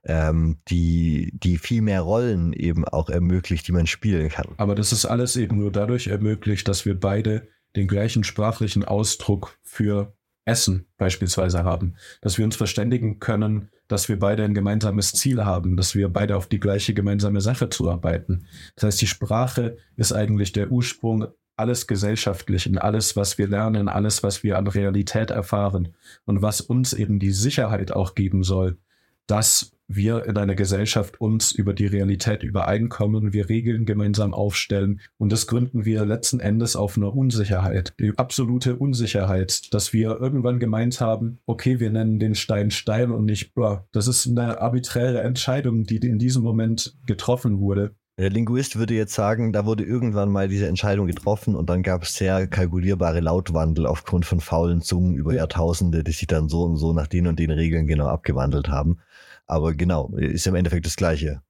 ähm, 0.05 0.59
die, 0.69 1.33
die 1.35 1.59
viel 1.59 1.83
mehr 1.83 2.03
Rollen 2.03 2.53
eben 2.53 2.85
auch 2.85 3.09
ermöglicht, 3.09 3.67
die 3.67 3.73
man 3.73 3.87
spielen 3.87 4.29
kann. 4.29 4.55
Aber 4.57 4.75
das 4.75 4.93
ist 4.93 5.07
alles 5.07 5.37
eben 5.37 5.59
nur 5.59 5.73
dadurch 5.73 6.09
ermöglicht, 6.09 6.69
dass 6.69 6.85
wir 6.85 6.99
beide 6.99 7.49
den 7.77 7.89
gleichen 7.89 8.25
sprachlichen 8.25 8.85
Ausdruck 8.85 9.59
für 9.63 10.15
Essen 10.45 10.87
beispielsweise 10.97 11.65
haben, 11.65 11.97
dass 12.23 12.39
wir 12.39 12.45
uns 12.45 12.57
verständigen 12.57 13.19
können, 13.21 13.69
dass 13.87 14.09
wir 14.09 14.19
beide 14.19 14.45
ein 14.45 14.55
gemeinsames 14.55 15.13
Ziel 15.13 15.45
haben, 15.45 15.77
dass 15.77 15.95
wir 15.95 16.09
beide 16.09 16.37
auf 16.37 16.47
die 16.47 16.59
gleiche 16.59 16.95
gemeinsame 16.95 17.43
Sache 17.43 17.69
zuarbeiten. 17.69 18.47
Das 18.75 18.85
heißt, 18.85 19.01
die 19.03 19.07
Sprache 19.07 19.77
ist 19.97 20.13
eigentlich 20.13 20.53
der 20.53 20.71
Ursprung 20.71 21.29
alles 21.59 21.87
Gesellschaftlichen, 21.87 22.79
alles, 22.79 23.17
was 23.17 23.39
wir 23.39 23.49
lernen, 23.49 23.89
alles, 23.89 24.23
was 24.23 24.43
wir 24.43 24.59
an 24.59 24.67
Realität 24.67 25.31
erfahren 25.31 25.95
und 26.25 26.43
was 26.43 26.61
uns 26.61 26.93
eben 26.93 27.19
die 27.19 27.33
Sicherheit 27.33 27.93
auch 27.93 28.15
geben 28.15 28.43
soll, 28.43 28.79
dass 29.27 29.73
wir 29.89 30.27
in 30.27 30.37
einer 30.37 30.55
Gesellschaft 30.55 31.21
uns 31.21 31.51
über 31.51 31.73
die 31.73 31.87
Realität 31.87 32.43
übereinkommen, 32.43 33.33
wir 33.33 33.49
Regeln 33.49 33.87
gemeinsam 33.87 34.35
aufstellen 34.35 35.01
und 35.17 35.33
das 35.33 35.47
gründen 35.47 35.87
wir 35.87 36.05
letzten 36.05 36.41
Endes 36.41 36.77
auf 36.77 36.99
einer 36.99 37.15
Unsicherheit, 37.15 37.95
die 37.99 38.13
absolute 38.17 38.77
Unsicherheit, 38.77 39.73
dass 39.73 39.95
wir 39.95 40.21
irgendwann 40.21 40.59
gemeint 40.59 41.01
haben, 41.01 41.39
okay, 41.47 41.81
wir 41.81 41.91
nennen 41.91 42.19
den 42.19 42.35
Stein 42.35 42.71
Stein 42.71 43.11
und 43.11 43.25
nicht 43.25 43.55
blah. 43.55 43.87
Das 43.93 44.09
ist 44.09 44.27
eine 44.27 44.61
arbiträre 44.61 45.23
Entscheidung, 45.23 45.85
die 45.85 45.97
in 45.97 46.19
diesem 46.19 46.43
Moment 46.43 46.95
getroffen 47.07 47.59
wurde 47.59 47.95
der 48.19 48.31
Linguist 48.31 48.77
würde 48.77 48.95
jetzt 48.95 49.14
sagen, 49.14 49.53
da 49.53 49.64
wurde 49.64 49.85
irgendwann 49.85 50.29
mal 50.29 50.49
diese 50.49 50.66
Entscheidung 50.66 51.07
getroffen 51.07 51.55
und 51.55 51.71
dann 51.71 51.85
gab 51.85 52.03
es 52.03 52.14
sehr 52.14 52.49
kalkulierbare 52.49 53.21
Lautwandel 53.21 53.87
aufgrund 53.87 54.27
von 54.27 54.41
faulen 54.41 54.83
Zungen 54.83 55.14
über 55.14 55.35
Jahrtausende, 55.35 56.03
die 56.03 56.11
sich 56.11 56.27
dann 56.27 56.49
so 56.49 56.64
und 56.64 56.77
so 56.77 56.93
nach 56.93 57.07
den 57.07 57.29
und 57.29 57.39
den 57.39 57.53
Regeln 57.53 57.87
genau 57.87 58.09
abgewandelt 58.09 58.69
haben. 58.69 58.99
Aber 59.47 59.73
genau, 59.73 60.12
ist 60.16 60.49
im 60.49 60.57
Endeffekt 60.57 60.85
das 60.85 60.97
Gleiche. 60.97 61.43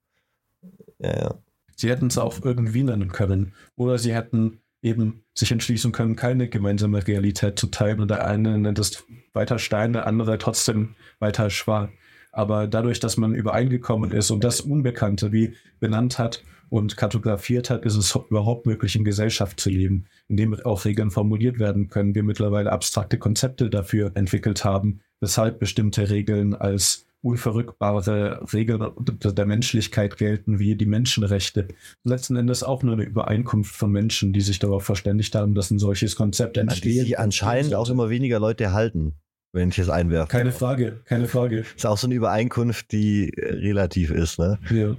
Ja, 0.98 1.18
ja. 1.18 1.34
Sie 1.74 1.88
hätten 1.88 2.08
es 2.08 2.18
auch 2.18 2.44
irgendwie 2.44 2.82
nennen 2.82 3.12
können. 3.12 3.54
Oder 3.74 3.98
sie 3.98 4.14
hätten 4.14 4.60
eben 4.82 5.24
sich 5.34 5.50
entschließen 5.50 5.92
können, 5.92 6.16
keine 6.16 6.48
gemeinsame 6.48 7.06
Realität 7.06 7.58
zu 7.58 7.68
teilen. 7.68 8.00
Und 8.00 8.10
der 8.10 8.26
eine 8.26 8.58
nennt 8.58 8.78
es 8.78 9.04
weiter 9.32 9.58
Stein, 9.58 9.94
der 9.94 10.06
andere 10.06 10.36
trotzdem 10.38 10.96
weiter 11.18 11.48
Schwan. 11.48 11.90
Aber 12.30 12.66
dadurch, 12.66 13.00
dass 13.00 13.16
man 13.16 13.34
übereingekommen 13.34 14.12
ist 14.12 14.30
und 14.30 14.44
das 14.44 14.60
Unbekannte 14.60 15.32
wie 15.32 15.54
benannt 15.80 16.18
hat 16.18 16.42
und 16.70 16.96
kartografiert 16.96 17.70
hat, 17.70 17.84
ist 17.84 17.96
es 17.96 18.14
überhaupt 18.14 18.66
möglich, 18.66 18.96
in 18.96 19.04
Gesellschaft 19.04 19.60
zu 19.60 19.70
leben, 19.70 20.06
indem 20.28 20.54
auch 20.64 20.84
Regeln 20.84 21.10
formuliert 21.10 21.58
werden 21.58 21.88
können. 21.88 22.14
Wir 22.14 22.22
mittlerweile 22.22 22.72
abstrakte 22.72 23.18
Konzepte 23.18 23.70
dafür 23.70 24.12
entwickelt 24.14 24.64
haben, 24.64 25.00
weshalb 25.20 25.58
bestimmte 25.58 26.10
Regeln 26.10 26.54
als 26.54 27.06
unverrückbare 27.20 28.40
Regeln 28.52 28.92
der 29.00 29.46
Menschlichkeit 29.46 30.16
gelten, 30.16 30.58
wie 30.60 30.76
die 30.76 30.86
Menschenrechte. 30.86 31.66
Letzten 32.04 32.36
Endes 32.36 32.62
auch 32.62 32.82
nur 32.82 32.94
eine 32.94 33.02
Übereinkunft 33.02 33.74
von 33.74 33.90
Menschen, 33.90 34.32
die 34.32 34.40
sich 34.40 34.60
darauf 34.60 34.84
verständigt 34.84 35.34
haben, 35.34 35.54
dass 35.54 35.70
ein 35.70 35.80
solches 35.80 36.14
Konzept 36.14 36.56
entsteht. 36.56 37.06
Die 37.06 37.18
anscheinend 37.18 37.74
auch 37.74 37.90
immer 37.90 38.08
weniger 38.08 38.38
Leute 38.38 38.72
halten 38.72 39.16
wenn 39.52 39.70
ich 39.70 39.78
es 39.78 39.88
einwerfe. 39.88 40.30
Keine 40.30 40.52
Frage, 40.52 41.00
keine 41.04 41.28
Frage. 41.28 41.64
Ist 41.76 41.86
auch 41.86 41.98
so 41.98 42.06
eine 42.06 42.14
Übereinkunft, 42.14 42.92
die 42.92 43.30
äh, 43.30 43.54
relativ 43.54 44.10
ist, 44.10 44.38
ne? 44.38 44.58
Ja. 44.70 44.96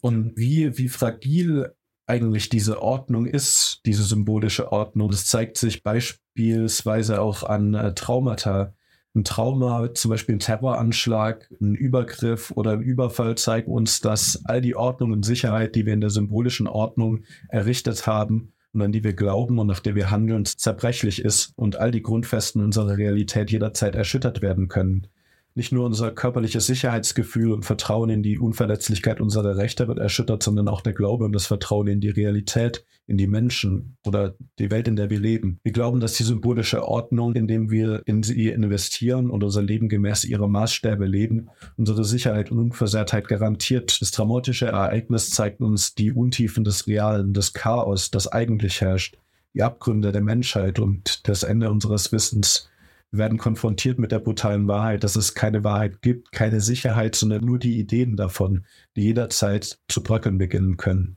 Und 0.00 0.36
wie, 0.36 0.76
wie 0.78 0.88
fragil 0.88 1.72
eigentlich 2.06 2.48
diese 2.48 2.82
Ordnung 2.82 3.26
ist, 3.26 3.82
diese 3.86 4.02
symbolische 4.02 4.72
Ordnung, 4.72 5.10
das 5.10 5.26
zeigt 5.26 5.56
sich 5.58 5.82
beispielsweise 5.82 7.20
auch 7.20 7.44
an 7.44 7.74
äh, 7.74 7.94
Traumata. 7.94 8.74
Ein 9.14 9.24
Trauma, 9.24 9.92
zum 9.92 10.12
Beispiel 10.12 10.36
ein 10.36 10.40
Terroranschlag, 10.40 11.50
ein 11.60 11.74
Übergriff 11.74 12.52
oder 12.52 12.72
ein 12.72 12.80
Überfall 12.80 13.36
zeigen 13.36 13.72
uns, 13.72 14.00
dass 14.00 14.42
all 14.44 14.60
die 14.60 14.76
Ordnung 14.76 15.10
und 15.10 15.24
Sicherheit, 15.24 15.74
die 15.74 15.84
wir 15.84 15.94
in 15.94 16.00
der 16.00 16.10
symbolischen 16.10 16.68
Ordnung 16.68 17.24
errichtet 17.48 18.06
haben, 18.06 18.52
und 18.72 18.82
an 18.82 18.92
die 18.92 19.04
wir 19.04 19.14
glauben 19.14 19.58
und 19.58 19.66
nach 19.66 19.80
der 19.80 19.94
wir 19.94 20.10
handeln, 20.10 20.44
zerbrechlich 20.44 21.22
ist 21.22 21.52
und 21.56 21.76
all 21.76 21.90
die 21.90 22.02
Grundfesten 22.02 22.62
unserer 22.62 22.96
Realität 22.96 23.50
jederzeit 23.50 23.94
erschüttert 23.94 24.42
werden 24.42 24.68
können. 24.68 25.08
Nicht 25.54 25.72
nur 25.72 25.84
unser 25.84 26.12
körperliches 26.12 26.66
Sicherheitsgefühl 26.66 27.52
und 27.52 27.64
Vertrauen 27.64 28.08
in 28.08 28.22
die 28.22 28.38
Unverletzlichkeit 28.38 29.20
unserer 29.20 29.56
Rechte 29.56 29.88
wird 29.88 29.98
erschüttert, 29.98 30.42
sondern 30.42 30.68
auch 30.68 30.80
der 30.80 30.92
Glaube 30.92 31.24
und 31.24 31.32
das 31.32 31.46
Vertrauen 31.46 31.88
in 31.88 32.00
die 32.00 32.10
Realität, 32.10 32.84
in 33.08 33.16
die 33.16 33.26
Menschen 33.26 33.96
oder 34.06 34.36
die 34.60 34.70
Welt, 34.70 34.86
in 34.86 34.94
der 34.94 35.10
wir 35.10 35.18
leben. 35.18 35.58
Wir 35.64 35.72
glauben, 35.72 35.98
dass 35.98 36.12
die 36.12 36.22
symbolische 36.22 36.86
Ordnung, 36.86 37.34
indem 37.34 37.68
wir 37.68 38.02
in 38.06 38.22
sie 38.22 38.48
investieren 38.48 39.28
und 39.28 39.42
unser 39.42 39.62
Leben 39.62 39.88
gemäß 39.88 40.24
ihrer 40.24 40.46
Maßstäbe 40.46 41.06
leben, 41.06 41.48
unsere 41.76 42.04
Sicherheit 42.04 42.52
und 42.52 42.58
Unversehrtheit 42.58 43.26
garantiert. 43.26 44.00
Das 44.00 44.12
dramatische 44.12 44.66
Ereignis 44.66 45.30
zeigt 45.30 45.60
uns 45.60 45.96
die 45.96 46.12
Untiefen 46.12 46.62
des 46.62 46.86
Realen, 46.86 47.34
des 47.34 47.52
Chaos, 47.52 48.12
das 48.12 48.28
eigentlich 48.28 48.80
herrscht, 48.80 49.18
die 49.54 49.64
Abgründe 49.64 50.12
der 50.12 50.22
Menschheit 50.22 50.78
und 50.78 51.28
das 51.28 51.42
Ende 51.42 51.70
unseres 51.70 52.12
Wissens. 52.12 52.69
Wir 53.12 53.18
werden 53.18 53.38
konfrontiert 53.38 53.98
mit 53.98 54.12
der 54.12 54.20
brutalen 54.20 54.68
Wahrheit, 54.68 55.02
dass 55.02 55.16
es 55.16 55.34
keine 55.34 55.64
Wahrheit 55.64 56.00
gibt, 56.00 56.30
keine 56.30 56.60
Sicherheit, 56.60 57.16
sondern 57.16 57.44
nur 57.44 57.58
die 57.58 57.78
Ideen 57.78 58.16
davon, 58.16 58.64
die 58.96 59.02
jederzeit 59.02 59.80
zu 59.88 60.02
bröckeln 60.02 60.38
beginnen 60.38 60.76
können. 60.76 61.16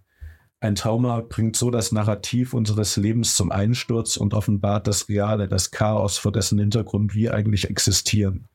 Ein 0.60 0.76
Trauma 0.76 1.22
bringt 1.22 1.56
so 1.56 1.70
das 1.70 1.92
Narrativ 1.92 2.54
unseres 2.54 2.96
Lebens 2.96 3.36
zum 3.36 3.52
Einsturz 3.52 4.18
und 4.18 4.34
offenbart 4.34 4.88
das 4.88 5.10
Reale, 5.10 5.48
das 5.48 5.72
Chaos, 5.72 6.18
vor 6.18 6.32
dessen 6.32 6.58
Hintergrund 6.58 7.14
wir 7.14 7.34
eigentlich 7.34 7.70
existieren. 7.70 8.48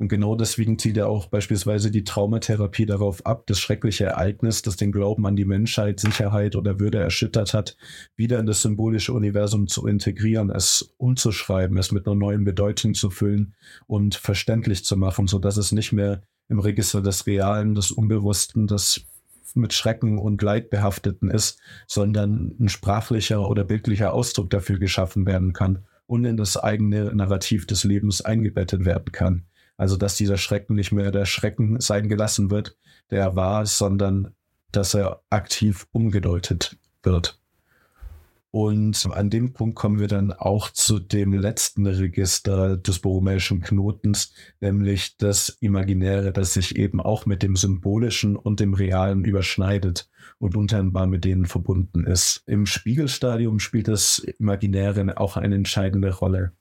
Und 0.00 0.08
genau 0.08 0.34
deswegen 0.34 0.78
zieht 0.78 0.96
er 0.96 1.08
auch 1.08 1.26
beispielsweise 1.26 1.90
die 1.90 2.04
Traumatherapie 2.04 2.86
darauf 2.86 3.26
ab, 3.26 3.46
das 3.46 3.60
schreckliche 3.60 4.06
Ereignis, 4.06 4.62
das 4.62 4.76
den 4.76 4.92
Glauben 4.92 5.26
an 5.26 5.36
die 5.36 5.44
Menschheit, 5.44 6.00
Sicherheit 6.00 6.56
oder 6.56 6.80
Würde 6.80 6.96
erschüttert 6.96 7.52
hat, 7.52 7.76
wieder 8.16 8.38
in 8.38 8.46
das 8.46 8.62
symbolische 8.62 9.12
Universum 9.12 9.66
zu 9.66 9.86
integrieren, 9.86 10.48
es 10.48 10.94
umzuschreiben, 10.96 11.76
es 11.76 11.92
mit 11.92 12.06
einer 12.06 12.16
neuen 12.16 12.44
Bedeutung 12.44 12.94
zu 12.94 13.10
füllen 13.10 13.54
und 13.86 14.14
verständlich 14.14 14.86
zu 14.86 14.96
machen, 14.96 15.26
sodass 15.26 15.58
es 15.58 15.70
nicht 15.70 15.92
mehr 15.92 16.22
im 16.48 16.60
Register 16.60 17.02
des 17.02 17.26
Realen, 17.26 17.74
des 17.74 17.90
Unbewussten, 17.90 18.66
des 18.66 19.04
mit 19.54 19.74
Schrecken 19.74 20.18
und 20.18 20.40
Leid 20.40 20.70
behafteten 20.70 21.28
ist, 21.28 21.60
sondern 21.86 22.56
ein 22.58 22.70
sprachlicher 22.70 23.46
oder 23.46 23.64
bildlicher 23.64 24.14
Ausdruck 24.14 24.48
dafür 24.48 24.78
geschaffen 24.78 25.26
werden 25.26 25.52
kann 25.52 25.84
und 26.06 26.24
in 26.24 26.38
das 26.38 26.56
eigene 26.56 27.14
Narrativ 27.14 27.66
des 27.66 27.84
Lebens 27.84 28.22
eingebettet 28.22 28.86
werden 28.86 29.12
kann. 29.12 29.44
Also 29.80 29.96
dass 29.96 30.14
dieser 30.14 30.36
Schrecken 30.36 30.74
nicht 30.74 30.92
mehr 30.92 31.10
der 31.10 31.24
Schrecken 31.24 31.80
sein 31.80 32.10
gelassen 32.10 32.50
wird, 32.50 32.76
der 33.10 33.20
er 33.20 33.34
war, 33.34 33.64
sondern 33.64 34.34
dass 34.72 34.92
er 34.92 35.22
aktiv 35.30 35.86
umgedeutet 35.90 36.76
wird. 37.02 37.40
Und 38.50 39.08
an 39.10 39.30
dem 39.30 39.54
Punkt 39.54 39.76
kommen 39.76 39.98
wir 39.98 40.06
dann 40.06 40.34
auch 40.34 40.68
zu 40.68 40.98
dem 40.98 41.32
letzten 41.32 41.86
Register 41.86 42.76
des 42.76 42.98
borromäischen 42.98 43.62
Knotens, 43.62 44.34
nämlich 44.60 45.16
das 45.16 45.56
Imaginäre, 45.60 46.30
das 46.34 46.52
sich 46.52 46.76
eben 46.76 47.00
auch 47.00 47.24
mit 47.24 47.42
dem 47.42 47.56
Symbolischen 47.56 48.36
und 48.36 48.60
dem 48.60 48.74
Realen 48.74 49.24
überschneidet 49.24 50.10
und 50.36 50.56
untrennbar 50.56 51.06
mit 51.06 51.24
denen 51.24 51.46
verbunden 51.46 52.04
ist. 52.04 52.42
Im 52.44 52.66
Spiegelstadium 52.66 53.60
spielt 53.60 53.88
das 53.88 54.18
Imaginäre 54.18 55.16
auch 55.16 55.38
eine 55.38 55.54
entscheidende 55.54 56.12
Rolle. 56.12 56.52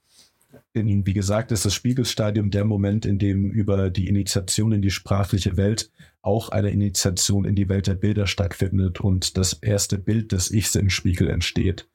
In, 0.74 1.06
wie 1.06 1.14
gesagt, 1.14 1.52
ist 1.52 1.66
das 1.66 1.74
Spiegelstadium 1.74 2.52
der 2.52 2.66
Moment, 2.66 3.06
in 3.06 3.18
dem 3.18 3.52
über 3.52 3.90
die 3.90 4.08
Initiation 4.08 4.72
in 4.72 4.82
die 4.82 4.92
sprachliche 4.92 5.58
Welt 5.58 5.92
auch 6.22 6.50
eine 6.50 6.70
Initiation 6.70 7.46
in 7.46 7.56
die 7.56 7.70
Welt 7.70 7.88
der 7.88 7.96
Bilder 7.96 8.28
stattfindet 8.28 9.00
und 9.02 9.38
das 9.38 9.54
erste 9.54 9.98
Bild 9.98 10.32
des 10.32 10.52
Ichs 10.52 10.76
im 10.76 10.90
Spiegel 10.90 11.30
entsteht. 11.30 11.88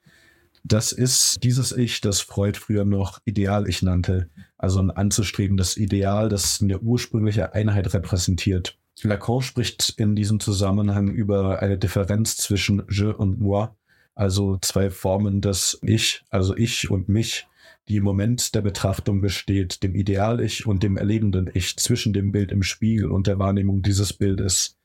Das 0.63 0.91
ist 0.91 1.37
dieses 1.43 1.71
Ich, 1.71 2.01
das 2.01 2.21
Freud 2.21 2.57
früher 2.59 2.85
noch 2.85 3.19
Ideal-Ich 3.25 3.83
nannte, 3.83 4.29
also 4.57 4.79
ein 4.79 4.89
anzustrebendes 4.89 5.77
Ideal, 5.77 6.27
das 6.27 6.59
eine 6.59 6.79
ursprüngliche 6.79 7.53
Einheit 7.53 7.93
repräsentiert. 7.93 8.77
Lacan 9.03 9.41
spricht 9.41 9.93
in 9.97 10.15
diesem 10.15 10.39
Zusammenhang 10.39 11.09
über 11.09 11.61
eine 11.61 11.77
Differenz 11.77 12.37
zwischen 12.37 12.83
je 12.89 13.07
und 13.07 13.39
moi, 13.39 13.67
also 14.15 14.57
zwei 14.61 14.89
Formen 14.89 15.41
des 15.41 15.77
Ich, 15.83 16.23
also 16.29 16.55
ich 16.57 16.89
und 16.89 17.09
mich, 17.09 17.47
die 17.87 17.97
im 17.97 18.03
Moment 18.03 18.55
der 18.55 18.61
Betrachtung 18.61 19.21
besteht, 19.21 19.83
dem 19.83 19.95
Ideal-Ich 19.95 20.65
und 20.65 20.83
dem 20.83 20.97
erlebenden 20.97 21.49
Ich 21.53 21.77
zwischen 21.77 22.13
dem 22.13 22.31
Bild 22.31 22.51
im 22.51 22.63
Spiegel 22.63 23.11
und 23.11 23.27
der 23.27 23.39
Wahrnehmung 23.39 23.81
dieses 23.81 24.13
Bildes. 24.13 24.77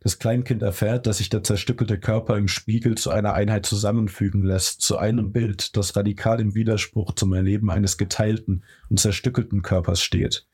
Das 0.00 0.18
Kleinkind 0.18 0.62
erfährt, 0.62 1.06
dass 1.06 1.18
sich 1.18 1.28
der 1.28 1.42
zerstückelte 1.42 1.98
Körper 1.98 2.36
im 2.36 2.46
Spiegel 2.46 2.96
zu 2.96 3.10
einer 3.10 3.34
Einheit 3.34 3.66
zusammenfügen 3.66 4.42
lässt, 4.44 4.80
zu 4.80 4.96
einem 4.96 5.32
Bild, 5.32 5.76
das 5.76 5.96
radikal 5.96 6.40
im 6.40 6.54
Widerspruch 6.54 7.14
zum 7.14 7.32
Erleben 7.32 7.70
eines 7.70 7.98
geteilten 7.98 8.64
und 8.88 9.00
zerstückelten 9.00 9.62
Körpers 9.62 10.00
steht. 10.00 10.46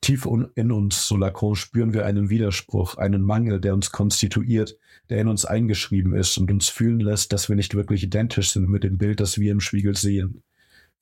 Tief 0.00 0.26
in 0.56 0.72
uns, 0.72 1.06
so 1.06 1.16
Lacan, 1.16 1.54
spüren 1.54 1.94
wir 1.94 2.04
einen 2.04 2.28
Widerspruch, 2.28 2.96
einen 2.96 3.22
Mangel, 3.22 3.60
der 3.60 3.74
uns 3.74 3.92
konstituiert, 3.92 4.76
der 5.10 5.20
in 5.20 5.28
uns 5.28 5.44
eingeschrieben 5.44 6.14
ist 6.14 6.38
und 6.38 6.50
uns 6.50 6.68
fühlen 6.68 6.98
lässt, 6.98 7.32
dass 7.32 7.48
wir 7.48 7.54
nicht 7.54 7.74
wirklich 7.74 8.02
identisch 8.02 8.50
sind 8.50 8.68
mit 8.68 8.82
dem 8.82 8.98
Bild, 8.98 9.20
das 9.20 9.38
wir 9.38 9.52
im 9.52 9.60
Spiegel 9.60 9.96
sehen. 9.96 10.42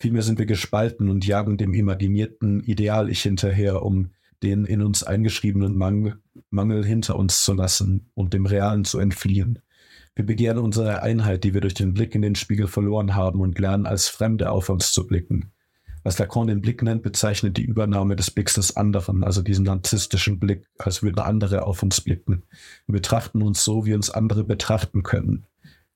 Vielmehr 0.01 0.23
sind 0.23 0.39
wir 0.39 0.47
gespalten 0.47 1.11
und 1.11 1.27
jagen 1.27 1.59
dem 1.59 1.75
imaginierten 1.75 2.61
Ideal-Ich 2.61 3.21
hinterher, 3.21 3.83
um 3.83 4.13
den 4.43 4.65
in 4.65 4.81
uns 4.81 5.03
eingeschriebenen 5.03 5.77
Mangel, 5.77 6.19
Mangel 6.49 6.87
hinter 6.87 7.17
uns 7.17 7.45
zu 7.45 7.53
lassen 7.53 8.11
und 8.15 8.33
dem 8.33 8.47
Realen 8.47 8.87
zu 8.87 8.99
entfliehen. 8.99 9.59
Wir 10.17 10.25
begehren 10.25 10.57
unsere 10.57 11.03
Einheit, 11.03 11.45
die 11.45 11.53
wir 11.53 11.61
durch 11.61 11.75
den 11.75 11.93
Blick 11.93 12.15
in 12.15 12.23
den 12.23 12.35
Spiegel 12.35 12.67
verloren 12.67 13.15
haben 13.15 13.41
und 13.41 13.59
lernen 13.59 13.85
als 13.85 14.09
Fremde 14.09 14.51
auf 14.51 14.71
uns 14.71 14.93
zu 14.93 15.07
blicken. 15.07 15.53
Was 16.03 16.19
Lacan 16.19 16.47
den 16.47 16.63
Blick 16.63 16.83
nennt, 16.83 17.03
bezeichnet 17.03 17.59
die 17.59 17.65
Übernahme 17.65 18.17
des 18.17 18.31
Blicks 18.31 18.55
des 18.55 18.75
anderen, 18.79 19.23
also 19.23 19.43
diesen 19.43 19.67
narzisstischen 19.67 20.41
Blick, 20.41 20.67
als 20.79 21.03
würden 21.03 21.19
andere 21.19 21.67
auf 21.67 21.83
uns 21.83 22.01
blicken. 22.01 22.45
Wir 22.87 22.95
betrachten 22.95 23.43
uns 23.43 23.63
so, 23.63 23.85
wie 23.85 23.93
uns 23.93 24.09
andere 24.09 24.45
betrachten 24.45 25.03
können. 25.03 25.47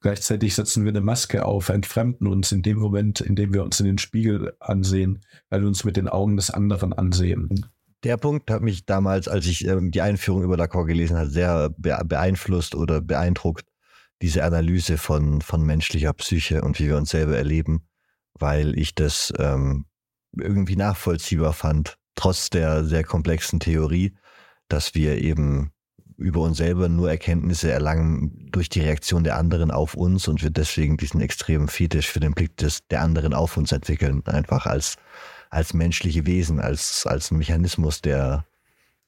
Gleichzeitig 0.04 0.54
setzen 0.54 0.84
wir 0.84 0.90
eine 0.90 1.00
Maske 1.00 1.46
auf, 1.46 1.70
entfremden 1.70 2.26
uns 2.26 2.52
in 2.52 2.60
dem 2.60 2.76
Moment, 2.76 3.22
in 3.22 3.36
dem 3.36 3.54
wir 3.54 3.64
uns 3.64 3.80
in 3.80 3.86
den 3.86 3.96
Spiegel 3.96 4.54
ansehen, 4.60 5.24
weil 5.48 5.62
wir 5.62 5.66
uns 5.66 5.82
mit 5.84 5.96
den 5.96 6.08
Augen 6.08 6.36
des 6.36 6.50
anderen 6.50 6.92
ansehen. 6.92 7.64
Der 8.02 8.18
Punkt 8.18 8.50
hat 8.50 8.60
mich 8.60 8.84
damals, 8.84 9.28
als 9.28 9.46
ich 9.46 9.66
ähm, 9.66 9.92
die 9.92 10.02
Einführung 10.02 10.42
über 10.42 10.58
Lacan 10.58 10.84
gelesen 10.84 11.16
habe, 11.16 11.30
sehr 11.30 11.70
beeinflusst 11.78 12.74
oder 12.74 13.00
beeindruckt. 13.00 13.64
Diese 14.20 14.44
Analyse 14.44 14.98
von, 14.98 15.40
von 15.40 15.62
menschlicher 15.62 16.12
Psyche 16.12 16.60
und 16.60 16.78
wie 16.78 16.88
wir 16.88 16.98
uns 16.98 17.08
selber 17.08 17.38
erleben, 17.38 17.88
weil 18.34 18.78
ich 18.78 18.94
das 18.94 19.32
ähm, 19.38 19.86
irgendwie 20.38 20.76
nachvollziehbar 20.76 21.54
fand, 21.54 21.96
trotz 22.14 22.50
der 22.50 22.84
sehr 22.84 23.04
komplexen 23.04 23.58
Theorie, 23.58 24.14
dass 24.68 24.94
wir 24.94 25.16
eben 25.16 25.72
über 26.24 26.40
uns 26.40 26.56
selber 26.56 26.88
nur 26.88 27.10
Erkenntnisse 27.10 27.70
erlangen 27.70 28.48
durch 28.50 28.70
die 28.70 28.80
Reaktion 28.80 29.24
der 29.24 29.36
anderen 29.36 29.70
auf 29.70 29.94
uns 29.94 30.26
und 30.26 30.42
wir 30.42 30.48
deswegen 30.48 30.96
diesen 30.96 31.20
extremen 31.20 31.68
Fetisch 31.68 32.08
für 32.08 32.20
den 32.20 32.32
Blick 32.32 32.56
des, 32.56 32.86
der 32.88 33.02
anderen 33.02 33.34
auf 33.34 33.58
uns 33.58 33.72
entwickeln, 33.72 34.22
einfach 34.24 34.64
als, 34.64 34.96
als 35.50 35.74
menschliche 35.74 36.24
Wesen, 36.26 36.60
als, 36.60 37.06
als 37.06 37.30
Mechanismus, 37.30 38.00
der, 38.00 38.46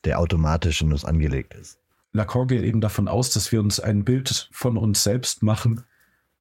der 0.04 0.20
automatisch 0.20 0.82
in 0.82 0.92
uns 0.92 1.06
angelegt 1.06 1.54
ist. 1.54 1.78
Lacan 2.12 2.48
geht 2.48 2.62
eben 2.62 2.82
davon 2.82 3.08
aus, 3.08 3.30
dass 3.30 3.50
wir 3.50 3.60
uns 3.60 3.80
ein 3.80 4.04
Bild 4.04 4.50
von 4.52 4.76
uns 4.76 5.02
selbst 5.02 5.42
machen 5.42 5.84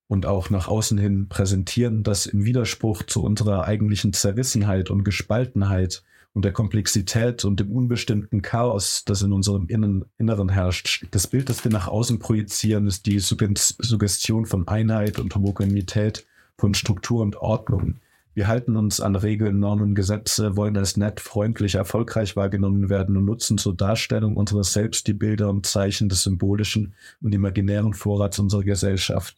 und 0.08 0.26
auch 0.26 0.50
nach 0.50 0.68
außen 0.68 0.98
hin 0.98 1.30
präsentieren, 1.30 2.04
das 2.04 2.26
im 2.26 2.44
Widerspruch 2.44 3.04
zu 3.04 3.24
unserer 3.24 3.64
eigentlichen 3.64 4.12
Zerrissenheit 4.12 4.90
und 4.90 5.06
Gespaltenheit 5.06 6.04
und 6.36 6.46
der 6.46 6.52
Komplexität 6.52 7.46
und 7.46 7.60
dem 7.62 7.72
unbestimmten 7.72 8.42
Chaos, 8.42 9.04
das 9.06 9.22
in 9.22 9.32
unserem 9.32 9.68
Inneren 9.68 10.50
herrscht. 10.50 11.08
Das 11.12 11.28
Bild, 11.28 11.50
das 11.50 11.64
wir 11.64 11.72
nach 11.72 11.88
außen 11.88 12.20
projizieren, 12.20 12.86
ist 12.88 13.06
die 13.06 13.20
Suggestion 13.20 14.46
von 14.46 14.68
Einheit 14.68 15.18
und 15.18 15.34
Homogenität, 15.34 16.28
von 16.58 16.74
Struktur 16.74 17.22
und 17.22 17.38
Ordnung. 17.38 17.96
Wir 18.34 18.48
halten 18.48 18.76
uns 18.76 19.00
an 19.00 19.16
Regeln, 19.16 19.60
Normen, 19.60 19.96
Gesetze, 19.96 20.58
wollen 20.58 20.76
als 20.76 20.98
nett, 20.98 21.22
freundlich, 21.22 21.76
erfolgreich 21.76 22.36
wahrgenommen 22.36 22.90
werden 22.90 23.16
und 23.16 23.24
nutzen 23.24 23.58
zur 23.58 23.74
Darstellung 23.74 24.36
unseres 24.36 24.74
Selbst 24.74 25.08
die 25.08 25.14
Bilder 25.14 25.50
und 25.50 25.66
Zeichen 25.66 26.10
des 26.10 26.24
symbolischen 26.24 26.96
und 27.22 27.34
imaginären 27.34 27.94
Vorrats 27.94 28.38
unserer 28.40 28.64
Gesellschaft. 28.64 29.38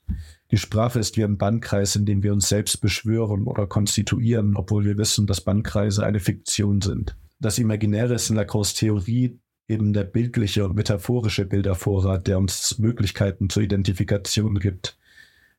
Die 0.52 0.58
Sprache 0.58 1.00
ist 1.00 1.18
wie 1.18 1.26
ein 1.26 1.38
Bannkreis, 1.38 1.96
in 1.96 2.06
dem 2.06 2.24
wir 2.24 2.32
uns 2.32 2.48
selbst 2.48 2.80
beschwören 2.80 3.44
oder 3.44 3.68
konstituieren, 3.68 4.56
obwohl 4.56 4.86
wir 4.86 4.98
wissen, 4.98 5.28
dass 5.28 5.42
Bannkreise 5.42 6.06
eine 6.06 6.20
Fiktion 6.20 6.82
sind. 6.82 7.18
Das 7.40 7.60
Imaginäre 7.60 8.14
ist 8.14 8.30
in 8.30 8.38
Lacroix 8.38 8.74
Theorie 8.74 9.40
eben 9.68 9.92
der 9.92 10.06
bildliche 10.06 10.66
und 10.66 10.76
metaphorische 10.76 11.46
Bildervorrat, 11.46 12.28
der 12.28 12.38
uns 12.38 12.80
Möglichkeiten 12.80 13.50
zur 13.50 13.64
Identifikation 13.64 14.60
gibt. 14.60 14.98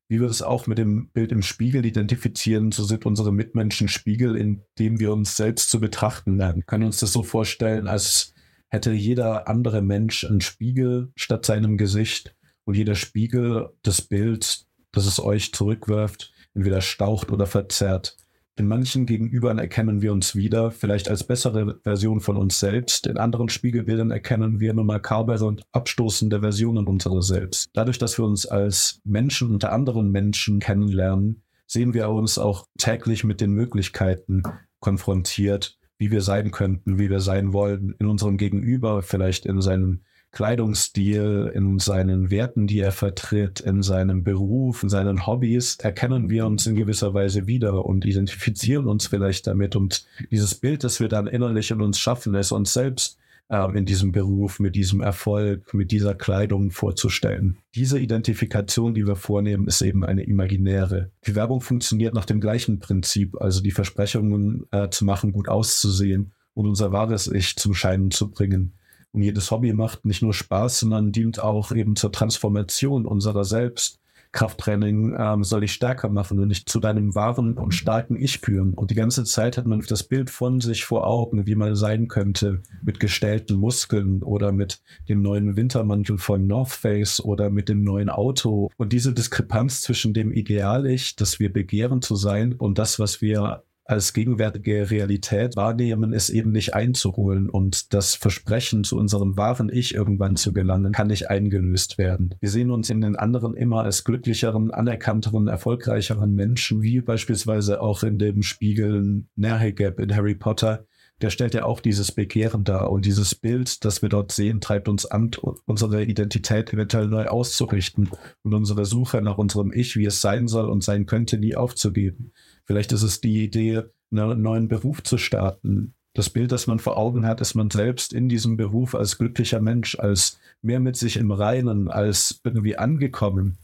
Wie 0.09 0.21
wir 0.21 0.29
es 0.29 0.41
auch 0.41 0.67
mit 0.67 0.79
dem 0.79 1.09
Bild 1.11 1.33
im 1.33 1.43
Spiegel 1.43 1.85
identifizieren, 1.85 2.73
so 2.73 2.83
sind 2.85 3.05
unsere 3.05 3.31
Mitmenschen 3.31 3.89
Spiegel, 3.89 4.37
in 4.37 4.63
dem 4.79 4.99
wir 4.99 5.13
uns 5.13 5.37
selbst 5.37 5.71
zu 5.71 5.81
betrachten 5.81 6.39
lernen. 6.39 6.61
Wir 6.61 6.65
können 6.65 6.85
uns 6.85 7.01
das 7.01 7.13
so 7.13 7.23
vorstellen, 7.23 7.87
als 7.87 8.33
hätte 8.69 8.93
jeder 8.93 9.49
andere 9.49 9.83
Mensch 9.83 10.25
einen 10.25 10.41
Spiegel 10.41 11.13
statt 11.15 11.45
seinem 11.45 11.77
Gesicht 11.77 12.35
und 12.65 12.75
jeder 12.75 12.95
Spiegel 12.95 13.69
das 13.83 14.01
Bild, 14.01 14.67
das 14.93 15.07
es 15.07 15.21
euch 15.21 15.53
zurückwirft, 15.53 16.33
entweder 16.55 16.81
staucht 16.81 17.31
oder 17.31 17.47
verzerrt. 17.47 18.17
In 18.59 18.67
manchen 18.67 19.07
Gegenübern 19.07 19.59
erkennen 19.59 20.03
wir 20.03 20.13
uns 20.13 20.35
wieder, 20.35 20.73
vielleicht 20.73 21.09
als 21.09 21.23
bessere 21.23 21.79
Version 21.85 22.21
von 22.21 22.37
uns 22.37 22.59
selbst. 22.59 23.07
In 23.07 23.17
anderen 23.17 23.49
Spiegelbildern 23.49 24.11
erkennen 24.11 24.59
wir 24.59 24.75
nur 24.75 24.85
makabere 24.85 25.45
und 25.45 25.63
abstoßende 25.71 26.41
Versionen 26.41 26.89
unserer 26.89 27.23
selbst. 27.23 27.71
Dadurch, 27.73 27.99
dass 27.99 28.19
wir 28.19 28.25
uns 28.25 28.47
als 28.47 29.01
Menschen 29.05 29.53
unter 29.53 29.71
anderen 29.71 30.11
Menschen 30.11 30.59
kennenlernen, 30.59 31.45
sehen 31.69 31.95
wir 31.95 32.09
uns 32.09 32.37
auch 32.37 32.67
täglich 32.79 33.23
mit 33.23 33.41
den 33.41 33.53
Möglichkeiten 33.53 34.43
konfrontiert, 34.81 35.79
wie 35.99 36.11
wir 36.11 36.23
sein 36.23 36.51
könnten, 36.51 36.99
wie 36.99 37.11
wir 37.11 37.21
sein 37.21 37.53
wollen, 37.53 37.95
in 38.01 38.07
unserem 38.07 38.39
Gegenüber, 38.39 39.03
vielleicht 39.03 39.47
in 39.47 39.61
seinem 39.61 40.03
Kleidungsstil, 40.31 41.51
in 41.55 41.79
seinen 41.79 42.31
Werten, 42.31 42.67
die 42.67 42.81
er 42.81 42.93
vertritt, 42.93 43.61
in 43.61 43.83
seinem 43.83 44.25
Beruf, 44.25 44.83
in 44.83 44.89
seinen 44.89 45.27
Hobbys, 45.27 45.77
erkennen 45.77 46.29
wir 46.29 46.47
uns 46.47 46.67
in 46.67 46.77
gewisser 46.77 47.15
Weise 47.15 47.47
wieder 47.47 47.87
und 47.87 48.05
identifizieren 48.05 48.87
uns 48.87 49.07
vielleicht 49.07 49.47
damit. 49.47 49.75
Und 49.75 50.07
dieses 50.31 50.55
Bild, 50.55 50.85
das 50.85 51.01
wir 51.01 51.09
dann 51.09 51.27
innerlich 51.27 51.71
in 51.71 51.81
uns 51.81 51.99
schaffen, 51.99 52.35
ist 52.35 52.53
uns 52.53 52.73
selbst 52.73 53.19
äh, 53.49 53.77
in 53.77 53.87
diesem 53.87 54.13
Beruf, 54.13 54.61
mit 54.61 54.75
diesem 54.75 55.01
Erfolg, 55.01 55.73
mit 55.73 55.91
dieser 55.91 56.15
Kleidung 56.15 56.71
vorzustellen. 56.71 57.57
Diese 57.75 57.99
Identifikation, 57.99 58.95
die 58.95 59.07
wir 59.07 59.17
vornehmen, 59.17 59.67
ist 59.67 59.81
eben 59.81 60.05
eine 60.05 60.25
imaginäre. 60.25 61.11
Die 61.27 61.35
Werbung 61.35 61.61
funktioniert 61.61 62.15
nach 62.15 62.27
dem 62.27 62.41
gleichen 62.41 62.79
Prinzip, 62.79 63.41
also 63.41 63.63
die 63.63 63.71
Versprechungen 63.71 64.67
äh, 64.71 64.91
zu 64.91 65.05
machen, 65.05 65.33
gut 65.33 65.49
auszusehen 65.49 66.33
und 66.55 66.67
unser 66.67 66.93
wahres 66.93 67.29
Ich 67.29 67.57
zum 67.57 67.75
Scheinen 67.75 68.11
zu 68.11 68.31
bringen. 68.31 68.75
Und 69.13 69.23
jedes 69.23 69.51
Hobby 69.51 69.73
macht 69.73 70.05
nicht 70.05 70.23
nur 70.23 70.35
Spaß, 70.35 70.81
sondern 70.81 71.13
dient 71.13 71.41
auch 71.43 71.73
eben 71.73 71.97
zur 71.97 72.13
Transformation 72.13 73.07
unserer 73.07 73.45
selbst. 73.45 74.01
Krafttraining 74.33 75.17
ähm, 75.19 75.43
soll 75.43 75.63
dich 75.63 75.73
stärker 75.73 76.09
machen 76.11 76.39
und 76.39 76.51
dich 76.51 76.67
zu 76.67 76.81
deinem 76.81 77.15
wahren 77.15 77.55
und 77.55 77.73
starken 77.73 78.17
Ich 78.17 78.41
führen. 78.41 78.75
Und 78.75 78.91
die 78.91 78.95
ganze 78.95 79.25
Zeit 79.25 79.57
hat 79.57 79.67
man 79.67 79.81
das 79.81 80.03
Bild 80.03 80.29
von 80.29 80.61
sich 80.61 80.85
vor 80.85 81.07
Augen, 81.07 81.47
wie 81.47 81.55
man 81.55 81.75
sein 81.75 82.09
könnte, 82.09 82.63
mit 82.83 83.01
gestellten 83.01 83.57
Muskeln 83.57 84.23
oder 84.23 84.53
mit 84.53 84.83
dem 85.09 85.23
neuen 85.23 85.57
Wintermantel 85.57 86.19
von 86.19 86.47
North 86.47 86.71
Face 86.71 87.25
oder 87.25 87.49
mit 87.49 87.69
dem 87.69 87.83
neuen 87.83 88.11
Auto. 88.11 88.71
Und 88.77 88.93
diese 88.93 89.15
Diskrepanz 89.15 89.81
zwischen 89.81 90.13
dem 90.13 90.31
Ideal-Ich, 90.31 91.17
das 91.17 91.41
wir 91.41 91.53
begehren 91.53 92.03
zu 92.03 92.15
sein, 92.15 92.53
und 92.53 92.79
das, 92.79 92.99
was 92.99 93.23
wir 93.23 93.63
als 93.89 94.13
gegenwärtige 94.13 94.91
Realität 94.91 95.57
wahrnehmen, 95.57 96.13
ist 96.13 96.29
eben 96.29 96.53
nicht 96.53 96.75
einzuholen 96.75 97.49
und 97.49 97.95
das 97.95 98.15
Versprechen 98.15 98.85
zu 98.85 98.99
unserem 98.99 99.39
wahren 99.39 99.71
Ich 99.73 99.95
irgendwann 99.95 100.37
zu 100.37 100.53
gelangen, 100.53 100.93
kann 100.93 101.07
nicht 101.07 101.31
eingelöst 101.31 101.97
werden. 101.97 102.35
Wir 102.39 102.51
sehen 102.51 102.71
uns 102.71 102.91
in 102.91 103.01
den 103.01 103.17
anderen 103.17 103.55
immer 103.55 103.85
als 103.85 104.05
glücklicheren, 104.05 104.73
anerkannteren, 104.73 105.49
erfolgreicheren 105.49 106.35
Menschen, 106.35 106.83
wie 106.83 107.01
beispielsweise 107.01 107.81
auch 107.81 108.03
in 108.03 108.19
dem 108.19 108.43
Spiegel 108.43 109.25
Nerhegeb 109.37 109.99
in 110.01 110.15
Harry 110.15 110.35
Potter, 110.35 110.85
der 111.21 111.31
stellt 111.31 111.55
ja 111.55 111.65
auch 111.65 111.81
dieses 111.81 112.13
Begehren 112.13 112.65
dar. 112.65 112.91
Und 112.91 113.05
dieses 113.05 113.35
Bild, 113.35 113.85
das 113.85 114.03
wir 114.03 114.09
dort 114.09 114.33
sehen, 114.33 114.61
treibt 114.61 114.89
uns 114.89 115.07
an, 115.07 115.31
unsere 115.67 116.05
Identität 116.05 116.73
eventuell 116.73 117.09
neu 117.09 117.27
auszurichten 117.27 118.11
und 118.43 118.55
unsere 118.55 118.85
Suche 118.85 119.21
nach 119.23 119.39
unserem 119.39 119.73
Ich, 119.73 119.97
wie 119.97 120.05
es 120.05 120.21
sein 120.21 120.47
soll 120.47 120.69
und 120.69 120.85
sein 120.85 121.07
könnte, 121.07 121.39
nie 121.39 121.57
aufzugeben. 121.57 122.33
Vielleicht 122.69 122.93
ist 122.93 123.03
es 123.03 123.23
die 123.23 123.43
Idee, 123.43 123.85
einen 124.13 124.43
neuen 124.43 124.69
Beruf 124.69 125.03
zu 125.03 125.17
starten. 125.17 125.95
Das 126.13 126.29
Bild, 126.29 126.53
das 126.53 126.67
man 126.67 126.79
vor 126.79 126.99
Augen 126.99 127.25
hat, 127.25 127.41
ist 127.41 127.55
man 127.55 127.71
selbst 127.71 128.13
in 128.13 128.29
diesem 128.29 128.59
Beruf 128.59 128.95
als 128.95 129.17
glücklicher 129.17 129.59
Mensch, 129.59 129.99
als 129.99 130.39
mehr 130.61 130.79
mit 130.79 130.95
sich 130.95 131.17
im 131.17 131.33
Reinen, 131.33 131.89
als 131.89 132.43
irgendwie 132.45 132.77
angekommen 132.77 133.57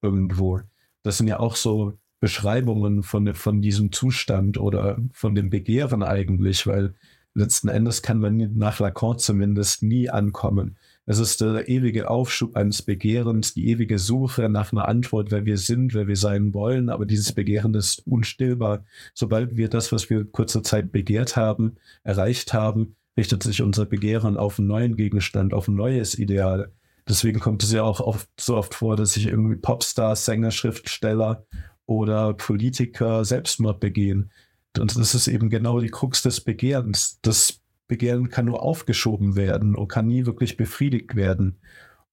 irgendwo. 0.00 0.60
Das 1.02 1.18
sind 1.18 1.26
ja 1.26 1.40
auch 1.40 1.56
so 1.56 1.94
Beschreibungen 2.20 3.02
von, 3.02 3.34
von 3.34 3.62
diesem 3.62 3.90
Zustand 3.90 4.58
oder 4.58 4.96
von 5.12 5.34
dem 5.34 5.50
Begehren 5.50 6.04
eigentlich, 6.04 6.64
weil 6.64 6.94
letzten 7.34 7.66
Endes 7.66 8.00
kann 8.00 8.20
man 8.20 8.56
nach 8.56 8.78
Lacan 8.78 9.18
zumindest 9.18 9.82
nie 9.82 10.08
ankommen. 10.08 10.76
Es 11.04 11.18
ist 11.18 11.40
der 11.40 11.68
ewige 11.68 12.08
Aufschub 12.08 12.54
eines 12.54 12.82
Begehrens, 12.82 13.54
die 13.54 13.68
ewige 13.68 13.98
Suche 13.98 14.48
nach 14.48 14.72
einer 14.72 14.86
Antwort, 14.86 15.32
wer 15.32 15.44
wir 15.44 15.58
sind, 15.58 15.94
wer 15.94 16.06
wir 16.06 16.16
sein 16.16 16.54
wollen. 16.54 16.90
Aber 16.90 17.06
dieses 17.06 17.32
Begehren 17.32 17.74
ist 17.74 18.06
unstillbar. 18.06 18.84
Sobald 19.12 19.56
wir 19.56 19.68
das, 19.68 19.90
was 19.90 20.10
wir 20.10 20.24
kurze 20.24 20.62
Zeit 20.62 20.92
begehrt 20.92 21.36
haben, 21.36 21.76
erreicht 22.04 22.52
haben, 22.52 22.94
richtet 23.16 23.42
sich 23.42 23.62
unser 23.62 23.84
Begehren 23.84 24.36
auf 24.36 24.58
einen 24.58 24.68
neuen 24.68 24.96
Gegenstand, 24.96 25.54
auf 25.54 25.66
ein 25.66 25.74
neues 25.74 26.16
Ideal. 26.16 26.70
Deswegen 27.08 27.40
kommt 27.40 27.64
es 27.64 27.72
ja 27.72 27.82
auch 27.82 28.00
oft, 28.00 28.28
so 28.38 28.56
oft 28.56 28.74
vor, 28.74 28.96
dass 28.96 29.14
sich 29.14 29.26
irgendwie 29.26 29.56
Popstars, 29.56 30.24
Sänger, 30.24 30.52
Schriftsteller 30.52 31.44
oder 31.86 32.32
Politiker 32.34 33.24
Selbstmord 33.24 33.80
begehen. 33.80 34.30
Und 34.78 34.96
das 34.96 35.14
ist 35.14 35.26
eben 35.26 35.50
genau 35.50 35.80
die 35.80 35.90
Krux 35.90 36.22
des 36.22 36.40
Begehrens. 36.40 37.18
Das 37.22 37.61
Begehren 37.92 38.30
kann 38.30 38.46
nur 38.46 38.62
aufgeschoben 38.62 39.36
werden 39.36 39.74
und 39.74 39.88
kann 39.88 40.06
nie 40.06 40.24
wirklich 40.24 40.56
befriedigt 40.56 41.14
werden. 41.14 41.58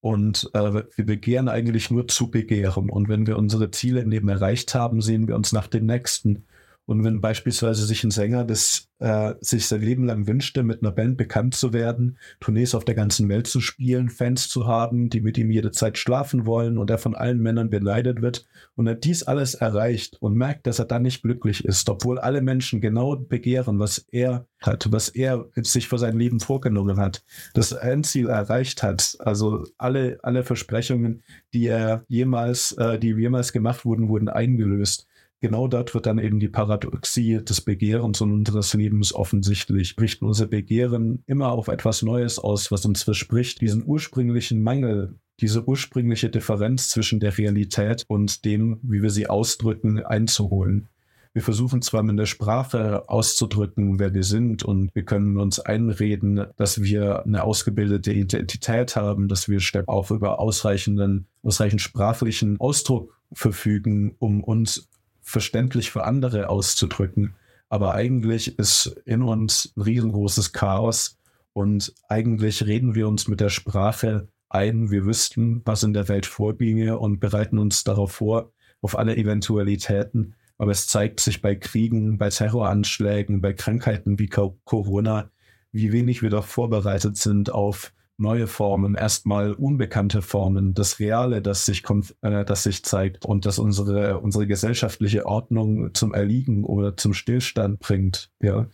Und 0.02 0.50
äh, 0.54 0.84
wir 0.96 1.06
begehren 1.06 1.48
eigentlich 1.48 1.90
nur 1.90 2.06
zu 2.10 2.30
begehren. 2.30 2.90
Und 2.90 3.08
wenn 3.08 3.28
wir 3.28 3.38
unsere 3.38 3.72
Ziele 3.72 4.02
im 4.02 4.10
Leben 4.10 4.28
erreicht 4.28 4.76
haben, 4.76 5.02
sehen 5.02 5.30
wir 5.30 5.38
uns 5.38 5.54
nach 5.54 5.68
den 5.68 5.86
nächsten. 5.86 6.44
Und 6.90 7.04
wenn 7.04 7.22
beispielsweise 7.22 7.86
sich 7.86 8.04
ein 8.04 8.10
Sänger 8.10 8.44
das 8.44 8.90
äh, 8.98 9.36
sich 9.42 9.68
sein 9.68 9.82
Leben 9.82 10.06
lang 10.06 10.26
wünschte, 10.26 10.64
mit 10.64 10.82
einer 10.82 10.92
Band 10.92 11.18
bekannt 11.18 11.54
zu 11.54 11.72
werden, 11.72 12.18
Tournees 12.40 12.74
auf 12.74 12.84
der 12.84 12.96
ganzen 12.96 13.30
Welt 13.30 13.46
zu 13.46 13.62
spielen, 13.62 14.10
Fans 14.10 14.50
zu 14.50 14.66
haben, 14.66 15.12
die 15.12 15.22
mit 15.22 15.38
ihm 15.38 15.52
jede 15.52 15.70
Zeit 15.70 16.00
schlafen 16.00 16.48
wollen 16.48 16.80
und 16.80 16.90
er 16.90 16.98
von 16.98 17.14
allen 17.14 17.44
Männern 17.44 17.70
beleidet 17.70 18.24
wird 18.24 18.48
und 18.74 18.88
er 18.88 18.96
dies 18.96 19.22
alles 19.22 19.54
erreicht 19.54 20.18
und 20.20 20.36
merkt, 20.36 20.66
dass 20.66 20.80
er 20.80 20.86
dann 20.86 21.04
nicht 21.04 21.22
glücklich 21.22 21.64
ist, 21.64 21.88
obwohl 21.90 22.18
alle 22.18 22.42
Menschen 22.42 22.82
genau 22.82 23.16
begehren, 23.16 23.78
was 23.78 24.00
er 24.12 24.48
hat, 24.60 24.92
was 24.92 25.10
er 25.10 25.46
sich 25.58 25.88
für 25.88 26.00
sein 26.00 26.18
Leben 26.18 26.40
vorgenommen 26.40 27.00
hat, 27.00 27.24
das 27.54 27.72
Endziel 27.72 28.30
erreicht 28.30 28.82
hat, 28.82 29.16
also 29.20 29.64
alle, 29.78 30.18
alle 30.24 30.44
Versprechungen, 30.44 31.22
die 31.54 31.68
er 31.68 32.04
jemals, 32.08 32.72
äh, 32.74 32.98
die 32.98 33.14
jemals 33.14 33.54
gemacht 33.54 33.86
wurden, 33.86 34.10
wurden 34.10 34.28
eingelöst 34.28 35.06
genau 35.40 35.68
dort 35.68 35.94
wird 35.94 36.06
dann 36.06 36.20
eben 36.20 36.40
die 36.40 36.50
Paradoxie 36.50 37.44
des 37.44 37.62
Begehrens 37.62 38.22
und 38.22 38.32
unseres 38.32 38.74
Lebens 38.74 39.14
offensichtlich. 39.14 39.96
Richten 40.00 40.26
unser 40.26 40.48
Begehren 40.48 41.24
immer 41.28 41.52
auf 41.52 41.68
etwas 41.68 42.02
Neues 42.02 42.40
aus, 42.40 42.72
was 42.72 42.86
uns 42.86 43.04
verspricht, 43.04 43.62
diesen 43.62 43.86
ursprünglichen 43.86 44.62
Mangel, 44.62 45.16
diese 45.40 45.68
ursprüngliche 45.68 46.30
Differenz 46.30 46.90
zwischen 46.90 47.20
der 47.20 47.38
Realität 47.38 48.04
und 48.08 48.46
dem, 48.46 48.80
wie 48.82 49.02
wir 49.02 49.10
sie 49.10 49.28
ausdrücken, 49.28 50.04
einzuholen. 50.04 50.90
Wir 51.34 51.44
versuchen 51.44 51.82
zwar 51.84 52.02
mit 52.02 52.18
der 52.18 52.26
Sprache 52.26 53.08
auszudrücken, 53.08 54.00
wer 54.00 54.14
wir 54.14 54.24
sind, 54.24 54.64
und 54.64 54.90
wir 54.96 55.04
können 55.04 55.38
uns 55.38 55.60
einreden, 55.60 56.48
dass 56.58 56.82
wir 56.82 57.24
eine 57.24 57.44
ausgebildete 57.44 58.12
Identität 58.12 58.96
haben, 58.96 59.28
dass 59.28 59.48
wir 59.48 59.62
auch 59.86 60.10
über 60.10 60.40
ausreichenden, 60.40 61.28
ausreichend 61.44 61.82
sprachlichen 61.82 62.60
Ausdruck 62.60 63.16
verfügen, 63.32 64.16
um 64.18 64.44
uns 64.44 64.90
verständlich 65.30 65.92
für 65.92 66.04
andere 66.04 66.50
auszudrücken. 66.50 67.36
Aber 67.70 67.94
eigentlich 67.94 68.58
ist 68.58 68.88
in 69.06 69.22
uns 69.22 69.72
ein 69.76 69.84
riesengroßes 69.84 70.54
Chaos 70.54 71.18
und 71.54 71.94
eigentlich 72.08 72.66
reden 72.66 72.96
wir 72.96 73.08
uns 73.08 73.28
mit 73.28 73.40
der 73.40 73.50
Sprache 73.50 74.28
ein, 74.50 74.90
wir 74.90 75.06
wüssten, 75.06 75.62
was 75.66 75.84
in 75.84 75.94
der 75.94 76.08
Welt 76.08 76.26
vorginge 76.26 76.98
und 76.98 77.20
bereiten 77.20 77.60
uns 77.60 77.84
darauf 77.84 78.14
vor, 78.14 78.52
auf 78.82 78.98
alle 78.98 79.16
Eventualitäten. 79.16 80.34
Aber 80.58 80.72
es 80.72 80.88
zeigt 80.88 81.20
sich 81.20 81.42
bei 81.42 81.56
Kriegen, 81.56 82.18
bei 82.18 82.30
Terroranschlägen, 82.30 83.42
bei 83.42 83.54
Krankheiten 83.54 84.18
wie 84.18 84.28
Corona, 84.28 85.30
wie 85.72 85.92
wenig 85.92 86.24
wir 86.24 86.32
doch 86.32 86.46
vorbereitet 86.46 87.18
sind 87.18 87.52
auf 87.52 87.94
neue 88.20 88.48
Formen, 88.48 88.96
erstmal 88.96 89.54
unbekannte 89.54 90.22
Formen, 90.22 90.74
das 90.74 91.00
Reale, 91.00 91.42
das 91.42 91.66
sich, 91.66 91.84
äh, 92.22 92.46
das 92.46 92.64
sich 92.64 92.84
zeigt 92.84 93.26
und 93.26 93.46
das 93.46 93.60
unsere, 93.60 94.20
unsere 94.20 94.48
gesellschaftliche 94.48 95.26
Ordnung 95.26 95.94
zum 95.94 96.14
Erliegen 96.14 96.64
oder 96.64 96.98
zum 96.98 97.14
Stillstand 97.14 97.80
bringt. 97.80 98.32
Ja. 98.42 98.68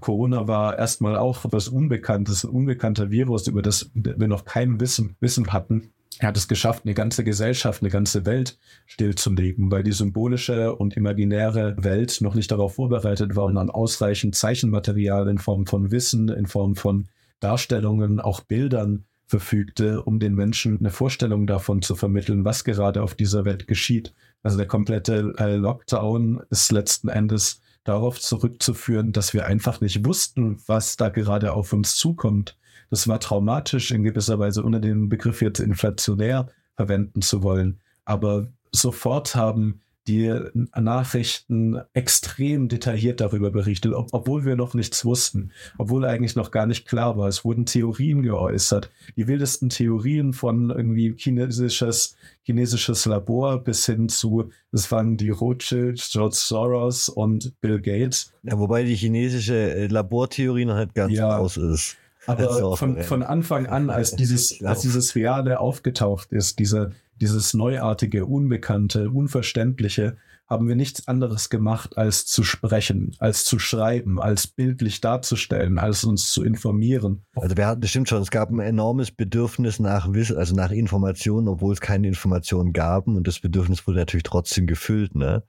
Corona 0.00 0.48
war 0.48 0.78
erstmal 0.78 1.16
auch 1.16 1.44
was 1.50 1.68
Unbekanntes, 1.68 2.44
ein 2.44 2.50
unbekannter 2.50 3.10
Virus, 3.10 3.46
über 3.46 3.62
das 3.62 3.90
wir 3.94 4.28
noch 4.28 4.44
kein 4.44 4.80
Wissen, 4.80 5.16
Wissen 5.20 5.52
hatten. 5.52 5.92
Er 6.18 6.28
hat 6.28 6.36
es 6.36 6.48
geschafft, 6.48 6.84
eine 6.84 6.94
ganze 6.94 7.24
Gesellschaft, 7.24 7.82
eine 7.82 7.90
ganze 7.90 8.24
Welt 8.24 8.58
stillzulegen, 8.86 9.70
weil 9.70 9.82
die 9.82 9.92
symbolische 9.92 10.74
und 10.74 10.96
imaginäre 10.96 11.76
Welt 11.78 12.20
noch 12.20 12.34
nicht 12.34 12.50
darauf 12.50 12.76
vorbereitet 12.76 13.36
war 13.36 13.44
und 13.44 13.58
an 13.58 13.70
ausreichend 13.70 14.34
Zeichenmaterial 14.34 15.28
in 15.28 15.38
Form 15.38 15.66
von 15.66 15.90
Wissen, 15.90 16.28
in 16.28 16.46
Form 16.46 16.74
von 16.74 17.08
Darstellungen, 17.40 18.20
auch 18.20 18.40
Bildern 18.40 19.04
verfügte, 19.26 20.02
um 20.02 20.20
den 20.20 20.34
Menschen 20.34 20.78
eine 20.78 20.90
Vorstellung 20.90 21.46
davon 21.46 21.82
zu 21.82 21.96
vermitteln, 21.96 22.44
was 22.44 22.64
gerade 22.64 23.02
auf 23.02 23.14
dieser 23.14 23.44
Welt 23.44 23.66
geschieht. 23.66 24.14
Also 24.42 24.56
der 24.56 24.66
komplette 24.66 25.34
äh, 25.38 25.56
Lockdown 25.56 26.42
ist 26.50 26.70
letzten 26.70 27.08
Endes 27.08 27.60
darauf 27.82 28.20
zurückzuführen, 28.20 29.12
dass 29.12 29.34
wir 29.34 29.46
einfach 29.46 29.80
nicht 29.80 30.04
wussten, 30.04 30.58
was 30.66 30.96
da 30.96 31.08
gerade 31.08 31.52
auf 31.52 31.72
uns 31.72 31.96
zukommt. 31.96 32.56
Das 32.90 33.08
war 33.08 33.18
traumatisch 33.18 33.90
in 33.90 34.04
gewisser 34.04 34.38
Weise, 34.38 34.64
ohne 34.64 34.80
den 34.80 35.08
Begriff 35.08 35.42
jetzt 35.42 35.58
inflationär 35.58 36.48
verwenden 36.76 37.22
zu 37.22 37.42
wollen. 37.42 37.80
Aber 38.04 38.48
sofort 38.70 39.34
haben 39.34 39.80
die 40.06 40.32
Nachrichten 40.74 41.80
extrem 41.92 42.68
detailliert 42.68 43.20
darüber 43.20 43.50
berichtet, 43.50 43.92
ob, 43.92 44.08
obwohl 44.12 44.44
wir 44.44 44.56
noch 44.56 44.74
nichts 44.74 45.04
wussten, 45.04 45.50
obwohl 45.78 46.04
eigentlich 46.04 46.36
noch 46.36 46.50
gar 46.50 46.66
nicht 46.66 46.86
klar 46.86 47.16
war. 47.16 47.28
Es 47.28 47.44
wurden 47.44 47.66
Theorien 47.66 48.22
geäußert, 48.22 48.90
die 49.16 49.26
wildesten 49.26 49.68
Theorien 49.68 50.32
von 50.32 50.70
irgendwie 50.70 51.14
chinesisches, 51.16 52.16
chinesisches 52.42 53.06
Labor 53.06 53.62
bis 53.62 53.86
hin 53.86 54.08
zu, 54.08 54.50
es 54.72 54.90
waren 54.92 55.16
die 55.16 55.30
Rothschilds, 55.30 56.10
George 56.12 56.36
Soros 56.36 57.08
und 57.08 57.60
Bill 57.60 57.80
Gates. 57.80 58.32
Ja, 58.42 58.58
wobei 58.58 58.84
die 58.84 58.94
chinesische 58.94 59.54
äh, 59.54 59.86
Labortheorie 59.88 60.64
noch 60.64 60.78
nicht 60.78 60.94
ganz 60.94 61.12
ja. 61.12 61.36
aus 61.36 61.56
ist. 61.56 61.96
Aber 62.26 62.76
von, 62.76 63.00
von 63.02 63.22
Anfang 63.22 63.66
an, 63.66 63.88
als 63.88 64.10
dieses, 64.16 64.62
als 64.64 64.80
dieses 64.80 65.14
Reale 65.14 65.60
aufgetaucht 65.60 66.32
ist, 66.32 66.58
diese, 66.58 66.92
dieses 67.20 67.54
Neuartige, 67.54 68.26
Unbekannte, 68.26 69.10
Unverständliche, 69.10 70.16
haben 70.48 70.68
wir 70.68 70.76
nichts 70.76 71.08
anderes 71.08 71.50
gemacht, 71.50 71.98
als 71.98 72.24
zu 72.24 72.44
sprechen, 72.44 73.16
als 73.18 73.44
zu 73.44 73.58
schreiben, 73.58 74.20
als 74.20 74.46
bildlich 74.46 75.00
darzustellen, 75.00 75.78
als 75.78 76.04
uns 76.04 76.30
zu 76.30 76.44
informieren. 76.44 77.26
Also 77.34 77.56
wir 77.56 77.66
hatten 77.66 77.80
bestimmt 77.80 78.08
schon, 78.08 78.22
es 78.22 78.30
gab 78.30 78.50
ein 78.50 78.60
enormes 78.60 79.10
Bedürfnis 79.10 79.80
nach 79.80 80.12
Wissen, 80.12 80.36
also 80.36 80.54
nach 80.54 80.70
Informationen, 80.70 81.48
obwohl 81.48 81.72
es 81.72 81.80
keine 81.80 82.06
Informationen 82.06 82.72
gab 82.72 83.08
und 83.08 83.26
das 83.26 83.40
Bedürfnis 83.40 83.86
wurde 83.86 83.98
natürlich 83.98 84.24
trotzdem 84.24 84.66
gefüllt, 84.66 85.14
ne? 85.16 85.42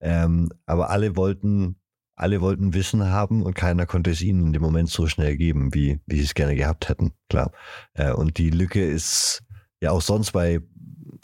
Ähm, 0.00 0.50
aber 0.66 0.90
alle 0.90 1.16
wollten, 1.16 1.76
alle 2.16 2.40
wollten 2.40 2.74
Wissen 2.74 3.08
haben 3.08 3.42
und 3.42 3.54
keiner 3.54 3.86
konnte 3.86 4.10
es 4.10 4.20
ihnen 4.20 4.46
in 4.46 4.52
dem 4.52 4.62
Moment 4.62 4.90
so 4.90 5.06
schnell 5.06 5.36
geben, 5.36 5.72
wie, 5.72 6.00
wie 6.06 6.16
sie 6.16 6.24
es 6.24 6.34
gerne 6.34 6.56
gehabt 6.56 6.88
hätten, 6.88 7.12
klar. 7.30 7.52
Äh, 7.94 8.12
und 8.12 8.36
die 8.36 8.50
Lücke 8.50 8.84
ist 8.84 9.44
ja 9.80 9.92
auch 9.92 10.02
sonst 10.02 10.32
bei 10.32 10.60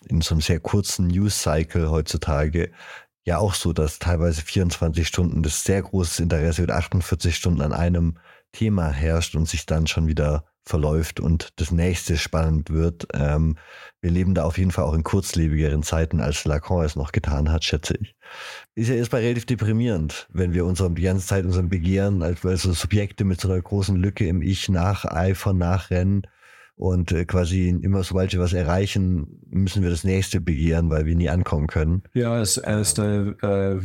in 0.08 0.20
so 0.20 0.34
einem 0.34 0.40
sehr 0.40 0.60
kurzen 0.60 1.08
News-Cycle 1.08 1.90
heutzutage 1.90 2.70
ja 3.24 3.38
auch 3.38 3.54
so, 3.54 3.72
dass 3.72 3.98
teilweise 3.98 4.42
24 4.42 5.06
Stunden 5.06 5.42
das 5.42 5.62
sehr 5.62 5.82
großes 5.82 6.20
Interesse 6.20 6.62
mit 6.62 6.70
48 6.70 7.36
Stunden 7.36 7.60
an 7.60 7.72
einem 7.72 8.18
Thema 8.52 8.90
herrscht 8.90 9.36
und 9.36 9.46
sich 9.46 9.66
dann 9.66 9.86
schon 9.86 10.08
wieder 10.08 10.44
verläuft 10.64 11.18
und 11.20 11.50
das 11.56 11.70
nächste 11.70 12.16
spannend 12.16 12.70
wird. 12.70 13.06
Ähm, 13.14 13.56
wir 14.00 14.10
leben 14.10 14.34
da 14.34 14.44
auf 14.44 14.58
jeden 14.58 14.70
Fall 14.70 14.84
auch 14.84 14.94
in 14.94 15.02
kurzlebigeren 15.02 15.82
Zeiten, 15.82 16.20
als 16.20 16.44
Lacan 16.44 16.84
es 16.84 16.96
noch 16.96 17.12
getan 17.12 17.50
hat, 17.50 17.64
schätze 17.64 17.94
ich. 18.00 18.14
Ist 18.74 18.88
ja 18.88 18.94
erstmal 18.94 19.22
relativ 19.22 19.46
deprimierend, 19.46 20.26
wenn 20.30 20.52
wir 20.52 20.64
unserem, 20.64 20.94
die 20.94 21.02
ganze 21.02 21.26
Zeit 21.26 21.44
unserem 21.44 21.68
Begehren 21.68 22.22
als, 22.22 22.44
als 22.44 22.62
so 22.62 22.72
Subjekte 22.72 23.24
mit 23.24 23.40
so 23.40 23.48
einer 23.48 23.60
großen 23.60 23.96
Lücke 23.96 24.26
im 24.26 24.42
Ich 24.42 24.68
nacheifern, 24.68 25.58
nachrennen 25.58 26.26
und 26.78 27.10
äh, 27.10 27.24
quasi 27.24 27.68
immer 27.68 28.04
sobald 28.04 28.32
wir 28.32 28.40
was 28.40 28.52
erreichen, 28.52 29.40
müssen 29.50 29.82
wir 29.82 29.90
das 29.90 30.04
nächste 30.04 30.40
begehren, 30.40 30.90
weil 30.90 31.06
wir 31.06 31.16
nie 31.16 31.28
ankommen 31.28 31.66
können. 31.66 32.02
Ja, 32.14 32.40
es, 32.40 32.56
er 32.56 32.80
ist 32.80 32.98
äh, 32.98 33.34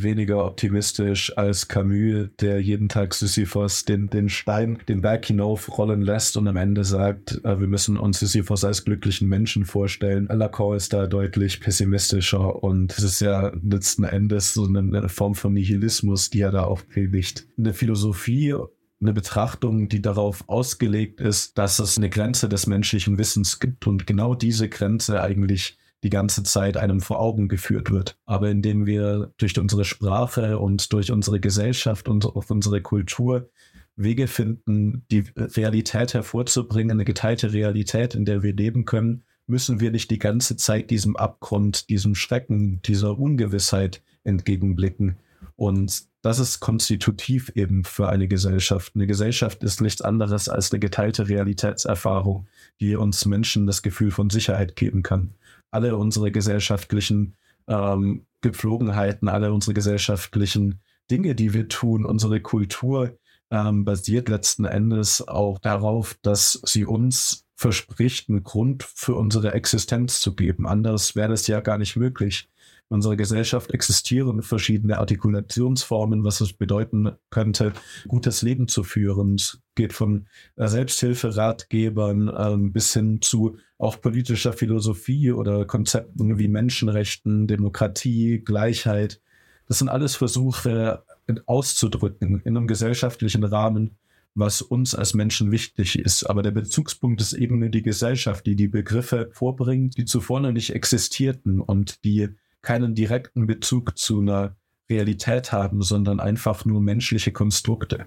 weniger 0.02 0.44
optimistisch 0.44 1.36
als 1.36 1.66
Camus, 1.66 2.28
der 2.40 2.60
jeden 2.60 2.88
Tag 2.88 3.12
Sisyphos 3.14 3.84
den, 3.84 4.08
den 4.08 4.28
Stein, 4.28 4.78
den 4.88 5.00
Berg 5.00 5.26
hinaufrollen 5.26 6.02
lässt 6.02 6.36
und 6.36 6.46
am 6.46 6.56
Ende 6.56 6.84
sagt, 6.84 7.40
äh, 7.44 7.58
wir 7.58 7.66
müssen 7.66 7.96
uns 7.96 8.20
Sisyphos 8.20 8.64
als 8.64 8.84
glücklichen 8.84 9.28
Menschen 9.28 9.64
vorstellen. 9.64 10.28
Lacan 10.30 10.76
ist 10.76 10.92
da 10.92 11.08
deutlich 11.08 11.60
pessimistischer 11.60 12.62
und 12.62 12.96
es 12.96 13.02
ist 13.02 13.20
ja 13.20 13.52
letzten 13.62 14.04
Endes 14.04 14.54
so 14.54 14.66
eine, 14.66 14.78
eine 14.78 15.08
Form 15.08 15.34
von 15.34 15.52
Nihilismus, 15.52 16.30
die 16.30 16.42
er 16.42 16.52
da 16.52 16.64
auch 16.64 16.82
predigt. 16.86 17.46
Eine 17.58 17.72
Philosophie 17.72 18.54
eine 19.00 19.12
Betrachtung, 19.12 19.88
die 19.88 20.00
darauf 20.00 20.48
ausgelegt 20.48 21.20
ist, 21.20 21.58
dass 21.58 21.78
es 21.78 21.96
eine 21.96 22.10
Grenze 22.10 22.48
des 22.48 22.66
menschlichen 22.66 23.18
Wissens 23.18 23.60
gibt 23.60 23.86
und 23.86 24.06
genau 24.06 24.34
diese 24.34 24.68
Grenze 24.68 25.20
eigentlich 25.20 25.76
die 26.02 26.10
ganze 26.10 26.42
Zeit 26.42 26.76
einem 26.76 27.00
vor 27.00 27.18
Augen 27.18 27.48
geführt 27.48 27.90
wird. 27.90 28.18
Aber 28.26 28.50
indem 28.50 28.86
wir 28.86 29.32
durch 29.38 29.58
unsere 29.58 29.84
Sprache 29.84 30.58
und 30.58 30.92
durch 30.92 31.10
unsere 31.10 31.40
Gesellschaft 31.40 32.08
und 32.08 32.26
auf 32.26 32.50
unsere 32.50 32.82
Kultur 32.82 33.48
Wege 33.96 34.26
finden, 34.26 35.04
die 35.10 35.24
Realität 35.36 36.14
hervorzubringen, 36.14 36.92
eine 36.92 37.04
geteilte 37.04 37.52
Realität, 37.52 38.14
in 38.14 38.24
der 38.24 38.42
wir 38.42 38.52
leben 38.52 38.84
können, 38.84 39.22
müssen 39.46 39.80
wir 39.80 39.90
nicht 39.90 40.10
die 40.10 40.18
ganze 40.18 40.56
Zeit 40.56 40.90
diesem 40.90 41.16
Abgrund, 41.16 41.88
diesem 41.90 42.14
Schrecken, 42.14 42.80
dieser 42.82 43.18
Ungewissheit 43.18 44.02
entgegenblicken. 44.24 45.16
Und 45.56 46.04
das 46.22 46.38
ist 46.38 46.60
konstitutiv 46.60 47.52
eben 47.54 47.84
für 47.84 48.08
eine 48.08 48.28
Gesellschaft. 48.28 48.92
Eine 48.94 49.06
Gesellschaft 49.06 49.62
ist 49.62 49.80
nichts 49.80 50.00
anderes 50.00 50.48
als 50.48 50.72
eine 50.72 50.80
geteilte 50.80 51.28
Realitätserfahrung, 51.28 52.46
die 52.80 52.96
uns 52.96 53.24
Menschen 53.26 53.66
das 53.66 53.82
Gefühl 53.82 54.10
von 54.10 54.30
Sicherheit 54.30 54.74
geben 54.74 55.02
kann. 55.02 55.34
Alle 55.70 55.96
unsere 55.96 56.32
gesellschaftlichen 56.32 57.34
ähm, 57.68 58.24
Gepflogenheiten, 58.40 59.28
alle 59.28 59.52
unsere 59.52 59.74
gesellschaftlichen 59.74 60.80
Dinge, 61.10 61.34
die 61.34 61.52
wir 61.52 61.68
tun, 61.68 62.04
unsere 62.04 62.40
Kultur 62.40 63.16
ähm, 63.50 63.84
basiert 63.84 64.28
letzten 64.28 64.64
Endes 64.64 65.26
auch 65.26 65.58
darauf, 65.58 66.16
dass 66.22 66.60
sie 66.64 66.84
uns 66.84 67.44
verspricht, 67.54 68.28
einen 68.28 68.42
Grund 68.42 68.82
für 68.82 69.14
unsere 69.14 69.52
Existenz 69.52 70.20
zu 70.20 70.34
geben. 70.34 70.66
Anders 70.66 71.14
wäre 71.14 71.32
es 71.32 71.46
ja 71.46 71.60
gar 71.60 71.78
nicht 71.78 71.96
möglich. 71.96 72.48
In 72.90 72.96
unserer 72.96 73.16
Gesellschaft 73.16 73.72
existieren 73.72 74.42
verschiedene 74.42 74.98
Artikulationsformen, 74.98 76.22
was 76.22 76.40
es 76.40 76.52
bedeuten 76.52 77.12
könnte, 77.30 77.72
gutes 78.08 78.42
Leben 78.42 78.68
zu 78.68 78.84
führen. 78.84 79.36
Es 79.36 79.58
geht 79.74 79.94
von 79.94 80.26
äh, 80.56 80.68
Selbsthilferatgebern 80.68 82.30
ähm, 82.36 82.72
bis 82.72 82.92
hin 82.92 83.22
zu 83.22 83.56
auch 83.78 84.00
politischer 84.00 84.52
Philosophie 84.52 85.32
oder 85.32 85.64
Konzepten 85.64 86.38
wie 86.38 86.48
Menschenrechten, 86.48 87.46
Demokratie, 87.46 88.40
Gleichheit. 88.44 89.20
Das 89.66 89.78
sind 89.78 89.88
alles 89.88 90.14
Versuche 90.14 91.02
auszudrücken 91.46 92.42
in 92.44 92.56
einem 92.56 92.66
gesellschaftlichen 92.66 93.44
Rahmen, 93.44 93.96
was 94.34 94.62
uns 94.62 94.94
als 94.94 95.14
Menschen 95.14 95.50
wichtig 95.50 95.98
ist. 95.98 96.24
Aber 96.24 96.42
der 96.42 96.50
Bezugspunkt 96.50 97.20
ist 97.20 97.32
eben 97.32 97.70
die 97.70 97.82
Gesellschaft, 97.82 98.46
die 98.46 98.56
die 98.56 98.68
Begriffe 98.68 99.30
vorbringt, 99.32 99.96
die 99.96 100.04
zuvor 100.04 100.40
noch 100.40 100.52
nicht 100.52 100.74
existierten 100.74 101.60
und 101.60 102.04
die 102.04 102.28
keinen 102.64 102.94
direkten 102.94 103.46
Bezug 103.46 103.96
zu 103.96 104.20
einer 104.20 104.56
Realität 104.90 105.52
haben, 105.52 105.82
sondern 105.82 106.20
einfach 106.20 106.64
nur 106.64 106.80
menschliche 106.80 107.32
Konstrukte. 107.32 108.06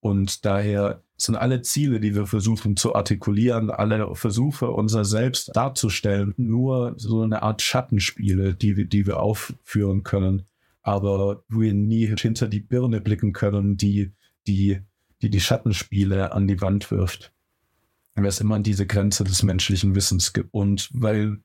Und 0.00 0.44
daher 0.44 1.02
sind 1.16 1.36
alle 1.36 1.60
Ziele, 1.62 2.00
die 2.00 2.14
wir 2.14 2.26
versuchen 2.26 2.76
zu 2.76 2.94
artikulieren, 2.94 3.70
alle 3.70 4.14
Versuche, 4.14 4.70
unser 4.70 5.04
Selbst 5.04 5.54
darzustellen, 5.54 6.34
nur 6.38 6.94
so 6.96 7.22
eine 7.22 7.42
Art 7.42 7.60
Schattenspiele, 7.60 8.54
die 8.54 8.76
wir, 8.76 8.86
die 8.86 9.06
wir 9.06 9.20
aufführen 9.20 10.02
können, 10.02 10.46
aber 10.82 11.44
wir 11.48 11.74
nie 11.74 12.06
hinter 12.16 12.48
die 12.48 12.60
Birne 12.60 13.00
blicken 13.02 13.34
können, 13.34 13.76
die 13.76 14.12
die, 14.46 14.80
die, 15.20 15.30
die 15.30 15.40
Schattenspiele 15.40 16.32
an 16.32 16.48
die 16.48 16.60
Wand 16.62 16.90
wirft. 16.90 17.32
Weil 18.14 18.26
es 18.26 18.40
immer 18.40 18.58
diese 18.58 18.86
Grenze 18.86 19.24
des 19.24 19.42
menschlichen 19.42 19.94
Wissens 19.94 20.32
gibt. 20.32 20.48
Und 20.52 20.88
weil 20.92 21.38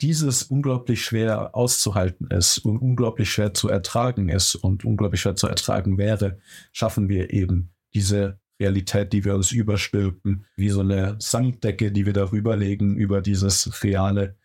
dieses 0.00 0.44
unglaublich 0.44 1.04
schwer 1.04 1.54
auszuhalten 1.54 2.28
ist 2.28 2.58
und 2.58 2.78
unglaublich 2.78 3.30
schwer 3.30 3.54
zu 3.54 3.68
ertragen 3.68 4.28
ist 4.28 4.54
und 4.54 4.84
unglaublich 4.84 5.20
schwer 5.20 5.36
zu 5.36 5.48
ertragen 5.48 5.98
wäre, 5.98 6.38
schaffen 6.72 7.08
wir 7.08 7.32
eben 7.32 7.70
diese 7.94 8.38
Realität, 8.60 9.12
die 9.12 9.24
wir 9.24 9.34
uns 9.34 9.52
überstülpen, 9.52 10.44
wie 10.56 10.68
so 10.68 10.80
eine 10.80 11.16
Sanddecke, 11.18 11.92
die 11.92 12.06
wir 12.06 12.12
darüber 12.12 12.56
legen, 12.56 12.96
über 12.96 13.20
dieses 13.20 13.82
Reale, 13.82 14.36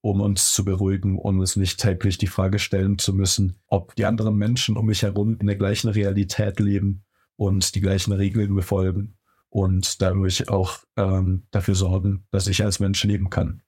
um 0.00 0.20
uns 0.20 0.52
zu 0.52 0.64
beruhigen 0.64 1.18
und 1.18 1.38
uns 1.40 1.56
nicht 1.56 1.80
täglich 1.80 2.18
die 2.18 2.26
Frage 2.26 2.58
stellen 2.58 2.98
zu 2.98 3.12
müssen, 3.12 3.56
ob 3.66 3.94
die 3.96 4.06
anderen 4.06 4.36
Menschen 4.36 4.76
um 4.76 4.86
mich 4.86 5.02
herum 5.02 5.36
in 5.40 5.46
der 5.46 5.56
gleichen 5.56 5.88
Realität 5.88 6.58
leben 6.58 7.04
und 7.36 7.74
die 7.74 7.80
gleichen 7.80 8.12
Regeln 8.12 8.54
befolgen 8.54 9.14
und 9.50 10.00
dadurch 10.00 10.48
auch 10.48 10.78
ähm, 10.96 11.42
dafür 11.50 11.74
sorgen, 11.74 12.24
dass 12.30 12.46
ich 12.46 12.64
als 12.64 12.80
Mensch 12.80 13.02
leben 13.04 13.30
kann. 13.30 13.62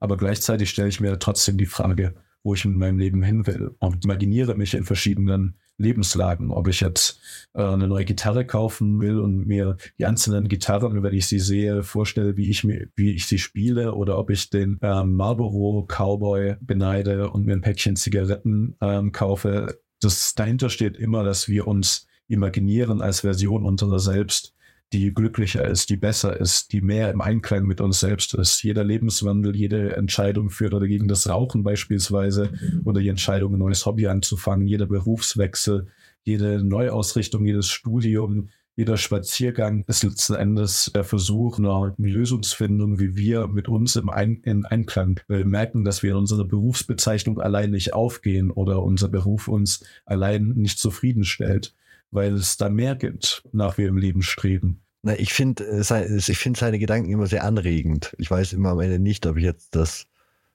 Aber 0.00 0.16
gleichzeitig 0.16 0.70
stelle 0.70 0.88
ich 0.88 1.00
mir 1.00 1.18
trotzdem 1.18 1.56
die 1.56 1.66
Frage, 1.66 2.14
wo 2.42 2.54
ich 2.54 2.64
mit 2.64 2.76
meinem 2.76 2.98
Leben 2.98 3.22
hin 3.22 3.46
will 3.46 3.74
und 3.78 4.04
imaginiere 4.04 4.54
mich 4.54 4.74
in 4.74 4.84
verschiedenen 4.84 5.56
Lebenslagen. 5.78 6.50
Ob 6.50 6.68
ich 6.68 6.80
jetzt 6.80 7.18
äh, 7.54 7.62
eine 7.62 7.88
neue 7.88 8.04
Gitarre 8.04 8.46
kaufen 8.46 9.00
will 9.00 9.18
und 9.18 9.46
mir 9.46 9.76
die 9.98 10.06
einzelnen 10.06 10.48
Gitarren, 10.48 11.02
wenn 11.02 11.14
ich 11.14 11.26
sie 11.26 11.40
sehe, 11.40 11.82
vorstelle, 11.82 12.36
wie 12.36 12.50
ich 12.50 12.62
mir, 12.62 12.88
wie 12.94 13.12
ich 13.12 13.26
sie 13.26 13.38
spiele, 13.38 13.94
oder 13.94 14.18
ob 14.18 14.30
ich 14.30 14.50
den 14.50 14.78
ähm, 14.82 15.14
Marlboro 15.14 15.86
Cowboy 15.86 16.56
beneide 16.60 17.30
und 17.30 17.46
mir 17.46 17.54
ein 17.54 17.62
Päckchen 17.62 17.96
Zigaretten 17.96 18.76
ähm, 18.80 19.10
kaufe. 19.10 19.78
Das 20.00 20.34
dahinter 20.34 20.68
steht 20.68 20.96
immer, 20.96 21.24
dass 21.24 21.48
wir 21.48 21.66
uns 21.66 22.06
imaginieren 22.28 23.00
als 23.00 23.20
Version 23.20 23.64
unserer 23.64 23.98
selbst 23.98 24.54
die 24.92 25.12
glücklicher 25.12 25.66
ist, 25.66 25.90
die 25.90 25.96
besser 25.96 26.38
ist, 26.38 26.72
die 26.72 26.80
mehr 26.80 27.10
im 27.10 27.20
Einklang 27.20 27.64
mit 27.64 27.80
uns 27.80 28.00
selbst 28.00 28.34
ist. 28.34 28.62
Jeder 28.62 28.84
Lebenswandel, 28.84 29.56
jede 29.56 29.96
Entscheidung 29.96 30.50
führt 30.50 30.74
oder 30.74 30.86
gegen 30.86 31.08
das 31.08 31.28
Rauchen 31.28 31.64
beispielsweise 31.64 32.52
oder 32.84 33.00
die 33.00 33.08
Entscheidung, 33.08 33.54
ein 33.54 33.58
neues 33.58 33.86
Hobby 33.86 34.06
anzufangen, 34.06 34.68
jeder 34.68 34.86
Berufswechsel, 34.86 35.88
jede 36.22 36.62
Neuausrichtung, 36.62 37.44
jedes 37.44 37.68
Studium, 37.68 38.48
jeder 38.76 38.96
Spaziergang 38.96 39.84
ist 39.86 40.02
letzten 40.02 40.34
Endes 40.34 40.90
der 40.92 41.04
Versuch 41.04 41.58
einer 41.58 41.94
Lösungsfindung, 41.96 42.98
wie 42.98 43.14
wir 43.14 43.46
mit 43.46 43.68
uns 43.68 43.94
im 43.94 44.10
Ein 44.10 44.40
in 44.42 44.64
Einklang 44.64 45.20
wir 45.28 45.44
merken, 45.44 45.84
dass 45.84 46.02
wir 46.02 46.10
in 46.10 46.16
unserer 46.16 46.44
Berufsbezeichnung 46.44 47.40
allein 47.40 47.70
nicht 47.70 47.94
aufgehen 47.94 48.50
oder 48.50 48.82
unser 48.82 49.08
Beruf 49.08 49.46
uns 49.46 49.84
allein 50.06 50.54
nicht 50.56 50.80
zufriedenstellt, 50.80 51.72
weil 52.14 52.34
es 52.34 52.56
da 52.56 52.68
mehr 52.68 52.94
gibt, 52.94 53.42
nach 53.52 53.76
wir 53.76 53.88
im 53.88 53.96
Leben 53.96 54.22
streben. 54.22 54.82
Na, 55.02 55.18
ich 55.18 55.34
finde 55.34 55.64
äh, 55.64 56.16
ich 56.16 56.38
finde 56.38 56.58
seine 56.58 56.78
Gedanken 56.78 57.10
immer 57.10 57.26
sehr 57.26 57.44
anregend. 57.44 58.14
Ich 58.18 58.30
weiß 58.30 58.54
immer 58.54 58.70
am 58.70 58.80
Ende 58.80 58.98
nicht, 58.98 59.26
ob 59.26 59.36
ich 59.36 59.44
jetzt 59.44 59.74
das 59.74 60.06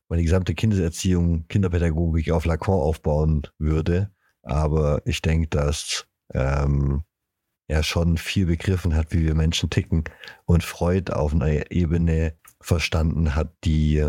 meine 0.07 0.23
gesamte 0.23 0.55
Kindeserziehung, 0.55 1.47
Kinderpädagogik 1.49 2.31
auf 2.31 2.45
Lacan 2.45 2.73
aufbauen 2.73 3.43
würde. 3.59 4.09
Aber 4.41 5.03
ich 5.05 5.21
denke, 5.21 5.47
dass 5.49 6.07
ähm, 6.33 7.03
er 7.67 7.83
schon 7.83 8.17
viel 8.17 8.47
begriffen 8.47 8.95
hat, 8.95 9.13
wie 9.13 9.23
wir 9.23 9.35
Menschen 9.35 9.69
ticken 9.69 10.05
und 10.45 10.63
Freud 10.63 11.11
auf 11.13 11.33
einer 11.33 11.71
Ebene 11.71 12.33
verstanden 12.59 13.35
hat, 13.35 13.53
die 13.63 14.03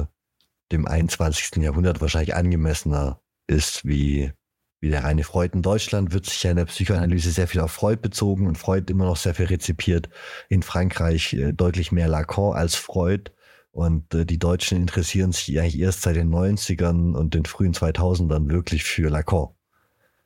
dem 0.73 0.87
21. 0.87 1.63
Jahrhundert 1.63 2.01
wahrscheinlich 2.01 2.35
angemessener 2.35 3.21
ist 3.47 3.85
wie 3.85 4.33
wie 4.81 4.89
der 4.89 5.05
reine 5.05 5.25
Freud 5.25 5.51
in 5.55 5.63
Deutschland 5.63 6.13
wird 6.13 6.27
sich 6.27 6.43
ja 6.43 6.51
in 6.51 6.57
der 6.57 6.65
Psychoanalyse 6.65 7.31
sehr 7.31 7.47
viel 7.47 7.61
auf 7.61 7.71
Freud 7.71 8.01
bezogen 8.01 8.47
und 8.47 8.57
Freud 8.57 8.91
immer 8.91 9.05
noch 9.05 9.17
sehr 9.17 9.35
viel 9.35 9.47
rezipiert. 9.47 10.09
In 10.49 10.63
Frankreich 10.63 11.35
äh, 11.35 11.53
deutlich 11.53 11.93
mehr 11.93 12.09
Lacan 12.09 12.55
als 12.55 12.75
Freud. 12.75 13.31
Und 13.73 14.15
äh, 14.15 14.25
die 14.25 14.39
Deutschen 14.39 14.79
interessieren 14.79 15.33
sich 15.33 15.59
eigentlich 15.61 15.79
erst 15.79 16.03
seit 16.03 16.17
den 16.17 16.31
90ern 16.31 17.15
und 17.15 17.35
den 17.35 17.45
frühen 17.45 17.75
2000ern 17.75 18.49
wirklich 18.49 18.85
für 18.85 19.11
Lacan. 19.11 19.49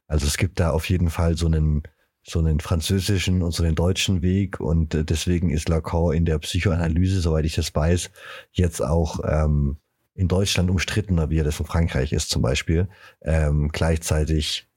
Also 0.07 0.27
es 0.27 0.37
gibt 0.37 0.61
da 0.61 0.71
auf 0.71 0.89
jeden 0.89 1.11
Fall 1.11 1.37
so 1.37 1.47
einen, 1.47 1.83
so 2.23 2.39
einen 2.39 2.61
französischen 2.61 3.43
und 3.43 3.53
so 3.53 3.65
einen 3.65 3.75
deutschen 3.75 4.23
Weg 4.23 4.61
und 4.61 4.95
äh, 4.95 5.05
deswegen 5.05 5.51
ist 5.51 5.69
Lacan 5.69 6.13
in 6.13 6.25
der 6.25 6.39
Psychoanalyse, 6.39 7.21
soweit 7.21 7.45
ich 7.45 7.57
das 7.57 7.75
weiß, 7.75 8.11
jetzt 8.53 8.81
auch 8.81 9.19
ähm, 9.27 9.79
in 10.15 10.29
Deutschland 10.29 10.71
umstrittener, 10.71 11.31
wie 11.31 11.39
er 11.39 11.45
das 11.45 11.61
in 11.61 11.67
Frankreich 11.67 12.13
ist 12.13 12.31
zum 12.31 12.43
Beispiel. 12.43 12.89
Ähm, 13.23 13.71
gleichzeitig 13.73 14.69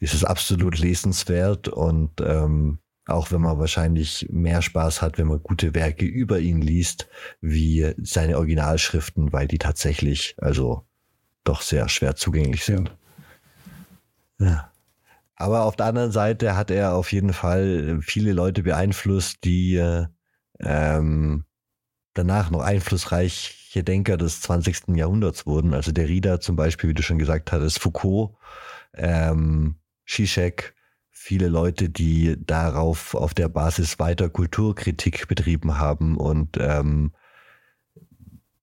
ist 0.00 0.14
es 0.14 0.24
absolut 0.24 0.78
lesenswert 0.78 1.68
und 1.68 2.20
ähm, 2.20 2.78
auch 3.06 3.30
wenn 3.30 3.40
man 3.40 3.58
wahrscheinlich 3.58 4.28
mehr 4.30 4.62
Spaß 4.62 5.02
hat, 5.02 5.18
wenn 5.18 5.26
man 5.26 5.42
gute 5.42 5.74
Werke 5.74 6.04
über 6.04 6.38
ihn 6.38 6.60
liest, 6.60 7.08
wie 7.40 7.92
seine 7.98 8.36
Originalschriften, 8.36 9.32
weil 9.32 9.48
die 9.48 9.58
tatsächlich 9.58 10.34
also 10.38 10.84
doch 11.44 11.62
sehr 11.62 11.88
schwer 11.88 12.16
zugänglich 12.16 12.64
sind. 12.64 12.96
Ja. 14.38 14.72
Aber 15.34 15.64
auf 15.64 15.74
der 15.74 15.86
anderen 15.86 16.12
Seite 16.12 16.56
hat 16.56 16.70
er 16.70 16.94
auf 16.94 17.12
jeden 17.12 17.32
Fall 17.32 17.98
viele 18.02 18.32
Leute 18.32 18.62
beeinflusst, 18.62 19.38
die 19.44 19.82
ähm, 20.60 21.44
danach 22.14 22.50
noch 22.50 22.60
einflussreiche 23.72 23.84
Denker 23.84 24.16
des 24.16 24.40
20. 24.42 24.96
Jahrhunderts 24.96 25.46
wurden. 25.46 25.74
Also 25.74 25.92
Derrida 25.92 26.40
zum 26.40 26.56
Beispiel, 26.56 26.90
wie 26.90 26.94
du 26.94 27.02
schon 27.02 27.18
gesagt 27.18 27.52
hattest, 27.52 27.80
Foucault, 27.80 28.36
ähm, 28.94 29.76
Zizek, 30.06 30.74
viele 31.10 31.48
Leute, 31.48 31.88
die 31.88 32.36
darauf 32.38 33.14
auf 33.14 33.34
der 33.34 33.48
Basis 33.48 33.98
weiter 33.98 34.28
Kulturkritik 34.28 35.28
betrieben 35.28 35.78
haben 35.78 36.16
und 36.16 36.58
ähm, 36.60 37.12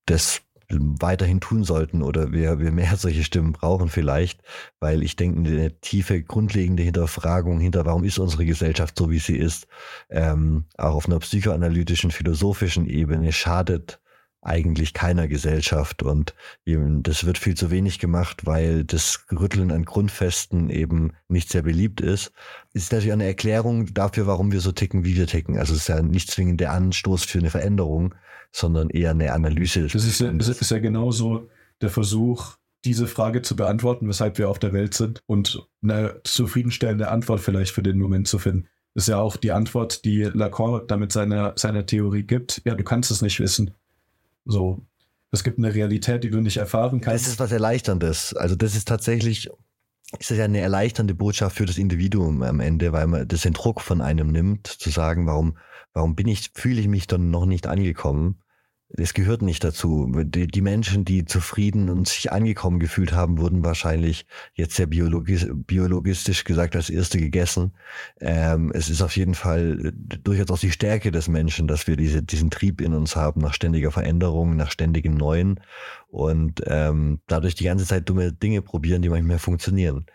das 0.05 0.41
weiterhin 0.71 1.39
tun 1.39 1.63
sollten 1.63 2.03
oder 2.03 2.31
wir, 2.31 2.59
wir 2.59 2.71
mehr 2.71 2.95
solche 2.97 3.23
Stimmen 3.23 3.53
brauchen 3.53 3.89
vielleicht, 3.89 4.41
weil 4.79 5.01
ich 5.01 5.15
denke, 5.15 5.49
eine 5.49 5.79
tiefe, 5.81 6.21
grundlegende 6.21 6.83
Hinterfragung 6.83 7.59
hinter, 7.59 7.85
warum 7.85 8.03
ist 8.03 8.19
unsere 8.19 8.45
Gesellschaft 8.45 8.95
so, 8.95 9.09
wie 9.09 9.19
sie 9.19 9.37
ist, 9.37 9.67
ähm, 10.09 10.65
auch 10.77 10.93
auf 10.93 11.07
einer 11.07 11.19
psychoanalytischen, 11.19 12.11
philosophischen 12.11 12.85
Ebene 12.85 13.31
schadet 13.31 13.99
eigentlich 14.41 14.93
keiner 14.93 15.27
Gesellschaft 15.27 16.01
und 16.01 16.33
eben, 16.65 17.03
das 17.03 17.25
wird 17.25 17.37
viel 17.37 17.55
zu 17.55 17.71
wenig 17.71 17.99
gemacht, 17.99 18.45
weil 18.45 18.85
das 18.85 19.25
Rütteln 19.31 19.71
an 19.71 19.83
Grundfesten 19.83 20.69
eben 20.69 21.13
nicht 21.27 21.49
sehr 21.49 21.63
beliebt 21.63 21.99
ist. 21.99 22.31
Es 22.73 22.83
ist 22.83 22.91
natürlich 22.91 23.13
eine 23.13 23.25
Erklärung 23.25 23.93
dafür, 23.93 24.27
warum 24.27 24.51
wir 24.51 24.61
so 24.61 24.71
ticken, 24.71 25.03
wie 25.03 25.17
wir 25.17 25.27
ticken. 25.27 25.57
Also 25.57 25.73
es 25.73 25.81
ist 25.81 25.87
ja 25.89 26.01
nicht 26.01 26.31
zwingend 26.31 26.61
der 26.61 26.71
Anstoß 26.71 27.25
für 27.25 27.39
eine 27.39 27.49
Veränderung, 27.49 28.15
sondern 28.51 28.89
eher 28.89 29.11
eine 29.11 29.33
Analyse. 29.33 29.87
Das 29.87 30.05
ist 30.05 30.21
ja, 30.21 30.31
das 30.31 30.47
ist 30.47 30.71
ja 30.71 30.79
genauso 30.79 31.49
der 31.81 31.89
Versuch, 31.89 32.55
diese 32.85 33.07
Frage 33.07 33.41
zu 33.41 33.55
beantworten, 33.55 34.07
weshalb 34.07 34.37
wir 34.37 34.49
auf 34.49 34.59
der 34.59 34.71
Welt 34.71 34.93
sind 34.93 35.21
und 35.25 35.67
eine 35.83 36.21
zufriedenstellende 36.23 37.09
Antwort 37.09 37.41
vielleicht 37.41 37.73
für 37.73 37.83
den 37.83 37.99
Moment 37.99 38.27
zu 38.27 38.39
finden. 38.39 38.67
Das 38.93 39.03
ist 39.03 39.09
ja 39.09 39.19
auch 39.19 39.37
die 39.37 39.51
Antwort, 39.51 40.05
die 40.05 40.23
Lacan 40.23 40.81
damit 40.87 41.11
seiner, 41.11 41.53
seiner 41.55 41.85
Theorie 41.85 42.23
gibt. 42.23 42.61
Ja, 42.65 42.75
du 42.75 42.83
kannst 42.83 43.11
es 43.11 43.21
nicht 43.21 43.39
wissen. 43.39 43.71
So, 44.45 44.85
es 45.31 45.43
gibt 45.43 45.57
eine 45.57 45.73
Realität, 45.73 46.23
die 46.23 46.29
du 46.29 46.41
nicht 46.41 46.57
erfahren 46.57 47.01
kannst. 47.01 47.25
Das 47.25 47.31
ist 47.33 47.39
was 47.39 47.51
Erleichterndes. 47.51 48.33
Also 48.35 48.55
das 48.55 48.75
ist 48.75 48.87
tatsächlich, 48.87 49.49
ist 50.17 50.31
das 50.31 50.37
ja 50.37 50.45
eine 50.45 50.59
erleichternde 50.59 51.13
Botschaft 51.13 51.55
für 51.55 51.65
das 51.65 51.77
Individuum 51.77 52.41
am 52.41 52.59
Ende, 52.59 52.91
weil 52.93 53.07
man 53.07 53.27
das 53.27 53.41
den 53.41 53.53
Druck 53.53 53.81
von 53.81 54.01
einem 54.01 54.31
nimmt, 54.31 54.67
zu 54.67 54.89
sagen, 54.89 55.27
warum, 55.27 55.57
warum 55.93 56.15
bin 56.15 56.27
ich, 56.27 56.51
fühle 56.55 56.81
ich 56.81 56.87
mich 56.87 57.07
dann 57.07 57.29
noch 57.29 57.45
nicht 57.45 57.67
angekommen? 57.67 58.41
Es 58.97 59.13
gehört 59.13 59.43
nicht 59.43 59.63
dazu. 59.63 60.11
Die, 60.23 60.47
die, 60.47 60.61
Menschen, 60.61 61.05
die 61.05 61.23
zufrieden 61.25 61.89
und 61.89 62.07
sich 62.07 62.31
angekommen 62.31 62.79
gefühlt 62.79 63.13
haben, 63.13 63.37
wurden 63.37 63.63
wahrscheinlich 63.63 64.25
jetzt 64.53 64.75
sehr 64.75 64.87
biologisch, 64.87 65.45
biologistisch 65.51 66.43
gesagt 66.43 66.75
als 66.75 66.89
erste 66.89 67.19
gegessen. 67.19 67.73
Ähm, 68.19 68.71
es 68.73 68.89
ist 68.89 69.03
auf 69.03 69.15
jeden 69.15 69.35
Fall 69.35 69.93
durchaus 70.23 70.49
auch 70.49 70.59
die 70.59 70.71
Stärke 70.71 71.11
des 71.11 71.27
Menschen, 71.27 71.67
dass 71.67 71.85
wir 71.85 71.97
diese, 71.97 72.23
diesen 72.23 72.49
Trieb 72.49 72.81
in 72.81 72.95
uns 72.95 73.15
haben 73.15 73.41
nach 73.41 73.53
ständiger 73.53 73.91
Veränderung, 73.91 74.55
nach 74.55 74.71
ständigem 74.71 75.13
Neuen 75.13 75.59
und 76.07 76.61
ähm, 76.65 77.19
dadurch 77.27 77.53
die 77.53 77.65
ganze 77.65 77.85
Zeit 77.85 78.09
dumme 78.09 78.33
Dinge 78.33 78.63
probieren, 78.63 79.03
die 79.03 79.09
manchmal 79.09 79.39
funktionieren. 79.39 80.07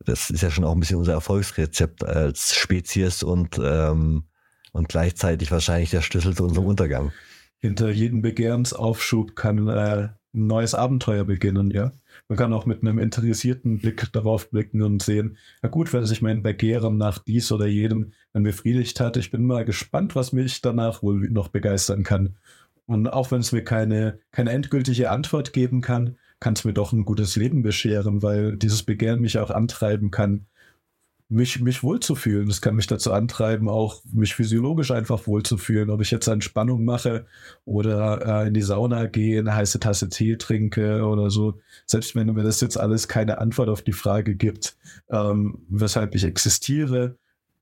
Das 0.00 0.30
ist 0.30 0.42
ja 0.42 0.50
schon 0.50 0.64
auch 0.64 0.72
ein 0.72 0.80
bisschen 0.80 0.98
unser 0.98 1.12
Erfolgsrezept 1.12 2.02
als 2.04 2.54
Spezies 2.54 3.22
und 3.22 3.60
ähm, 3.62 4.24
und 4.72 4.88
gleichzeitig 4.88 5.52
wahrscheinlich 5.52 5.90
der 5.90 6.02
Schlüssel 6.02 6.34
zu 6.34 6.42
unserem 6.42 6.66
Untergang 6.66 7.12
hinter 7.64 7.90
jedem 7.90 8.20
Begehrensaufschub 8.20 9.36
kann 9.36 9.68
äh, 9.68 10.08
ein 10.34 10.46
neues 10.46 10.74
Abenteuer 10.74 11.24
beginnen, 11.24 11.70
ja. 11.70 11.92
Man 12.28 12.36
kann 12.36 12.52
auch 12.52 12.66
mit 12.66 12.82
einem 12.82 12.98
interessierten 12.98 13.78
Blick 13.78 14.12
darauf 14.12 14.50
blicken 14.50 14.82
und 14.82 15.02
sehen, 15.02 15.38
ja 15.62 15.70
gut, 15.70 15.94
wenn 15.94 16.04
sich 16.04 16.20
mein 16.20 16.42
Begehren 16.42 16.98
nach 16.98 17.20
dies 17.20 17.50
oder 17.52 17.64
jedem 17.64 18.12
dann 18.34 18.42
befriedigt 18.42 19.00
hat, 19.00 19.16
ich 19.16 19.30
bin 19.30 19.46
mal 19.46 19.64
gespannt, 19.64 20.14
was 20.14 20.34
mich 20.34 20.60
danach 20.60 21.02
wohl 21.02 21.30
noch 21.30 21.48
begeistern 21.48 22.02
kann. 22.02 22.36
Und 22.84 23.08
auch 23.08 23.30
wenn 23.30 23.40
es 23.40 23.52
mir 23.52 23.64
keine, 23.64 24.18
keine 24.30 24.50
endgültige 24.50 25.10
Antwort 25.10 25.54
geben 25.54 25.80
kann, 25.80 26.18
kann 26.40 26.52
es 26.52 26.64
mir 26.66 26.74
doch 26.74 26.92
ein 26.92 27.06
gutes 27.06 27.34
Leben 27.36 27.62
bescheren, 27.62 28.22
weil 28.22 28.58
dieses 28.58 28.82
Begehren 28.82 29.22
mich 29.22 29.38
auch 29.38 29.50
antreiben 29.50 30.10
kann, 30.10 30.44
mich, 31.34 31.60
mich 31.60 31.82
wohlzufühlen. 31.82 32.46
Das 32.46 32.60
kann 32.60 32.76
mich 32.76 32.86
dazu 32.86 33.12
antreiben, 33.12 33.68
auch 33.68 34.02
mich 34.12 34.34
physiologisch 34.34 34.90
einfach 34.90 35.26
wohlzufühlen. 35.26 35.90
Ob 35.90 36.00
ich 36.00 36.10
jetzt 36.10 36.28
Entspannung 36.28 36.84
mache 36.84 37.26
oder 37.64 38.42
äh, 38.44 38.48
in 38.48 38.54
die 38.54 38.62
Sauna 38.62 39.06
gehe, 39.06 39.40
eine 39.40 39.54
heiße 39.54 39.80
Tasse 39.80 40.08
Tee 40.08 40.36
trinke 40.36 41.04
oder 41.04 41.30
so. 41.30 41.60
Selbst 41.86 42.14
wenn 42.14 42.32
mir 42.32 42.44
das 42.44 42.60
jetzt 42.60 42.78
alles 42.78 43.08
keine 43.08 43.38
Antwort 43.38 43.68
auf 43.68 43.82
die 43.82 43.92
Frage 43.92 44.36
gibt, 44.36 44.76
ähm, 45.10 45.58
weshalb 45.68 46.14
ich 46.14 46.24
existiere, 46.24 47.16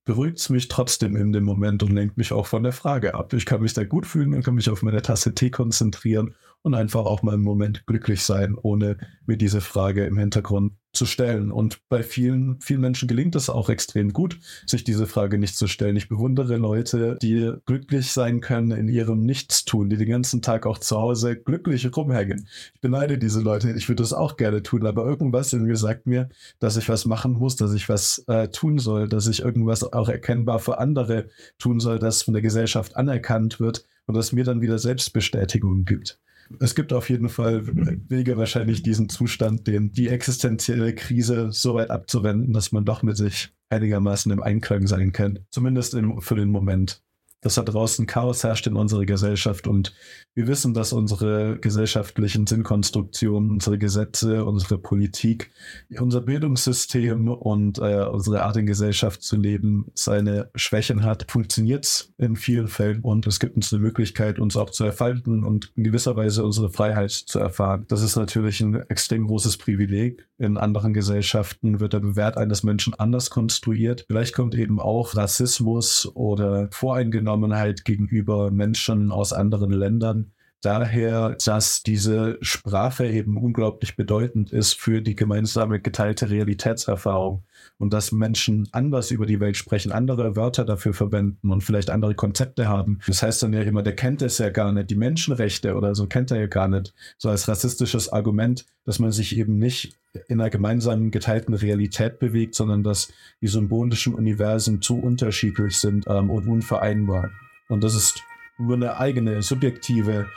beruhigt 0.04 0.38
es 0.38 0.50
mich 0.50 0.68
trotzdem 0.68 1.16
in 1.16 1.32
dem 1.32 1.44
Moment 1.44 1.82
und 1.82 1.92
lenkt 1.92 2.16
mich 2.16 2.32
auch 2.32 2.46
von 2.46 2.64
der 2.64 2.72
Frage 2.72 3.14
ab. 3.14 3.32
Ich 3.32 3.46
kann 3.46 3.62
mich 3.62 3.72
da 3.72 3.84
gut 3.84 4.06
fühlen 4.06 4.34
und 4.34 4.44
kann 4.44 4.54
mich 4.54 4.68
auf 4.68 4.82
meine 4.82 5.00
Tasse 5.00 5.34
Tee 5.34 5.50
konzentrieren 5.50 6.34
und 6.62 6.74
einfach 6.74 7.04
auch 7.04 7.22
mal 7.22 7.34
im 7.34 7.42
Moment 7.42 7.86
glücklich 7.86 8.22
sein, 8.22 8.56
ohne 8.60 8.96
mir 9.26 9.36
diese 9.36 9.60
Frage 9.60 10.04
im 10.04 10.16
Hintergrund 10.16 10.72
zu 10.92 11.06
stellen. 11.06 11.50
Und 11.50 11.80
bei 11.88 12.02
vielen, 12.02 12.60
vielen 12.60 12.82
Menschen 12.82 13.08
gelingt 13.08 13.34
es 13.34 13.48
auch 13.48 13.70
extrem 13.70 14.12
gut, 14.12 14.38
sich 14.66 14.84
diese 14.84 15.06
Frage 15.06 15.38
nicht 15.38 15.56
zu 15.56 15.66
stellen. 15.66 15.96
Ich 15.96 16.08
bewundere 16.08 16.56
Leute, 16.56 17.16
die 17.22 17.52
glücklich 17.64 18.12
sein 18.12 18.40
können 18.40 18.72
in 18.72 18.88
ihrem 18.88 19.24
Nichtstun, 19.24 19.88
die 19.88 19.96
den 19.96 20.10
ganzen 20.10 20.42
Tag 20.42 20.66
auch 20.66 20.78
zu 20.78 20.98
Hause 20.98 21.36
glücklich 21.36 21.88
rumhängen. 21.96 22.46
Ich 22.74 22.80
beneide 22.80 23.18
diese 23.18 23.40
Leute, 23.40 23.72
ich 23.72 23.88
würde 23.88 24.02
das 24.02 24.12
auch 24.12 24.36
gerne 24.36 24.62
tun, 24.62 24.86
aber 24.86 25.06
irgendwas 25.06 25.52
in 25.52 25.64
mir 25.64 25.76
sagt 25.76 26.06
mir, 26.06 26.28
dass 26.58 26.76
ich 26.76 26.88
was 26.88 27.06
machen 27.06 27.32
muss, 27.32 27.56
dass 27.56 27.72
ich 27.72 27.88
was 27.88 28.22
äh, 28.28 28.48
tun 28.48 28.78
soll, 28.78 29.08
dass 29.08 29.26
ich 29.26 29.40
irgendwas 29.40 29.90
auch 29.92 30.08
erkennbar 30.08 30.58
für 30.58 30.78
andere 30.78 31.28
tun 31.58 31.80
soll, 31.80 31.98
das 31.98 32.22
von 32.22 32.34
der 32.34 32.42
Gesellschaft 32.42 32.96
anerkannt 32.96 33.60
wird 33.60 33.86
und 34.06 34.14
das 34.14 34.32
mir 34.32 34.44
dann 34.44 34.60
wieder 34.60 34.78
Selbstbestätigung 34.78 35.84
gibt 35.84 36.18
es 36.60 36.74
gibt 36.74 36.92
auf 36.92 37.10
jeden 37.10 37.28
Fall 37.28 37.66
Wege, 38.08 38.36
wahrscheinlich 38.36 38.82
diesen 38.82 39.08
Zustand, 39.08 39.66
den 39.66 39.92
die 39.92 40.08
existenzielle 40.08 40.94
Krise 40.94 41.50
so 41.52 41.74
weit 41.74 41.90
abzuwenden, 41.90 42.52
dass 42.52 42.72
man 42.72 42.84
doch 42.84 43.02
mit 43.02 43.16
sich 43.16 43.52
einigermaßen 43.70 44.30
im 44.32 44.42
Einklang 44.42 44.86
sein 44.86 45.12
kann. 45.12 45.40
Zumindest 45.50 45.94
im, 45.94 46.20
für 46.20 46.36
den 46.36 46.50
Moment 46.50 47.02
dass 47.42 47.56
da 47.56 47.62
draußen 47.62 48.06
Chaos 48.06 48.44
herrscht 48.44 48.66
in 48.66 48.76
unserer 48.76 49.04
Gesellschaft 49.04 49.66
und 49.66 49.92
wir 50.34 50.46
wissen, 50.46 50.72
dass 50.72 50.94
unsere 50.94 51.58
gesellschaftlichen 51.58 52.46
Sinnkonstruktionen, 52.46 53.50
unsere 53.50 53.76
Gesetze, 53.76 54.44
unsere 54.46 54.78
Politik, 54.78 55.50
unser 56.00 56.22
Bildungssystem 56.22 57.28
und 57.28 57.78
äh, 57.78 58.06
unsere 58.10 58.42
Art 58.42 58.56
in 58.56 58.64
Gesellschaft 58.64 59.22
zu 59.22 59.36
leben 59.36 59.90
seine 59.94 60.50
Schwächen 60.54 61.02
hat, 61.04 61.30
funktioniert 61.30 61.84
es 61.84 62.14
in 62.16 62.36
vielen 62.36 62.68
Fällen 62.68 63.00
und 63.00 63.26
es 63.26 63.40
gibt 63.40 63.56
uns 63.56 63.72
eine 63.72 63.82
Möglichkeit, 63.82 64.38
uns 64.38 64.56
auch 64.56 64.70
zu 64.70 64.84
erfalten 64.84 65.44
und 65.44 65.72
in 65.76 65.84
gewisser 65.84 66.16
Weise 66.16 66.44
unsere 66.44 66.70
Freiheit 66.70 67.10
zu 67.10 67.38
erfahren. 67.38 67.84
Das 67.88 68.02
ist 68.02 68.16
natürlich 68.16 68.60
ein 68.60 68.74
extrem 68.88 69.26
großes 69.26 69.58
Privileg. 69.58 70.26
In 70.38 70.56
anderen 70.56 70.94
Gesellschaften 70.94 71.78
wird 71.80 71.92
der 71.92 72.16
Wert 72.16 72.36
eines 72.36 72.62
Menschen 72.62 72.94
anders 72.94 73.30
konstruiert. 73.30 74.04
Vielleicht 74.06 74.34
kommt 74.34 74.54
eben 74.54 74.80
auch 74.80 75.14
Rassismus 75.14 76.10
oder 76.14 76.68
Voreingenommenheit 77.32 77.84
gegenüber 77.84 78.50
Menschen 78.50 79.10
aus 79.10 79.32
anderen 79.32 79.72
Ländern. 79.72 80.32
Daher, 80.62 81.36
dass 81.44 81.82
diese 81.82 82.38
Sprache 82.40 83.08
eben 83.08 83.36
unglaublich 83.36 83.96
bedeutend 83.96 84.52
ist 84.52 84.74
für 84.74 85.02
die 85.02 85.16
gemeinsame 85.16 85.80
geteilte 85.80 86.30
Realitätserfahrung 86.30 87.42
und 87.78 87.92
dass 87.92 88.12
Menschen 88.12 88.68
anders 88.70 89.10
über 89.10 89.26
die 89.26 89.40
Welt 89.40 89.56
sprechen, 89.56 89.90
andere 89.90 90.36
Wörter 90.36 90.64
dafür 90.64 90.94
verwenden 90.94 91.50
und 91.50 91.62
vielleicht 91.62 91.90
andere 91.90 92.14
Konzepte 92.14 92.68
haben. 92.68 93.00
Das 93.08 93.24
heißt 93.24 93.42
dann 93.42 93.52
ja 93.52 93.62
immer, 93.62 93.82
der 93.82 93.96
kennt 93.96 94.22
es 94.22 94.38
ja 94.38 94.50
gar 94.50 94.70
nicht, 94.70 94.88
die 94.88 94.94
Menschenrechte 94.94 95.74
oder 95.74 95.96
so 95.96 96.06
kennt 96.06 96.30
er 96.30 96.38
ja 96.38 96.46
gar 96.46 96.68
nicht, 96.68 96.94
so 97.18 97.28
als 97.28 97.48
rassistisches 97.48 98.10
Argument, 98.12 98.64
dass 98.84 99.00
man 99.00 99.10
sich 99.10 99.36
eben 99.36 99.58
nicht 99.58 99.96
in 100.28 100.40
einer 100.40 100.50
gemeinsamen 100.50 101.10
geteilten 101.10 101.54
Realität 101.54 102.20
bewegt, 102.20 102.54
sondern 102.54 102.84
dass 102.84 103.12
die 103.40 103.48
symbolischen 103.48 104.14
Universen 104.14 104.80
zu 104.80 105.00
unterschiedlich 105.00 105.80
sind 105.80 106.06
ähm, 106.06 106.30
und 106.30 106.46
unvereinbar. 106.46 107.30
Und 107.68 107.82
das 107.82 107.96
ist 107.96 108.22
nur 108.58 108.76
eine 108.76 108.98
eigene 108.98 109.42
subjektive 109.42 110.28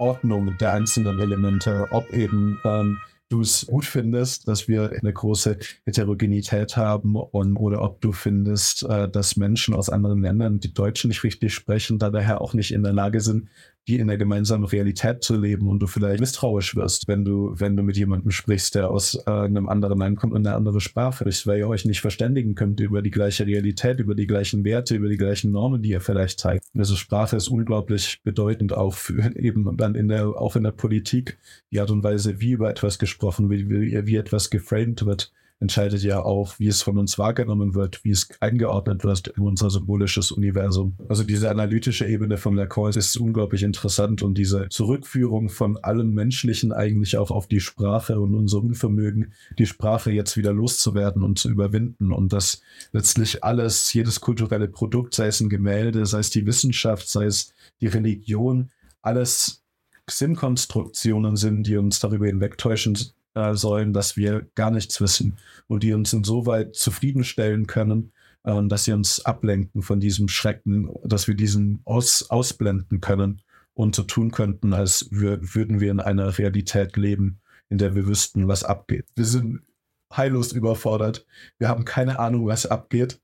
Ordnung 0.00 0.56
der 0.58 0.72
einzelnen 0.72 1.20
Elemente, 1.20 1.86
ob 1.90 2.10
eben 2.12 2.58
ähm, 2.64 2.98
du 3.30 3.40
es 3.40 3.66
gut 3.66 3.84
findest, 3.84 4.48
dass 4.48 4.66
wir 4.66 4.90
eine 4.90 5.12
große 5.12 5.58
Heterogenität 5.84 6.76
haben 6.76 7.14
und 7.14 7.56
oder 7.56 7.80
ob 7.82 8.00
du 8.00 8.12
findest, 8.12 8.82
äh, 8.82 9.08
dass 9.08 9.36
Menschen 9.36 9.74
aus 9.74 9.88
anderen 9.88 10.20
Ländern, 10.20 10.58
die 10.58 10.74
Deutsch 10.74 11.04
nicht 11.04 11.22
richtig 11.22 11.54
sprechen, 11.54 11.98
da 11.98 12.10
daher 12.10 12.40
auch 12.40 12.54
nicht 12.54 12.72
in 12.72 12.82
der 12.82 12.92
Lage 12.92 13.20
sind, 13.20 13.48
die 13.88 13.98
in 13.98 14.08
der 14.08 14.18
gemeinsamen 14.18 14.64
Realität 14.64 15.22
zu 15.22 15.36
leben 15.36 15.68
und 15.68 15.80
du 15.80 15.86
vielleicht 15.86 16.20
misstrauisch 16.20 16.76
wirst, 16.76 17.08
wenn 17.08 17.24
du, 17.24 17.54
wenn 17.56 17.76
du 17.76 17.82
mit 17.82 17.96
jemandem 17.96 18.30
sprichst, 18.30 18.74
der 18.74 18.90
aus 18.90 19.14
äh, 19.26 19.30
einem 19.30 19.68
anderen 19.68 19.98
Land 19.98 20.18
kommt 20.18 20.32
und 20.32 20.46
eine 20.46 20.56
andere 20.56 20.80
Sprache 20.80 21.24
spricht, 21.24 21.46
weil 21.46 21.58
ihr 21.58 21.68
euch 21.68 21.84
nicht 21.84 22.00
verständigen 22.00 22.54
könnt 22.54 22.80
über 22.80 23.02
die 23.02 23.10
gleiche 23.10 23.46
Realität, 23.46 23.98
über 23.98 24.14
die 24.14 24.26
gleichen 24.26 24.64
Werte, 24.64 24.94
über 24.94 25.08
die 25.08 25.16
gleichen 25.16 25.50
Normen, 25.50 25.82
die 25.82 25.90
ihr 25.90 26.00
vielleicht 26.00 26.40
zeigt. 26.40 26.64
Also 26.76 26.96
Sprache 26.96 27.36
ist 27.36 27.48
unglaublich 27.48 28.20
bedeutend 28.22 28.72
auch 28.72 28.94
für 28.94 29.36
eben 29.36 29.76
dann 29.76 29.94
in 29.94 30.08
der, 30.08 30.28
auch 30.28 30.56
in 30.56 30.62
der 30.62 30.72
Politik, 30.72 31.38
die 31.70 31.80
Art 31.80 31.90
und 31.90 32.04
Weise, 32.04 32.40
wie 32.40 32.52
über 32.52 32.70
etwas 32.70 32.98
gesprochen 32.98 33.50
wird, 33.50 33.68
wie, 33.68 34.06
wie 34.06 34.16
etwas 34.16 34.50
geframed 34.50 35.04
wird 35.06 35.32
entscheidet 35.60 36.02
ja 36.02 36.22
auch, 36.22 36.58
wie 36.58 36.68
es 36.68 36.82
von 36.82 36.98
uns 36.98 37.18
wahrgenommen 37.18 37.74
wird, 37.74 38.02
wie 38.02 38.10
es 38.10 38.28
eingeordnet 38.40 39.04
wird 39.04 39.28
in 39.28 39.42
unser 39.42 39.70
symbolisches 39.70 40.32
Universum. 40.32 40.96
Also 41.08 41.22
diese 41.22 41.50
analytische 41.50 42.06
Ebene 42.06 42.38
von 42.38 42.56
Lacan 42.56 42.90
ist 42.90 43.16
unglaublich 43.18 43.62
interessant 43.62 44.22
und 44.22 44.38
diese 44.38 44.68
Zurückführung 44.70 45.50
von 45.50 45.76
allem 45.76 46.12
Menschlichen 46.14 46.72
eigentlich 46.72 47.18
auch 47.18 47.30
auf 47.30 47.46
die 47.46 47.60
Sprache 47.60 48.18
und 48.18 48.34
unser 48.34 48.58
Unvermögen, 48.58 49.34
die 49.58 49.66
Sprache 49.66 50.10
jetzt 50.10 50.36
wieder 50.36 50.52
loszuwerden 50.52 51.22
und 51.22 51.38
zu 51.38 51.50
überwinden 51.50 52.12
und 52.12 52.32
dass 52.32 52.62
letztlich 52.92 53.44
alles, 53.44 53.92
jedes 53.92 54.20
kulturelle 54.20 54.68
Produkt, 54.68 55.14
sei 55.14 55.26
es 55.26 55.40
ein 55.40 55.50
Gemälde, 55.50 56.06
sei 56.06 56.20
es 56.20 56.30
die 56.30 56.46
Wissenschaft, 56.46 57.08
sei 57.08 57.26
es 57.26 57.52
die 57.82 57.86
Religion, 57.86 58.70
alles 59.02 59.62
Sinnkonstruktionen 60.08 61.36
sind, 61.36 61.66
die 61.66 61.76
uns 61.76 62.00
darüber 62.00 62.26
hinwegtäuschen 62.26 62.96
äh, 63.34 63.54
sollen, 63.54 63.92
dass 63.92 64.16
wir 64.16 64.46
gar 64.54 64.70
nichts 64.70 65.00
wissen 65.00 65.38
und 65.66 65.82
die 65.82 65.92
uns 65.92 66.12
insoweit 66.12 66.74
zufriedenstellen 66.74 67.66
können, 67.66 68.12
äh, 68.44 68.62
dass 68.66 68.84
sie 68.84 68.92
uns 68.92 69.24
ablenken 69.24 69.82
von 69.82 70.00
diesem 70.00 70.28
Schrecken, 70.28 70.88
dass 71.04 71.28
wir 71.28 71.34
diesen 71.34 71.80
aus, 71.84 72.28
ausblenden 72.30 73.00
können 73.00 73.42
und 73.74 73.94
so 73.94 74.02
tun 74.02 74.30
könnten, 74.30 74.72
als 74.72 75.08
wir, 75.10 75.38
würden 75.54 75.80
wir 75.80 75.90
in 75.90 76.00
einer 76.00 76.38
Realität 76.38 76.96
leben, 76.96 77.40
in 77.68 77.78
der 77.78 77.94
wir 77.94 78.06
wüssten, 78.06 78.48
was 78.48 78.64
abgeht. 78.64 79.06
Wir 79.14 79.24
sind 79.24 79.60
heillos 80.14 80.52
überfordert. 80.52 81.24
Wir 81.58 81.68
haben 81.68 81.84
keine 81.84 82.18
Ahnung, 82.18 82.46
was 82.46 82.66
abgeht. 82.66 83.20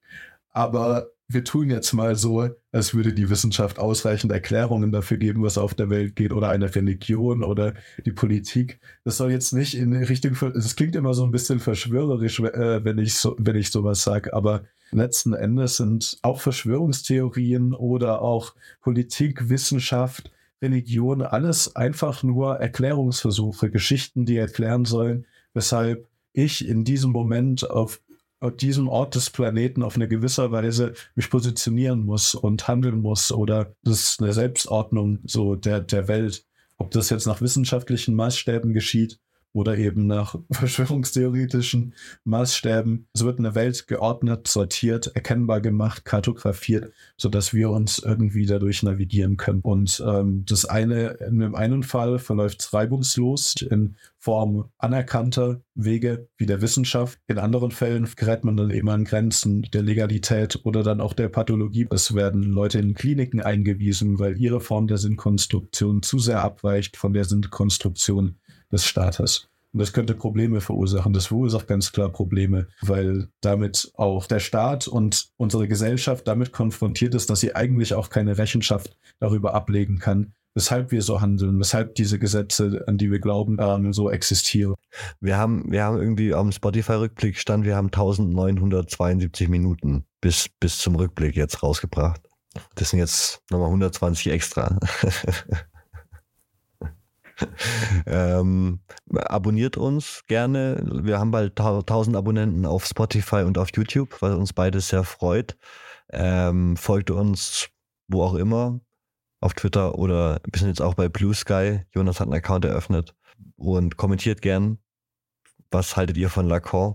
Aber 0.51 1.11
wir 1.29 1.43
tun 1.43 1.71
jetzt 1.71 1.93
mal 1.93 2.15
so, 2.15 2.49
als 2.71 2.95
würde 2.95 3.13
die 3.13 3.29
Wissenschaft 3.29 3.79
ausreichend 3.79 4.31
Erklärungen 4.31 4.93
dafür 4.93 5.17
geben, 5.17 5.43
was 5.43 5.59
auf 5.59 5.75
der 5.75 5.91
Welt 5.91 6.15
geht 6.15 6.33
oder 6.33 6.51
eine 6.51 6.73
Religion 6.73 7.43
oder 7.43 7.75
die 8.05 8.13
Politik. 8.13 8.79
Das 9.05 9.17
soll 9.17 9.33
jetzt 9.33 9.53
nicht 9.53 9.75
in 9.75 9.93
Richtung, 9.93 10.37
es 10.55 10.77
klingt 10.77 10.95
immer 10.95 11.15
so 11.15 11.25
ein 11.25 11.33
bisschen 11.33 11.59
verschwörerisch, 11.59 12.39
äh, 12.41 12.85
wenn 12.85 12.99
ich 12.99 13.15
so, 13.15 13.35
wenn 13.39 13.57
ich 13.57 13.71
sowas 13.71 14.03
sage, 14.03 14.33
aber 14.35 14.65
letzten 14.93 15.35
Endes 15.35 15.79
sind 15.79 16.19
auch 16.23 16.41
Verschwörungstheorien 16.41 17.75
oder 17.75 18.23
auch 18.23 18.55
Politik, 18.81 19.49
Wissenschaft, 19.49 20.31
Religion, 20.63 21.23
alles 21.23 21.75
einfach 21.75 22.23
nur 22.23 22.57
Erklärungsversuche, 22.57 23.71
Geschichten, 23.71 24.27
die 24.27 24.37
erklären 24.37 24.85
sollen, 24.85 25.27
weshalb 25.55 26.07
ich 26.33 26.67
in 26.69 26.85
diesem 26.85 27.11
Moment 27.11 27.69
auf 27.69 28.01
auf 28.41 28.57
diesem 28.57 28.89
Ort 28.89 29.15
des 29.15 29.31
Planeten 29.31 29.83
auf 29.83 29.97
eine 29.97 30.09
gewisse 30.09 30.51
Weise 30.51 30.95
mich 31.15 31.31
positionieren 31.31 32.05
muss 32.05 32.35
und 32.35 32.69
handeln 32.69 33.01
muss 33.01 33.33
oder 33.33 33.75
das 33.83 34.01
ist 34.01 34.23
eine 34.23 34.33
Selbstordnung 34.33 35.21
so 35.25 35.55
der, 35.55 35.81
der 35.81 36.09
Welt. 36.09 36.45
Ob 36.77 36.91
das 36.91 37.09
jetzt 37.09 37.27
nach 37.27 37.41
wissenschaftlichen 37.41 38.15
Maßstäben 38.15 38.75
geschieht 38.75 39.19
oder 39.57 39.79
eben 39.79 40.07
nach 40.07 40.37
verschwörungstheoretischen 40.53 41.95
Maßstäben. 42.25 43.07
Es 43.15 43.25
wird 43.25 43.39
eine 43.39 43.55
Welt 43.55 43.87
geordnet, 43.89 44.47
sortiert, 44.47 45.11
erkennbar 45.15 45.63
gemacht, 45.63 46.05
kartografiert, 46.05 46.93
sodass 47.17 47.55
wir 47.55 47.71
uns 47.71 47.99
irgendwie 47.99 48.45
dadurch 48.45 48.83
navigieren 48.83 49.39
können. 49.39 49.61
Und 49.63 50.03
ähm, 50.07 50.45
das 50.47 50.67
eine, 50.67 51.17
in 51.27 51.39
dem 51.39 51.55
einen 51.55 51.83
Fall 51.83 52.19
verläuft 52.19 52.73
reibungslos 52.75 53.55
in 53.63 53.97
Form 54.19 54.71
anerkannter 54.79 55.63
Wege 55.75 56.29
wie 56.37 56.47
der 56.47 56.61
Wissenschaft. 56.61 57.19
In 57.29 57.39
anderen 57.39 57.71
Fällen 57.71 58.09
gerät 58.17 58.45
man 58.45 58.57
dann 58.57 58.71
eben 58.71 58.89
an 58.89 59.05
Grenzen 59.05 59.63
der 59.73 59.83
Legalität 59.83 60.61
oder 60.65 60.83
dann 60.83 61.01
auch 61.01 61.13
der 61.13 61.29
Pathologie. 61.29 61.87
Es 61.93 62.15
werden 62.15 62.43
Leute 62.43 62.79
in 62.79 62.95
Kliniken 62.95 63.41
eingewiesen, 63.41 64.19
weil 64.19 64.37
ihre 64.37 64.61
Form 64.61 64.87
der 64.89 64.99
Sinnkonstruktion 64.99 66.03
zu 66.03 66.19
sehr 66.19 66.43
abweicht 66.43 66.97
von 66.97 67.13
der 67.13 67.25
Sinnkonstruktion 67.25 68.37
des 68.73 68.85
Staates. 68.85 69.49
Und 69.73 69.81
das 69.81 69.93
könnte 69.93 70.15
Probleme 70.15 70.63
verursachen. 70.63 71.13
Das 71.13 71.27
verursacht 71.27 71.67
ganz 71.67 71.93
klar 71.93 72.09
Probleme, 72.09 72.67
weil 72.81 73.29
damit 73.43 73.93
auch 73.97 74.27
der 74.27 74.39
Staat 74.39 74.89
und 74.89 75.29
unsere 75.37 75.69
Gesellschaft 75.69 76.27
damit 76.27 76.53
konfrontiert 76.53 77.15
ist, 77.15 77.29
dass 77.29 77.41
sie 77.41 77.55
eigentlich 77.55 77.93
auch 77.93 78.09
keine 78.09 78.39
Rechenschaft 78.39 78.97
darüber 79.19 79.53
ablegen 79.53 79.99
kann, 79.99 80.33
weshalb 80.55 80.93
wir 80.93 81.03
so 81.03 81.21
handeln, 81.21 81.61
weshalb 81.61 81.95
diese 81.95 82.19
Gesetze, 82.19 82.85
an 82.87 82.97
die 82.97 83.11
wir 83.13 83.19
glauben, 83.19 83.59
so 83.93 84.09
existieren. 84.09 84.77
Wir 85.21 85.37
haben, 85.37 85.71
wir 85.71 85.85
haben 85.85 85.99
irgendwie 85.99 86.33
am 86.33 86.53
Spotify-Rückblick 86.53 87.39
stand, 87.39 87.67
wir 87.67 87.77
haben 87.77 87.89
1972 87.89 89.51
Minuten 89.51 90.07
bis, 90.23 90.49
bis 90.59 90.79
zum 90.79 90.97
Rückblick 90.97 91.37
jetzt 91.37 91.63
rausgebracht. 91.63 92.23
Das 92.77 92.89
sind 92.91 93.01
jetzt 93.01 93.43
nochmal 93.51 93.69
120 93.69 94.33
extra. 94.33 94.79
ähm, 98.07 98.81
abonniert 99.15 99.77
uns 99.77 100.23
gerne. 100.27 100.83
Wir 101.03 101.19
haben 101.19 101.31
bald 101.31 101.61
1000 101.61 102.17
Abonnenten 102.17 102.67
auf 102.67 102.87
Spotify 102.87 103.43
und 103.43 103.59
auf 103.59 103.69
YouTube, 103.75 104.17
was 104.21 104.35
uns 104.35 104.53
beides 104.53 104.89
sehr 104.89 105.05
freut. 105.05 105.57
Ähm, 106.13 106.77
folgt 106.77 107.11
uns 107.11 107.69
wo 108.09 108.23
auch 108.23 108.35
immer, 108.35 108.81
auf 109.41 109.55
Twitter 109.55 109.99
oder 109.99 110.41
wir 110.51 110.59
sind 110.59 110.69
jetzt 110.69 110.83
auch 110.83 110.95
bei 110.95 111.09
Blue 111.09 111.35
Sky. 111.35 111.81
Jonas 111.95 112.21
hat 112.21 112.27
einen 112.27 112.35
Account 112.35 112.65
eröffnet 112.65 113.15
und 113.57 113.97
kommentiert 113.97 114.43
gern. 114.43 114.79
Was 115.71 115.97
haltet 115.97 116.17
ihr 116.17 116.31
von 116.31 116.47
Lacan? 116.47 116.95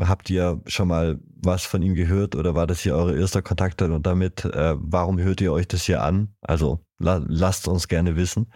Habt 0.00 0.28
ihr 0.30 0.60
schon 0.66 0.88
mal 0.88 1.18
was 1.42 1.64
von 1.64 1.82
ihm 1.82 1.94
gehört 1.94 2.36
oder 2.36 2.54
war 2.54 2.66
das 2.66 2.80
hier 2.80 2.94
eure 2.94 3.18
erste 3.18 3.42
Kontakt 3.42 3.80
damit? 3.80 4.44
Äh, 4.44 4.74
warum 4.78 5.18
hört 5.18 5.40
ihr 5.40 5.52
euch 5.52 5.66
das 5.66 5.84
hier 5.84 6.02
an? 6.02 6.34
Also 6.40 6.84
lasst 7.02 7.68
uns 7.68 7.88
gerne 7.88 8.16
wissen. 8.16 8.52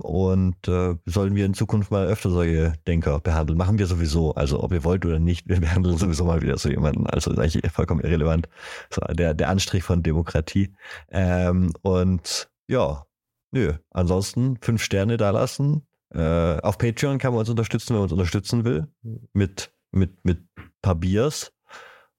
Und 0.00 0.68
äh, 0.68 0.96
sollen 1.06 1.34
wir 1.34 1.46
in 1.46 1.54
Zukunft 1.54 1.90
mal 1.90 2.06
öfter 2.06 2.30
solche 2.30 2.74
Denker 2.86 3.20
behandeln? 3.20 3.58
Machen 3.58 3.78
wir 3.78 3.86
sowieso. 3.86 4.34
Also 4.34 4.62
ob 4.62 4.72
ihr 4.72 4.84
wollt 4.84 5.04
oder 5.04 5.18
nicht, 5.18 5.48
wir 5.48 5.60
behandeln 5.60 5.98
sowieso 5.98 6.24
mal 6.24 6.42
wieder 6.42 6.58
so 6.58 6.68
jemanden. 6.68 7.06
Also 7.06 7.30
ist 7.30 7.38
eigentlich 7.38 7.70
vollkommen 7.72 8.00
irrelevant. 8.00 8.48
So, 8.90 9.00
der, 9.12 9.34
der 9.34 9.48
Anstrich 9.48 9.82
von 9.84 10.02
Demokratie. 10.02 10.74
Ähm, 11.10 11.72
und 11.82 12.50
ja, 12.68 13.04
nö. 13.50 13.74
Ansonsten 13.90 14.58
fünf 14.60 14.82
Sterne 14.82 15.16
da 15.16 15.30
lassen. 15.30 15.86
Äh, 16.10 16.60
auf 16.60 16.78
Patreon 16.78 17.18
kann 17.18 17.32
man 17.32 17.40
uns 17.40 17.48
unterstützen, 17.48 17.90
wenn 17.90 17.96
man 17.96 18.04
uns 18.04 18.12
unterstützen 18.12 18.64
will. 18.64 18.88
Mit, 19.32 19.72
mit, 19.90 20.24
mit 20.24 20.40
paar 20.82 20.96
Biers 20.96 21.52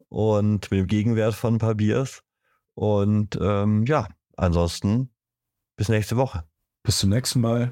und 0.09 0.71
mit 0.71 0.79
dem 0.79 0.87
Gegenwert 0.87 1.33
von 1.33 1.55
ein 1.55 1.59
paar 1.59 1.75
Biers. 1.75 2.23
Und 2.75 3.37
ähm, 3.41 3.85
ja, 3.85 4.07
ansonsten 4.37 5.12
bis 5.75 5.89
nächste 5.89 6.17
Woche. 6.17 6.43
Bis 6.83 6.99
zum 6.99 7.09
nächsten 7.09 7.41
Mal. 7.41 7.71